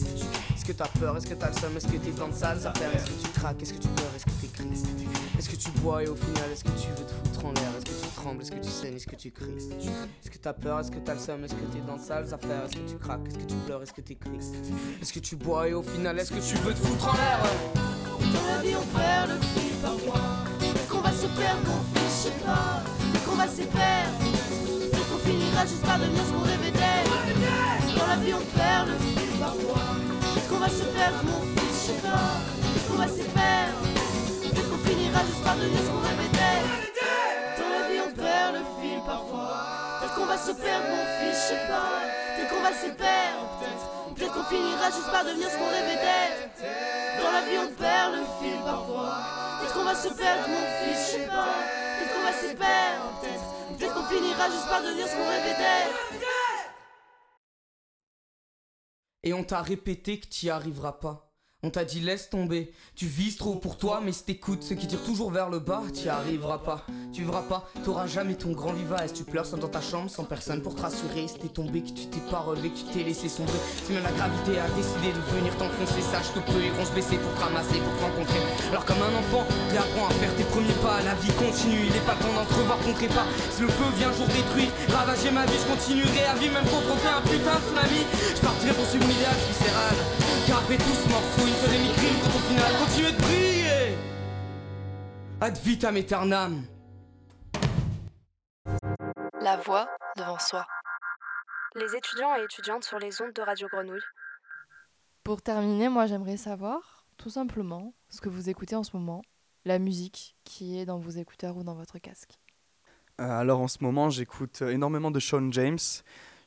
Est-ce 0.54 0.66
que 0.66 0.72
t'as 0.74 0.88
peur, 1.00 1.16
est-ce 1.18 1.28
que 1.28 1.34
t'as 1.34 1.48
le 1.48 1.54
seum, 1.54 1.78
est-ce 1.78 1.88
que 1.88 1.98
t'es 1.98 2.12
dans 2.12 2.28
de 2.28 2.34
sales 2.34 2.68
affaires 2.68 2.94
Est-ce 2.96 3.06
que 3.06 3.24
tu 3.24 3.30
craques, 3.30 3.62
est-ce 3.62 3.74
que 3.74 3.80
tu 3.80 3.88
pleures, 3.88 4.12
est-ce 4.16 4.26
que 4.26 4.32
t'écris 4.42 4.68
Est-ce 5.38 5.50
que 5.50 5.56
tu 5.56 5.70
bois 5.80 6.04
et 6.04 6.08
au 6.08 6.16
final, 6.16 6.52
est-ce 6.52 6.64
que 6.64 6.70
tu 6.72 6.88
veux 6.90 7.06
te 7.06 7.12
foutre 7.12 7.46
en 7.46 7.52
l'air 7.54 7.72
Est-ce 7.78 7.86
que 7.86 8.06
tu 8.06 8.16
trembles, 8.16 8.42
est-ce 8.42 8.52
que 8.52 8.60
tu 8.60 8.70
saignes, 8.70 8.96
est-ce 8.96 9.08
que 9.08 9.16
tu 9.16 9.32
cries 9.32 9.48
Est-ce 9.56 10.30
que 10.30 10.38
t'as 10.38 10.54
peur, 10.54 10.80
est-ce 10.80 10.92
que 10.92 11.00
t'as 11.00 11.14
le 11.14 11.20
seum, 11.20 11.44
est-ce 11.46 11.54
que 11.54 11.66
t'es 11.72 11.82
dans 11.88 11.96
de 11.96 12.02
sales 12.02 12.34
affaires 12.34 12.66
Est-ce 12.66 12.76
que 12.76 12.90
tu 12.90 12.98
craques, 12.98 13.28
est-ce 13.28 13.38
que 13.38 13.46
tu 13.46 13.56
pleures, 13.66 13.82
est-ce 13.82 13.94
que 13.94 14.02
t'écris 14.02 14.40
Est-ce 15.02 15.14
que 15.14 15.20
tu 15.20 15.36
bois 15.38 15.70
et 15.70 15.74
au 15.74 15.84
final, 15.84 16.20
est-ce 16.20 16.32
que 16.32 16.40
tu 16.40 16.56
veux 16.58 16.74
te 16.74 16.80
foutre 16.80 17.08
en 17.08 17.14
l'air 17.14 17.95
Dans 18.34 18.46
la 18.52 18.58
vie 18.62 18.76
on 18.76 18.86
perd 18.98 19.30
le 19.30 19.38
fil 19.54 19.74
parfois 19.82 20.22
qu'on 20.90 21.02
va 21.02 21.12
se 21.12 21.28
perdre 21.28 21.62
mon 21.68 21.82
fils, 21.94 22.16
je 22.18 22.24
sais 22.30 22.38
pas. 22.46 22.82
Qu'on 23.26 23.36
va 23.36 23.48
se 23.48 23.62
perdre. 23.62 24.18
Peut-être 24.22 25.10
qu'on 25.10 25.20
finira 25.20 25.66
juste 25.66 25.86
par 25.86 26.00
devenir 26.00 26.24
ce 26.26 26.32
qu'on 26.32 26.46
d'être 26.46 27.98
Dans 27.98 28.08
la 28.08 28.16
vie 28.18 28.34
on 28.34 28.46
perd 28.58 28.88
le 28.88 28.98
fil 28.98 29.40
parfois 29.40 29.96
qu'on 30.50 30.60
va 30.60 30.70
se 30.70 30.84
perdre 30.84 31.20
je 31.58 31.92
sais 31.92 32.02
pas. 32.02 32.42
Qu'on 32.88 32.98
va 32.98 33.08
perdre. 33.08 33.80
Peut-être 34.42 34.70
qu'on 34.70 34.82
finira 34.90 35.20
juste 35.26 35.44
par 35.44 35.56
devenir 35.56 35.80
ce 35.80 35.90
qu'on 35.90 36.02
d'être 36.02 36.74
Dans 37.60 37.70
la 37.70 37.82
vie 37.90 38.02
on 38.06 38.12
perd 38.16 38.56
le 38.56 38.64
fil 38.80 39.00
parfois 39.06 40.00
Peut-être 40.00 40.16
qu'on 40.16 40.26
va 40.26 40.38
se 40.38 40.52
perdre 40.52 40.88
mon 40.90 41.06
fils, 41.18 41.36
je 41.36 41.48
sais 41.54 41.64
pas. 41.68 42.26
Qu'on 42.50 42.62
va 42.62 42.72
se 42.72 42.90
perdre 42.94 43.65
Peut-être 44.16 44.34
qu'on 44.34 44.44
finira 44.46 44.90
juste 44.92 45.12
par 45.12 45.26
devenir 45.26 45.50
ce 45.50 45.58
qu'on 45.58 45.70
rêvait 45.70 46.00
d'être. 46.00 47.22
Dans 47.22 47.32
la 47.32 47.42
vie 47.42 47.58
on 47.58 47.74
perd 47.76 48.14
le 48.16 48.24
fil 48.40 48.58
parfois. 48.64 49.18
Peut-être 49.60 49.74
qu'on 49.74 49.84
va 49.84 49.96
se 49.96 50.08
perdre 50.08 50.48
mon 50.48 50.56
fils, 50.56 51.08
je 51.08 51.18
sais 51.18 51.28
pas. 51.28 51.56
Peut-être 51.98 52.14
qu'on 52.14 52.24
va 52.24 52.34
se 52.34 52.56
perdre 52.56 53.20
Peut-être. 53.22 53.78
Peut-être 53.78 53.94
qu'on 53.94 54.04
finira 54.04 54.50
juste 54.50 54.70
par 54.70 54.82
devenir 54.82 55.08
ce 55.08 55.16
qu'on 55.16 55.28
rêvait 55.28 55.58
d'être. 55.58 56.26
Et 59.24 59.34
on 59.34 59.44
t'a 59.44 59.62
répété 59.62 60.20
que 60.20 60.28
t'y 60.28 60.50
arriveras 60.50 60.94
pas. 60.94 61.35
On 61.66 61.72
t'a 61.72 61.84
dit 61.84 62.00
laisse 62.00 62.30
tomber, 62.30 62.72
tu 62.96 63.08
vises 63.08 63.38
trop 63.38 63.56
pour 63.56 63.80
toi, 63.80 64.00
mais 64.06 64.12
si 64.12 64.22
t'écoutes 64.24 64.62
ceux 64.62 64.76
qui 64.76 64.86
tirent 64.86 65.02
toujours 65.02 65.32
vers 65.32 65.50
le 65.50 65.58
bas, 65.58 65.82
t'y 65.92 66.10
arriveras 66.10 66.60
pas. 66.60 66.86
Tu 67.12 67.24
verras 67.24 67.42
pas, 67.42 67.68
t'auras 67.84 68.06
jamais 68.06 68.36
ton 68.36 68.52
grand 68.52 68.72
Levi's. 68.74 69.14
Tu 69.14 69.24
pleures 69.24 69.48
seul 69.48 69.62
dans 69.62 69.68
ta 69.68 69.82
chambre 69.82 70.08
sans 70.08 70.26
personne 70.26 70.62
pour 70.62 70.76
te 70.76 70.84
rassurer? 70.84 71.28
Si 71.28 71.40
t'es 71.40 71.48
tombé, 71.48 71.82
que 71.82 71.90
tu 71.90 72.06
t'es 72.06 72.22
pas 72.30 72.46
relevé, 72.46 72.70
que 72.70 72.78
tu 72.78 72.86
t'es 72.94 73.02
laissé 73.02 73.30
sombrer. 73.30 73.58
Si 73.82 73.94
même 73.94 74.04
la 74.04 74.12
gravité 74.12 74.60
a 74.62 74.70
décidé 74.78 75.10
de 75.10 75.18
venir 75.34 75.58
t'enfoncer, 75.58 76.06
sache 76.06 76.30
que 76.38 76.40
peu 76.46 76.62
iront 76.62 76.86
se 76.86 76.94
baisser 76.94 77.18
pour 77.18 77.34
te 77.34 77.42
ramasser, 77.42 77.82
pour 77.82 77.98
te 77.98 78.04
rencontrer. 78.14 78.42
Alors 78.70 78.86
comme 78.86 79.02
un 79.02 79.16
enfant, 79.18 79.50
réapprends 79.74 80.06
à 80.06 80.14
faire 80.22 80.36
tes 80.38 80.46
premiers 80.54 80.80
pas. 80.86 81.02
La 81.02 81.18
vie 81.18 81.34
continue, 81.34 81.90
il 81.90 81.96
est 81.98 82.06
pas 82.06 82.14
temps 82.22 82.30
d'entrevoir 82.30 82.78
ton 82.86 82.94
trépas. 82.94 83.26
Si 83.50 83.66
le 83.66 83.74
feu 83.74 83.90
vient 83.98 84.14
jour 84.14 84.30
détruit, 84.30 84.70
ravager 84.94 85.34
ma 85.34 85.50
vie, 85.50 85.58
je 85.58 85.66
continuerai 85.66 86.30
à 86.30 86.38
vivre 86.38 86.62
même 86.62 86.70
confronté 86.70 87.10
à 87.10 87.18
un 87.18 87.26
putain 87.26 87.58
de 87.58 87.66
tsunami. 87.66 88.06
Je 88.38 88.42
partirai 88.46 88.74
pour 88.78 88.86
suivre 88.86 89.10
mon 89.10 89.18
idéal 89.18 89.34
viscéral. 89.50 89.98
Carpé 90.46 90.78
tous 90.78 91.10
m'en 91.10 91.24
fous, 91.56 91.66
une 91.66 91.72
seule 91.72 91.78
demi-crime 91.78 92.20
quand 92.22 92.36
au 92.36 92.42
final 92.42 92.74
continuer 92.80 93.12
de 93.12 93.18
briller. 93.18 93.98
Ad 95.42 95.58
vitam 95.58 95.96
aeternam. 95.96 96.64
La 99.42 99.58
voix 99.58 99.88
devant 100.18 100.40
soi. 100.40 100.66
Les 101.76 101.96
étudiants 101.96 102.36
et 102.38 102.44
étudiantes 102.44 102.84
sur 102.84 103.00
les 103.00 103.22
ondes 103.22 103.34
de 103.34 103.42
Radio 103.42 103.68
Grenouille. 103.72 104.02
Pour 105.24 105.42
terminer, 105.42 105.90
moi 105.90 106.06
j'aimerais 106.06 106.38
savoir, 106.38 107.06
tout 107.18 107.30
simplement, 107.30 107.94
ce 108.10 108.22
que 108.22 108.30
vous 108.30 108.50
écoutez 108.50 108.76
en 108.76 108.84
ce 108.84 108.96
moment, 108.96 109.24
la 109.66 109.80
musique 109.80 110.36
qui 110.44 110.80
est 110.80 110.86
dans 110.86 111.00
vos 111.00 111.10
écouteurs 111.10 111.58
ou 111.58 111.64
dans 111.64 111.74
votre 111.74 112.00
casque. 112.00 112.40
Euh, 113.20 113.30
alors 113.30 113.60
en 113.62 113.68
ce 113.68 113.78
moment, 113.82 114.10
j'écoute 114.10 114.62
euh, 114.62 114.70
énormément 114.70 115.12
de 115.12 115.20
Sean 115.20 115.52
James. 115.52 115.80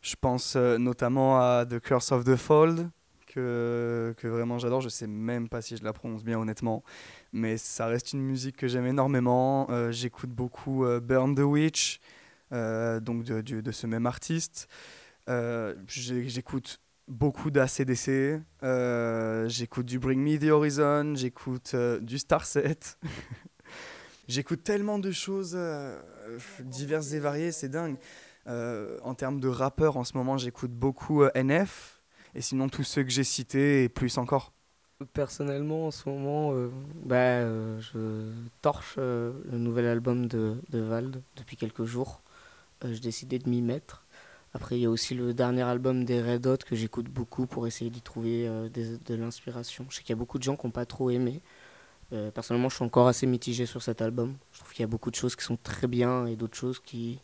Je 0.01 0.15
pense 0.21 0.55
euh, 0.57 0.79
notamment 0.79 1.41
à 1.41 1.67
The 1.67 1.81
Curse 1.81 2.13
of 2.13 2.25
the 2.25 2.37
Fold, 2.37 2.91
que, 4.17 4.29
vraiment 4.29 4.59
j'adore. 4.59 4.81
Je 4.81 4.89
sais 4.89 5.07
même 5.07 5.49
pas 5.49 5.63
si 5.63 5.77
je 5.77 5.85
la 5.85 5.93
prononce 5.93 6.25
bien 6.25 6.39
honnêtement, 6.39 6.83
mais 7.33 7.57
ça 7.57 7.87
reste 7.87 8.13
une 8.13 8.23
musique 8.23 8.57
que 8.57 8.69
j'aime 8.69 8.87
énormément. 8.87 9.69
Euh, 9.71 9.93
j'écoute 9.93 10.31
beaucoup 10.31 10.85
euh, 10.85 11.01
Burn 11.01 11.35
the 11.35 11.41
Witch, 11.41 12.01
euh, 12.53 13.01
donc 13.01 13.25
de, 13.25 13.73
ce 13.73 13.87
même 13.87 14.07
artiste. 14.07 14.69
J'écoute 15.87 16.81
beaucoup 17.07 17.51
d'ACDC, 17.51 18.41
j'écoute 19.49 19.87
du 19.87 19.99
Bring 19.99 20.21
Me 20.21 20.39
the 20.39 20.51
Horizon, 20.51 21.15
j'écoute 21.15 21.75
du 22.01 22.19
Starset. 22.19 22.79
j'écoute 24.29 24.65
tellement 24.65 24.99
de 24.99 25.11
choses 25.11 25.59
diverses 26.61 27.13
et 27.13 27.19
variées, 27.19 27.53
c'est 27.53 27.69
dingue. 27.69 27.97
En 28.47 29.15
termes 29.15 29.41
de 29.41 29.49
rappeurs, 29.49 29.97
en 29.97 30.05
ce 30.05 30.17
moment, 30.17 30.39
j'écoute 30.39 30.73
beaucoup 30.73 31.25
NF, 31.35 31.98
et 32.35 32.41
sinon 32.41 32.69
tous 32.69 32.85
ceux 32.85 33.03
que 33.03 33.11
j'ai 33.11 33.25
cités, 33.25 33.85
et 33.85 33.89
plus 33.89 34.19
encore. 34.19 34.53
Personnellement, 35.13 35.87
en 35.87 35.91
ce 35.93 36.09
moment, 36.09 36.53
euh, 36.55 36.71
bah, 37.05 37.17
euh, 37.17 37.81
je 37.81 38.33
torche 38.63 38.97
euh, 38.99 39.33
le 39.49 39.57
nouvel 39.57 39.87
album 39.87 40.27
de, 40.27 40.57
de 40.71 40.81
Vald 40.81 41.23
depuis 41.37 41.57
quelques 41.57 41.85
jours. 41.85 42.21
J'ai 42.85 42.99
décidé 42.99 43.39
de 43.39 43.49
m'y 43.49 43.63
mettre. 43.63 44.05
Après, 44.55 44.77
il 44.77 44.83
y 44.83 44.87
a 44.87 44.91
aussi 44.91 45.15
le 45.15 45.35
dernier 45.35 45.63
album 45.63 46.05
des 46.05 46.21
Red 46.21 46.49
Hot 46.49 46.57
que 46.67 46.75
j'écoute 46.75 47.07
beaucoup 47.09 47.47
pour 47.47 47.69
essayer 47.69 47.91
d'y 47.91 48.03
trouver 48.03 48.49
de 48.49 49.15
l'inspiration. 49.15 49.87
Je 49.89 49.97
sais 49.97 50.03
qu'il 50.03 50.11
y 50.11 50.13
a 50.13 50.17
beaucoup 50.17 50.39
de 50.39 50.43
gens 50.43 50.57
qui 50.57 50.67
n'ont 50.67 50.73
pas 50.73 50.87
trop 50.87 51.11
aimé. 51.11 51.43
Personnellement, 52.35 52.69
je 52.69 52.77
suis 52.77 52.85
encore 52.85 53.09
assez 53.09 53.27
mitigé 53.27 53.67
sur 53.67 53.83
cet 53.83 54.01
album. 54.01 54.37
Je 54.53 54.61
trouve 54.61 54.73
qu'il 54.73 54.83
y 54.83 54.85
a 54.85 54.89
beaucoup 54.89 55.11
de 55.11 55.17
choses 55.17 55.35
qui 55.35 55.45
sont 55.45 55.59
très 55.61 55.89
bien 55.89 56.27
et 56.27 56.37
d'autres 56.37 56.57
choses 56.57 56.79
qui 56.79 57.21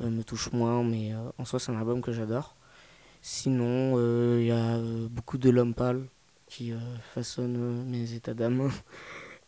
me 0.00 0.22
touchent 0.22 0.52
moins, 0.52 0.84
mais 0.84 1.12
en 1.36 1.44
soi, 1.44 1.58
c'est 1.58 1.72
un 1.72 1.78
album 1.78 2.00
que 2.00 2.12
j'adore. 2.12 2.55
Sinon, 3.22 3.94
euh, 3.96 4.38
il 4.40 4.46
y 4.46 4.50
a 4.52 4.76
euh, 4.76 5.08
beaucoup 5.10 5.38
de 5.38 5.50
L'Homme 5.50 5.74
Pâle 5.74 6.06
qui 6.46 6.72
euh, 6.72 6.78
façonne 7.14 7.56
euh, 7.56 7.84
mes 7.84 8.14
états 8.14 8.34
d'âme. 8.34 8.70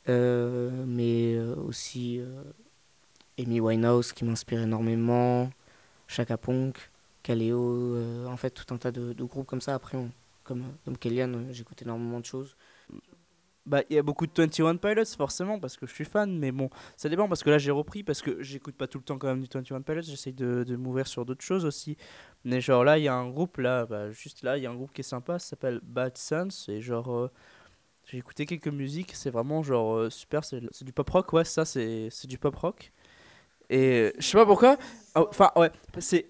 Euh, 0.09 0.87
mais 0.87 1.35
euh, 1.35 1.55
aussi 1.57 2.19
euh, 2.19 2.43
Amy 3.39 3.61
Winehouse 3.61 4.13
qui 4.13 4.25
m'inspire 4.25 4.63
énormément, 4.63 5.51
Chaka 6.07 6.39
Ponk, 6.39 6.91
Kaleo, 7.23 7.95
euh, 7.95 8.27
en 8.27 8.37
fait 8.39 8.51
tout 8.51 8.73
un 8.73 8.79
tas 8.79 8.91
de, 8.91 9.13
groupes 9.23 9.47
comme 9.47 9.61
ça. 9.61 9.75
Après, 9.75 9.99
comme, 10.45 10.65
comme 10.85 10.97
Kellyanne, 10.97 11.35
euh, 11.35 11.53
j'écoute 11.53 11.83
énormément 11.83 12.21
de 12.21 12.25
choses. 12.25 12.57
Bah, 13.67 13.83
il 13.91 13.97
y 13.97 13.99
a 13.99 14.03
beaucoup 14.03 14.27
de 14.27 14.33
21 14.35 14.77
Pilots, 14.77 15.05
forcément, 15.15 15.61
parce 15.61 15.77
que 15.77 15.87
je 15.87 15.93
suis 15.93 16.07
fan, 16.07 16.39
mais 16.39 16.53
bon, 16.53 16.71
ça 16.97 17.11
dépend, 17.11 17.29
parce 17.29 17.43
que 17.43 17.51
là, 17.51 17.59
j'ai 17.59 17.71
repris, 17.71 18.03
parce 18.03 18.23
que 18.23 18.43
j'écoute 18.43 18.75
pas 18.77 18.87
tout 18.87 18.97
le 18.97 19.05
temps 19.05 19.19
quand 19.19 19.29
même 19.29 19.43
du 19.43 19.49
21 19.53 19.83
Pilots, 19.83 20.01
j'essaye 20.01 20.33
de 20.33 20.77
m'ouvrir 20.77 21.07
sur 21.07 21.27
d'autres 21.27 21.45
choses 21.45 21.67
aussi. 21.67 21.99
Mais 22.45 22.61
genre 22.61 22.85
là, 22.85 22.99
il 22.99 23.05
y 23.05 23.09
a 23.09 23.15
un 23.15 23.29
groupe, 23.31 23.59
là, 23.59 23.87
bah, 23.87 24.11
juste 24.11 24.43
là, 24.43 24.57
il 24.57 24.63
y 24.63 24.67
a 24.67 24.71
un 24.71 24.75
groupe 24.75 24.93
qui 24.93 25.01
est 25.01 25.05
sympa, 25.05 25.39
ça 25.39 25.51
s'appelle 25.51 25.81
Bad 25.83 26.17
Sons, 26.17 26.49
et 26.69 26.81
genre, 26.81 27.13
euh, 27.15 27.31
j'ai 28.07 28.19
écouté 28.19 28.47
quelques 28.47 28.69
musiques, 28.69 29.13
c'est 29.15 29.31
vraiment 29.31 29.63
genre 29.63 29.97
euh, 29.97 30.11
super, 30.11 30.45
c'est 30.45 30.61
du 30.83 30.93
pop 30.93 31.09
rock, 31.11 31.33
ouais, 31.35 31.45
ça, 31.45 31.65
c'est 31.65 32.11
du 32.27 32.39
pop 32.39 32.57
rock. 32.57 32.93
Et 33.71 34.13
je 34.19 34.27
sais 34.27 34.39
pas 34.39 34.47
pourquoi, 34.47 34.79
oh, 35.17 35.27
enfin, 35.31 35.51
ouais, 35.57 35.71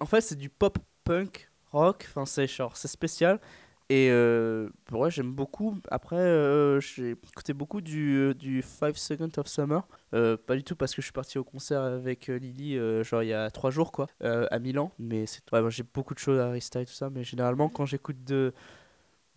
en 0.01 0.05
fait, 0.05 0.21
c'est 0.21 0.35
du 0.37 0.49
pop 0.49 0.77
punk 1.05 1.49
rock, 1.71 2.05
enfin, 2.09 2.25
c'est 2.25 2.47
genre, 2.47 2.75
c'est 2.77 2.87
spécial. 2.89 3.39
Et 3.91 4.09
euh, 4.11 4.69
ouais, 4.91 5.09
j'aime 5.09 5.33
beaucoup. 5.33 5.75
Après, 5.89 6.15
euh, 6.15 6.79
j'ai 6.79 7.11
écouté 7.11 7.53
beaucoup 7.53 7.81
du, 7.81 8.17
euh, 8.17 8.33
du 8.35 8.61
5 8.61 8.95
Seconds 8.95 9.31
of 9.37 9.47
Summer. 9.47 9.87
Euh, 10.13 10.37
pas 10.37 10.55
du 10.55 10.63
tout 10.63 10.75
parce 10.75 10.93
que 10.93 11.01
je 11.01 11.07
suis 11.07 11.11
parti 11.13 11.39
au 11.39 11.43
concert 11.43 11.81
avec 11.81 12.27
Lily, 12.27 12.77
genre 13.03 13.23
il 13.23 13.29
y 13.29 13.33
a 13.33 13.49
3 13.49 13.71
jours, 13.71 13.91
quoi, 13.91 14.07
à 14.21 14.59
Milan. 14.59 14.91
Mais 14.99 15.25
c'est 15.25 15.41
ouais, 15.51 15.71
j'ai 15.71 15.83
beaucoup 15.83 16.13
de 16.13 16.19
choses 16.19 16.39
à 16.39 16.51
Rista 16.51 16.81
et 16.81 16.85
tout 16.85 16.93
ça. 16.93 17.09
Mais 17.09 17.23
généralement, 17.23 17.67
quand 17.69 17.85
j'écoute 17.87 18.23
de, 18.23 18.53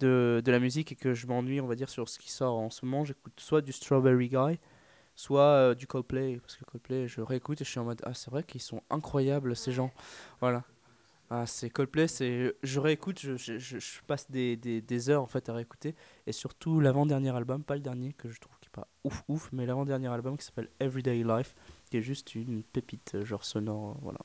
de, 0.01 0.43
de 0.45 0.53
la 0.53 0.59
musique 0.61 0.93
et 0.93 0.97
que 0.97 1.15
je 1.15 1.27
m'ennuie, 1.27 1.61
on 1.61 1.67
va 1.67 1.75
dire, 1.77 1.89
sur 1.91 2.09
ce 2.09 2.19
qui 2.19 2.31
sort 2.33 2.57
en 2.59 2.71
ce 2.71 2.85
moment, 2.85 3.05
j'écoute 3.05 3.35
soit 3.41 3.63
du 3.63 3.73
Strawberry 3.73 4.29
Guy, 4.31 4.59
soit 5.17 5.75
du 5.77 5.87
Coldplay. 5.87 6.39
Parce 6.41 6.57
que 6.57 6.65
Coldplay, 6.65 7.09
je 7.09 7.21
réécoute 7.23 7.61
et 7.63 7.65
je 7.65 7.71
suis 7.71 7.81
en 7.81 7.85
mode 7.85 8.03
Ah, 8.05 8.15
c'est 8.15 8.31
vrai 8.31 8.45
qu'ils 8.45 8.63
sont 8.63 8.83
incroyables 8.91 9.57
ces 9.57 9.73
gens. 9.73 9.93
Voilà. 10.41 10.65
Ah, 11.35 11.47
c'est 11.47 11.71
Coldplay, 11.71 12.09
c'est 12.09 12.55
je 12.63 12.79
réécoute, 12.79 13.19
je, 13.19 13.37
je, 13.39 14.01
passe 14.07 14.31
des, 14.31 14.55
des, 14.55 14.83
des 14.83 15.09
heures 15.09 15.23
en 15.23 15.27
fait 15.27 15.49
à 15.49 15.55
réécouter. 15.55 15.95
Et 16.27 16.33
surtout 16.33 16.79
l'avant-dernier 16.79 17.35
album, 17.35 17.65
pas 17.65 17.75
le 17.75 17.81
dernier 17.81 18.13
que 18.13 18.29
je 18.29 18.39
trouve 18.39 18.55
qui 18.61 18.67
est 18.67 18.71
pas 18.71 18.87
ouf 19.05 19.25
ouf, 19.29 19.49
mais 19.51 19.65
l'avant-dernier 19.65 20.09
album 20.09 20.37
qui 20.37 20.45
s'appelle 20.45 20.69
Everyday 20.79 21.25
Life, 21.25 21.55
qui 21.89 21.97
est 21.97 22.03
juste 22.03 22.35
une 22.35 22.63
pépite, 22.63 23.13
euh, 23.15 23.25
genre 23.25 23.47
sonore. 23.47 23.97
Voilà. 24.03 24.19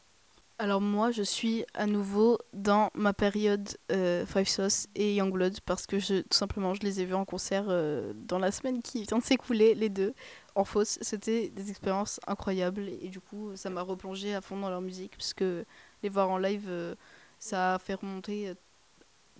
Alors 0.60 0.82
moi, 0.82 1.12
je 1.12 1.22
suis 1.22 1.64
à 1.76 1.86
nouveau 1.86 2.40
dans 2.52 2.90
ma 2.94 3.14
période 3.14 3.70
euh, 3.92 4.26
Five 4.26 4.50
Sauce 4.50 4.88
et 4.96 5.16
Youngblood 5.16 5.62
parce 5.62 5.88
que 5.88 5.96
tout 5.98 6.38
simplement, 6.38 6.74
je 6.74 6.82
les 6.82 7.00
ai 7.00 7.06
vus 7.06 7.14
en 7.14 7.24
concert 7.24 7.68
euh, 7.70 8.12
dans 8.16 8.40
la 8.40 8.52
semaine 8.52 8.82
qui 8.82 9.04
vient 9.04 9.20
de 9.20 9.24
s'écouler, 9.24 9.76
les 9.76 9.90
deux, 9.90 10.14
en 10.56 10.66
fausse. 10.66 10.98
C'était 11.02 11.50
des 11.50 11.70
expériences 11.70 12.20
incroyables 12.28 12.90
et 12.90 13.08
du 13.08 13.22
coup, 13.22 13.52
ça 13.56 13.70
m'a 13.70 13.82
replongé 13.82 14.36
à 14.36 14.42
fond 14.42 14.60
dans 14.60 14.70
leur 14.70 14.82
musique 14.82 15.12
parce 15.16 15.34
que 15.34 15.64
les 16.04 16.10
voir 16.10 16.30
en 16.30 16.38
live, 16.38 16.66
euh, 16.68 16.96
ça 17.40 17.76
a 17.76 17.80
fait 17.80 17.96
remonter 17.96 18.50
euh, 18.50 18.54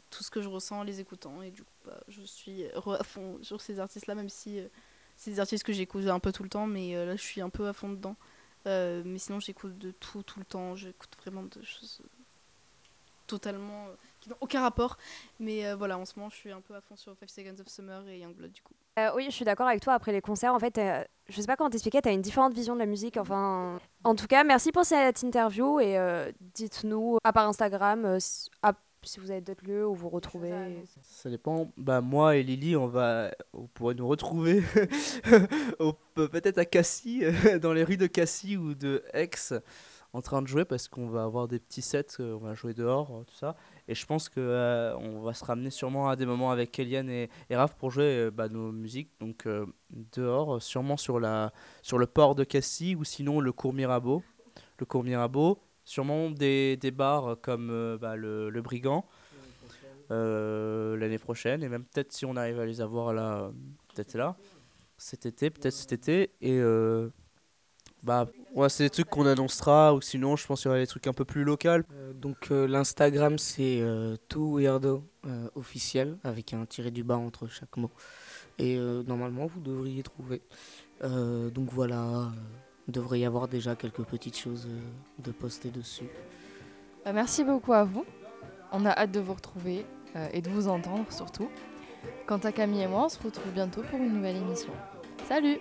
tout 0.10 0.24
ce 0.24 0.32
que 0.32 0.42
je 0.42 0.50
ressens 0.50 0.80
en 0.80 0.84
les 0.84 1.00
écoutant 1.00 1.42
et 1.42 1.52
du 1.52 1.64
coup, 1.64 1.74
bah, 1.86 2.00
je 2.08 2.22
suis 2.22 2.66
à 2.66 3.04
fond 3.04 3.40
sur 3.42 3.62
ces 3.62 3.80
artistes-là, 3.80 4.16
même 4.16 4.30
si 4.30 4.60
euh, 4.60 4.68
c'est 5.16 5.32
des 5.32 5.40
artistes 5.40 5.64
que 5.64 5.74
j'écoute 5.74 6.06
un 6.08 6.20
peu 6.20 6.32
tout 6.32 6.44
le 6.44 6.50
temps, 6.50 6.68
mais 6.68 6.94
là, 6.94 7.16
je 7.16 7.22
suis 7.22 7.42
un 7.42 7.50
peu 7.50 7.68
à 7.68 7.74
fond 7.74 7.90
dedans. 7.90 8.16
Mais 8.66 9.18
sinon, 9.18 9.40
j'écoute 9.40 9.78
de 9.80 9.90
tout, 9.92 10.22
tout 10.22 10.38
le 10.38 10.46
temps. 10.46 10.76
J'écoute 10.76 11.10
vraiment 11.22 11.42
de 11.42 11.62
choses 11.64 12.04
totalement. 13.26 13.88
qui 14.20 14.30
n'ont 14.30 14.38
aucun 14.42 14.62
rapport. 14.62 15.00
Mais 15.40 15.74
voilà, 15.74 15.98
en 15.98 16.06
ce 16.06 16.20
moment, 16.20 16.30
je 16.30 16.36
suis 16.36 16.52
un 16.52 16.62
peu 16.62 16.76
à 16.76 16.82
fond 16.82 16.96
sur 16.96 17.18
Five 17.18 17.30
Seconds 17.30 17.60
of 17.60 17.68
Summer 17.68 18.08
et 18.10 18.20
Youngblood, 18.20 18.52
du 18.52 18.62
coup. 18.62 18.76
Oui, 19.16 19.26
je 19.26 19.32
suis 19.32 19.44
d'accord 19.44 19.68
avec 19.68 19.82
toi. 19.82 19.94
Après 19.94 20.12
les 20.12 20.22
concerts, 20.22 20.54
en 20.54 20.60
fait, 20.60 20.80
je 21.30 21.42
sais 21.42 21.48
pas 21.48 21.56
comment 21.56 21.70
t'expliquer, 21.70 22.02
tu 22.02 22.10
as 22.10 22.14
une 22.14 22.22
différente 22.22 22.54
vision 22.54 22.74
de 22.74 22.80
la 22.80 22.86
musique. 22.86 23.18
Enfin, 23.18 23.80
en 24.04 24.16
tout 24.16 24.28
cas, 24.28 24.44
merci 24.44 24.72
pour 24.72 24.86
cette 24.86 25.24
interview 25.24 25.80
et 25.80 25.98
euh, 25.98 26.32
dites-nous, 26.56 27.18
à 27.24 27.34
part 27.34 27.48
Instagram, 27.48 28.06
euh, 28.06 28.18
si, 28.20 28.50
si 29.04 29.20
vous 29.20 29.32
avez 29.32 29.42
d'autres 29.42 29.66
lieux 29.66 29.88
où 29.88 29.94
vous 29.94 30.10
retrouvez. 30.10 30.52
Ça 31.02 31.30
dépend. 31.30 31.72
Bah 31.78 32.02
moi 32.02 32.36
et 32.36 32.44
Lily, 32.44 32.76
on 32.76 32.88
va, 32.88 33.32
on 33.54 33.68
pourrait 33.68 33.96
nous 33.96 34.08
retrouver 34.08 34.62
peut-être 36.16 36.58
à 36.58 36.66
Cassis, 36.66 37.24
dans 37.62 37.74
les 37.74 37.84
rues 37.84 37.98
de 37.98 38.08
Cassis 38.08 38.58
ou 38.58 38.74
de 38.74 39.04
Aix, 39.14 39.30
en 40.14 40.22
train 40.22 40.42
de 40.42 40.48
jouer 40.48 40.66
parce 40.66 40.88
qu'on 40.88 41.10
va 41.10 41.24
avoir 41.24 41.48
des 41.48 41.60
petits 41.60 41.82
sets, 41.82 42.20
euh, 42.20 42.36
on 42.36 42.46
va 42.46 42.54
jouer 42.54 42.74
dehors, 42.74 43.24
tout 43.28 43.36
ça. 43.36 43.56
Et 43.88 43.96
je 43.96 44.06
pense 44.06 44.28
que 44.30 44.40
euh, 44.40 44.96
va 45.22 45.34
se 45.34 45.46
ramener 45.46 45.70
sûrement 45.70 46.10
à 46.10 46.16
des 46.16 46.26
moments 46.26 46.52
avec 46.52 46.72
Kéliane 46.72 47.10
et, 47.10 47.30
et 47.50 47.56
Raph 47.56 47.76
pour 47.76 47.92
jouer 47.92 48.04
euh, 48.04 48.32
bah, 48.32 48.50
nos 48.50 48.72
musiques. 48.72 49.12
Donc 49.20 49.46
euh, 49.46 49.66
dehors, 50.14 50.62
sûrement 50.62 50.98
sur 50.98 51.20
la, 51.20 51.54
sur 51.82 51.98
le 51.98 52.06
port 52.06 52.36
de 52.36 52.44
Cassis 52.44 52.96
ou 52.96 53.04
sinon 53.04 53.40
le 53.40 53.52
cours 53.52 53.74
Mirabeau, 53.74 54.24
le 54.80 54.86
cours 54.86 55.04
Mirabeau. 55.04 55.60
Sûrement 55.86 56.30
des, 56.30 56.76
des 56.76 56.92
bars 56.92 57.38
comme 57.42 57.98
bah, 58.02 58.18
le, 58.18 58.50
le 58.50 58.62
Brigand 58.62 59.06
l'année 60.10 61.18
prochaine 61.18 61.64
et 61.64 61.70
même 61.70 61.86
peut-être 61.86 62.12
si 62.12 62.26
on 62.26 62.36
arrive 62.36 62.60
à 62.60 62.66
les 62.66 62.82
avoir 62.82 63.14
là 63.14 63.52
peut-être 63.94 64.16
là 64.16 64.38
cet 64.98 65.26
été 65.26 65.50
peut-être 65.50 65.74
cet 65.74 65.92
été 65.92 66.32
et 66.42 66.62
bah 68.04 68.28
ouais 68.56 68.70
c'est 68.70 68.84
des 68.84 68.90
trucs 68.90 69.10
qu'on 69.10 69.26
annoncera 69.26 69.94
ou 69.94 70.02
sinon 70.02 70.36
je 70.36 70.46
pense 70.46 70.62
qu'il 70.62 70.70
y 70.70 70.72
aura 70.72 70.80
des 70.80 70.88
trucs 70.88 71.08
un 71.08 71.14
peu 71.14 71.26
plus 71.26 71.44
locaux 71.44 71.68
Euh, 71.70 72.14
donc 72.14 72.52
euh, 72.52 72.68
l'Instagram 72.68 73.38
c'est 73.38 73.80
euh, 73.82 74.16
Too 74.30 74.58
Weirdo 74.60 75.04
euh, 75.26 75.50
officiel 75.56 76.18
avec 76.24 76.54
un 76.54 76.66
tiré 76.66 76.92
du 76.92 77.04
bas 77.04 77.18
entre 77.18 77.48
chaque 77.48 77.76
mot. 77.78 77.92
Et 78.60 78.78
euh, 78.78 79.04
normalement 79.04 79.46
vous 79.48 79.60
devriez 79.60 80.04
trouver. 80.04 80.42
Euh, 81.04 81.50
donc 81.50 81.70
voilà, 81.72 82.02
euh, 82.02 82.26
il 82.88 82.94
devrait 82.94 83.20
y 83.20 83.26
avoir 83.26 83.48
déjà 83.48 83.76
quelques 83.76 84.04
petites 84.04 84.38
choses 84.38 84.68
euh, 84.68 84.80
de 85.24 85.32
postées 85.32 85.70
dessus. 85.72 86.10
Bah, 87.04 87.14
merci 87.14 87.44
beaucoup 87.44 87.74
à 87.74 87.84
vous. 87.84 88.06
On 88.72 88.86
a 88.86 88.92
hâte 88.92 89.12
de 89.12 89.20
vous 89.20 89.34
retrouver 89.34 89.86
euh, 90.16 90.28
et 90.34 90.42
de 90.42 90.50
vous 90.50 90.68
entendre 90.68 91.06
surtout. 91.12 91.50
Quant 92.26 92.40
à 92.40 92.52
Camille 92.52 92.82
et 92.82 92.88
moi, 92.88 93.06
on 93.06 93.10
se 93.10 93.20
retrouve 93.22 93.52
bientôt 93.52 93.82
pour 93.82 94.00
une 94.00 94.14
nouvelle 94.14 94.38
émission. 94.38 94.72
Salut 95.28 95.60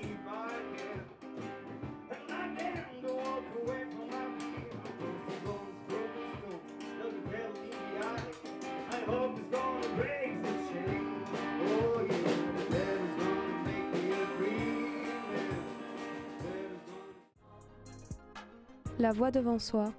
La 19.07 19.13
voix 19.13 19.31
devant 19.31 19.61
soi. 19.61 19.93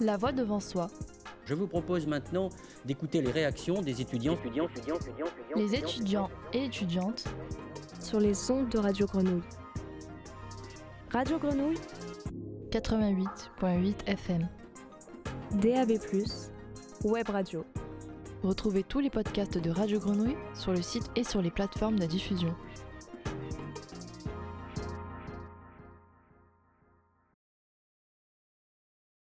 La 0.00 0.18
voix 0.18 0.30
devant 0.30 0.60
soi. 0.60 0.88
Je 1.46 1.54
vous 1.54 1.66
propose 1.66 2.06
maintenant 2.06 2.50
d'écouter 2.84 3.22
les 3.22 3.30
réactions 3.30 3.80
des 3.80 4.02
étudiants, 4.02 4.34
étudiants, 4.34 4.68
étudiants, 4.68 4.96
étudiants, 4.96 5.26
étudiants, 5.26 5.56
Les 5.56 5.74
étudiants 5.74 6.30
et 6.52 6.64
étudiantes 6.66 7.24
Sur 7.98 8.20
les 8.20 8.50
ondes 8.50 8.68
de 8.68 8.76
Radio 8.76 9.06
Grenouille. 9.06 9.40
Radio 11.10 11.38
Grenouille, 11.38 11.78
88.8 12.70 13.94
FM. 14.06 14.46
DAB+, 15.52 15.92
Web 17.02 17.30
Radio. 17.30 17.64
Retrouvez 18.42 18.82
tous 18.82 19.00
les 19.00 19.08
podcasts 19.08 19.56
de 19.56 19.70
Radio 19.70 20.00
Grenouille 20.00 20.36
sur 20.52 20.72
le 20.72 20.82
site 20.82 21.10
et 21.16 21.24
sur 21.24 21.40
les 21.40 21.50
plateformes 21.50 21.98
de 21.98 22.04
diffusion. 22.04 22.54